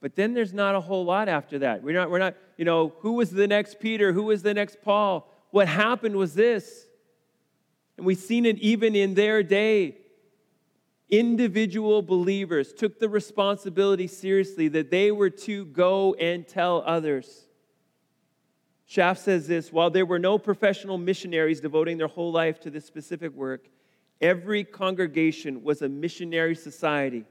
But 0.00 0.16
then 0.16 0.34
there's 0.34 0.52
not 0.52 0.74
a 0.74 0.80
whole 0.80 1.04
lot 1.04 1.28
after 1.28 1.60
that. 1.60 1.82
We're 1.82 1.94
not, 1.94 2.10
we're 2.10 2.18
not, 2.18 2.34
you 2.56 2.64
know, 2.64 2.92
who 3.00 3.12
was 3.12 3.30
the 3.30 3.46
next 3.46 3.78
Peter? 3.78 4.12
Who 4.12 4.24
was 4.24 4.42
the 4.42 4.54
next 4.54 4.82
Paul? 4.82 5.32
What 5.50 5.68
happened 5.68 6.16
was 6.16 6.34
this. 6.34 6.86
And 7.96 8.04
we've 8.04 8.18
seen 8.18 8.44
it 8.46 8.58
even 8.58 8.96
in 8.96 9.14
their 9.14 9.42
day. 9.42 9.98
Individual 11.12 12.00
believers 12.00 12.72
took 12.72 12.98
the 12.98 13.08
responsibility 13.08 14.06
seriously 14.06 14.66
that 14.68 14.90
they 14.90 15.12
were 15.12 15.28
to 15.28 15.66
go 15.66 16.14
and 16.14 16.48
tell 16.48 16.82
others. 16.86 17.48
Schaff 18.86 19.18
says 19.18 19.46
this 19.46 19.70
while 19.70 19.90
there 19.90 20.06
were 20.06 20.18
no 20.18 20.38
professional 20.38 20.96
missionaries 20.96 21.60
devoting 21.60 21.98
their 21.98 22.08
whole 22.08 22.32
life 22.32 22.60
to 22.60 22.70
this 22.70 22.86
specific 22.86 23.30
work, 23.34 23.68
every 24.22 24.64
congregation 24.64 25.62
was 25.62 25.82
a 25.82 25.88
missionary 25.88 26.54
society. 26.54 27.26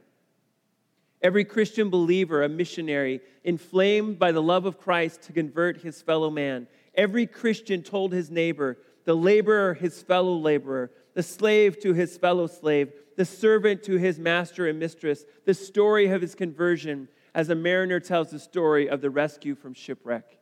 Every 1.23 1.43
Christian 1.43 1.89
believer, 1.89 2.43
a 2.43 2.49
missionary, 2.49 3.19
inflamed 3.43 4.19
by 4.19 4.31
the 4.31 4.43
love 4.43 4.67
of 4.67 4.77
Christ 4.77 5.23
to 5.23 5.33
convert 5.33 5.81
his 5.81 6.03
fellow 6.03 6.29
man. 6.29 6.67
Every 6.93 7.25
Christian 7.25 7.81
told 7.81 8.13
his 8.13 8.29
neighbor, 8.29 8.77
the 9.05 9.15
laborer 9.15 9.73
his 9.73 10.03
fellow 10.03 10.35
laborer, 10.35 10.91
the 11.15 11.23
slave 11.23 11.79
to 11.81 11.93
his 11.93 12.17
fellow 12.17 12.47
slave, 12.47 12.93
the 13.21 13.25
servant 13.25 13.83
to 13.83 13.97
his 13.97 14.17
master 14.17 14.67
and 14.67 14.79
mistress, 14.79 15.25
the 15.45 15.53
story 15.53 16.07
of 16.07 16.23
his 16.23 16.33
conversion, 16.33 17.07
as 17.35 17.51
a 17.51 17.55
mariner 17.55 17.99
tells 17.99 18.31
the 18.31 18.39
story 18.39 18.89
of 18.89 18.99
the 18.99 19.11
rescue 19.11 19.53
from 19.53 19.75
shipwreck. 19.75 20.39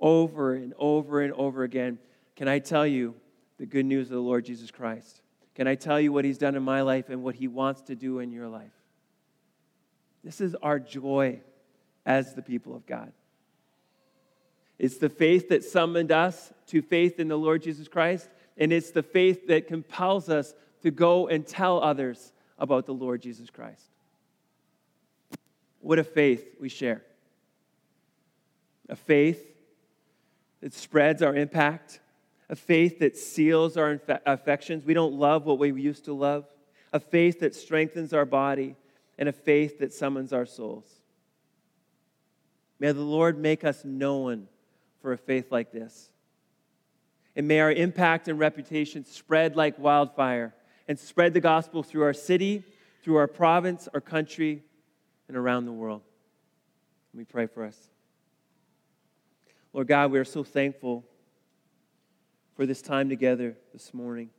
Over 0.00 0.56
and 0.56 0.74
over 0.76 1.22
and 1.22 1.32
over 1.34 1.62
again, 1.62 2.00
can 2.34 2.48
I 2.48 2.58
tell 2.58 2.84
you 2.84 3.14
the 3.58 3.66
good 3.66 3.86
news 3.86 4.08
of 4.08 4.14
the 4.14 4.20
Lord 4.20 4.44
Jesus 4.44 4.72
Christ? 4.72 5.20
Can 5.54 5.68
I 5.68 5.76
tell 5.76 6.00
you 6.00 6.12
what 6.12 6.24
he's 6.24 6.36
done 6.36 6.56
in 6.56 6.64
my 6.64 6.82
life 6.82 7.10
and 7.10 7.22
what 7.22 7.36
he 7.36 7.46
wants 7.46 7.82
to 7.82 7.94
do 7.94 8.18
in 8.18 8.32
your 8.32 8.48
life? 8.48 8.74
This 10.24 10.40
is 10.40 10.56
our 10.56 10.80
joy 10.80 11.38
as 12.04 12.34
the 12.34 12.42
people 12.42 12.74
of 12.74 12.86
God. 12.86 13.12
It's 14.80 14.96
the 14.96 15.08
faith 15.08 15.50
that 15.50 15.62
summoned 15.62 16.10
us 16.10 16.52
to 16.66 16.82
faith 16.82 17.20
in 17.20 17.28
the 17.28 17.38
Lord 17.38 17.62
Jesus 17.62 17.86
Christ, 17.86 18.28
and 18.56 18.72
it's 18.72 18.90
the 18.90 19.04
faith 19.04 19.46
that 19.46 19.68
compels 19.68 20.28
us 20.28 20.54
to 20.82 20.90
go 20.90 21.28
and 21.28 21.46
tell 21.46 21.82
others 21.82 22.32
about 22.58 22.86
the 22.86 22.94
Lord 22.94 23.22
Jesus 23.22 23.50
Christ. 23.50 23.84
What 25.80 25.98
a 25.98 26.04
faith 26.04 26.56
we 26.60 26.68
share. 26.68 27.02
A 28.88 28.96
faith 28.96 29.44
that 30.60 30.74
spreads 30.74 31.22
our 31.22 31.34
impact, 31.34 32.00
a 32.48 32.56
faith 32.56 32.98
that 32.98 33.16
seals 33.16 33.76
our 33.76 34.00
affections. 34.26 34.84
We 34.84 34.94
don't 34.94 35.14
love 35.14 35.46
what 35.46 35.58
we 35.58 35.70
used 35.80 36.06
to 36.06 36.12
love, 36.12 36.46
a 36.92 37.00
faith 37.00 37.40
that 37.40 37.54
strengthens 37.54 38.12
our 38.12 38.24
body, 38.24 38.76
and 39.18 39.28
a 39.28 39.32
faith 39.32 39.78
that 39.80 39.92
summons 39.92 40.32
our 40.32 40.46
souls. 40.46 40.86
May 42.78 42.92
the 42.92 43.00
Lord 43.00 43.38
make 43.38 43.64
us 43.64 43.84
known 43.84 44.48
for 45.02 45.12
a 45.12 45.18
faith 45.18 45.50
like 45.50 45.72
this. 45.72 46.10
And 47.34 47.46
may 47.46 47.60
our 47.60 47.72
impact 47.72 48.28
and 48.28 48.38
reputation 48.38 49.04
spread 49.04 49.56
like 49.56 49.78
wildfire 49.78 50.54
and 50.88 50.98
spread 50.98 51.34
the 51.34 51.40
gospel 51.40 51.82
through 51.82 52.02
our 52.02 52.14
city, 52.14 52.64
through 53.04 53.16
our 53.16 53.28
province, 53.28 53.88
our 53.92 54.00
country, 54.00 54.64
and 55.28 55.36
around 55.36 55.66
the 55.66 55.72
world. 55.72 56.02
Let 57.12 57.18
me 57.18 57.24
pray 57.24 57.46
for 57.46 57.64
us. 57.64 57.76
Lord 59.72 59.86
God, 59.86 60.10
we 60.10 60.18
are 60.18 60.24
so 60.24 60.42
thankful 60.42 61.04
for 62.56 62.66
this 62.66 62.82
time 62.82 63.08
together 63.08 63.56
this 63.72 63.92
morning. 63.92 64.30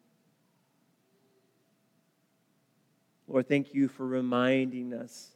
Lord, 3.28 3.48
thank 3.48 3.76
you 3.76 3.88
for 3.88 4.08
reminding 4.08 4.92
us 4.92 5.30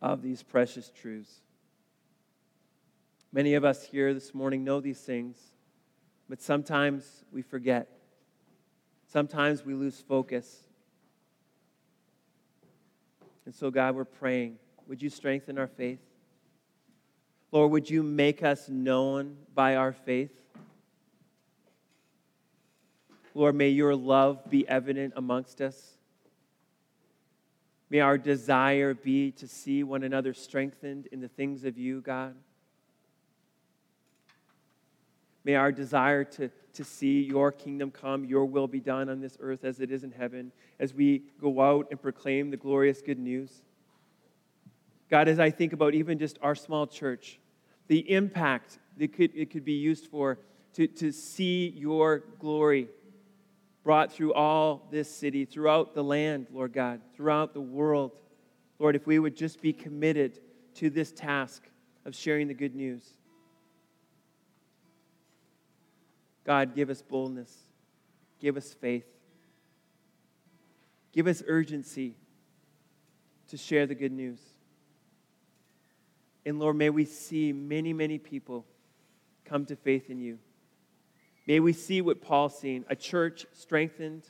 of 0.00 0.22
these 0.22 0.44
precious 0.44 0.90
truths. 0.90 1.40
Many 3.32 3.54
of 3.54 3.64
us 3.64 3.84
here 3.84 4.14
this 4.14 4.32
morning 4.32 4.62
know 4.64 4.80
these 4.80 5.00
things, 5.00 5.36
but 6.28 6.40
sometimes 6.40 7.24
we 7.32 7.42
forget. 7.42 7.99
Sometimes 9.12 9.64
we 9.64 9.74
lose 9.74 10.00
focus. 10.00 10.60
And 13.44 13.52
so, 13.52 13.68
God, 13.68 13.96
we're 13.96 14.04
praying. 14.04 14.58
Would 14.86 15.02
you 15.02 15.10
strengthen 15.10 15.58
our 15.58 15.66
faith? 15.66 15.98
Lord, 17.50 17.72
would 17.72 17.90
you 17.90 18.04
make 18.04 18.44
us 18.44 18.68
known 18.68 19.36
by 19.52 19.74
our 19.74 19.92
faith? 19.92 20.30
Lord, 23.34 23.56
may 23.56 23.70
your 23.70 23.96
love 23.96 24.48
be 24.48 24.68
evident 24.68 25.14
amongst 25.16 25.60
us. 25.60 25.94
May 27.88 27.98
our 27.98 28.16
desire 28.16 28.94
be 28.94 29.32
to 29.32 29.48
see 29.48 29.82
one 29.82 30.04
another 30.04 30.34
strengthened 30.34 31.08
in 31.10 31.20
the 31.20 31.26
things 31.26 31.64
of 31.64 31.76
you, 31.76 32.00
God. 32.00 32.36
May 35.42 35.56
our 35.56 35.72
desire 35.72 36.22
to, 36.22 36.50
to 36.74 36.84
see 36.84 37.20
your 37.20 37.52
kingdom 37.52 37.90
come, 37.90 38.24
your 38.24 38.44
will 38.44 38.68
be 38.68 38.80
done 38.80 39.08
on 39.08 39.20
this 39.20 39.36
earth 39.40 39.64
as 39.64 39.80
it 39.80 39.90
is 39.90 40.04
in 40.04 40.10
heaven, 40.10 40.52
as 40.78 40.94
we 40.94 41.22
go 41.40 41.60
out 41.60 41.88
and 41.90 42.00
proclaim 42.00 42.50
the 42.50 42.56
glorious 42.56 43.02
good 43.02 43.18
news. 43.18 43.62
God, 45.10 45.28
as 45.28 45.40
I 45.40 45.50
think 45.50 45.72
about 45.72 45.94
even 45.94 46.18
just 46.18 46.38
our 46.40 46.54
small 46.54 46.86
church, 46.86 47.40
the 47.88 48.08
impact 48.10 48.78
that 48.98 49.12
could, 49.12 49.32
it 49.34 49.50
could 49.50 49.64
be 49.64 49.72
used 49.72 50.06
for 50.06 50.38
to, 50.74 50.86
to 50.86 51.10
see 51.10 51.74
your 51.76 52.24
glory 52.38 52.88
brought 53.82 54.12
through 54.12 54.32
all 54.34 54.86
this 54.90 55.10
city, 55.10 55.44
throughout 55.44 55.94
the 55.94 56.04
land, 56.04 56.46
Lord 56.52 56.72
God, 56.72 57.00
throughout 57.16 57.54
the 57.54 57.60
world. 57.60 58.12
Lord, 58.78 58.94
if 58.94 59.06
we 59.06 59.18
would 59.18 59.36
just 59.36 59.60
be 59.60 59.72
committed 59.72 60.38
to 60.74 60.90
this 60.90 61.10
task 61.12 61.64
of 62.04 62.14
sharing 62.14 62.48
the 62.48 62.54
good 62.54 62.74
news. 62.74 63.14
God, 66.44 66.74
give 66.74 66.90
us 66.90 67.02
boldness, 67.02 67.54
give 68.40 68.56
us 68.56 68.72
faith, 68.72 69.06
give 71.12 71.26
us 71.26 71.42
urgency 71.46 72.16
to 73.48 73.56
share 73.56 73.86
the 73.86 73.94
good 73.94 74.12
news. 74.12 74.40
And 76.46 76.58
Lord, 76.58 76.76
may 76.76 76.90
we 76.90 77.04
see 77.04 77.52
many, 77.52 77.92
many 77.92 78.18
people 78.18 78.64
come 79.44 79.66
to 79.66 79.76
faith 79.76 80.08
in 80.08 80.20
you. 80.20 80.38
May 81.46 81.60
we 81.60 81.72
see 81.72 82.00
what 82.00 82.22
Paul's 82.22 82.58
seen 82.58 82.84
a 82.88 82.96
church 82.96 83.46
strengthened 83.52 84.24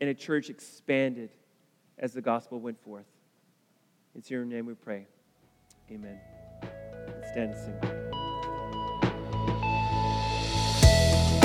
and 0.00 0.10
a 0.10 0.14
church 0.14 0.50
expanded 0.50 1.30
as 1.98 2.12
the 2.12 2.20
gospel 2.20 2.60
went 2.60 2.82
forth. 2.82 3.06
It's 4.14 4.30
your 4.30 4.44
name 4.44 4.66
we 4.66 4.74
pray. 4.74 5.06
Amen. 5.90 6.20
Stand 7.32 7.54
and 7.54 7.82
sing. 7.82 8.01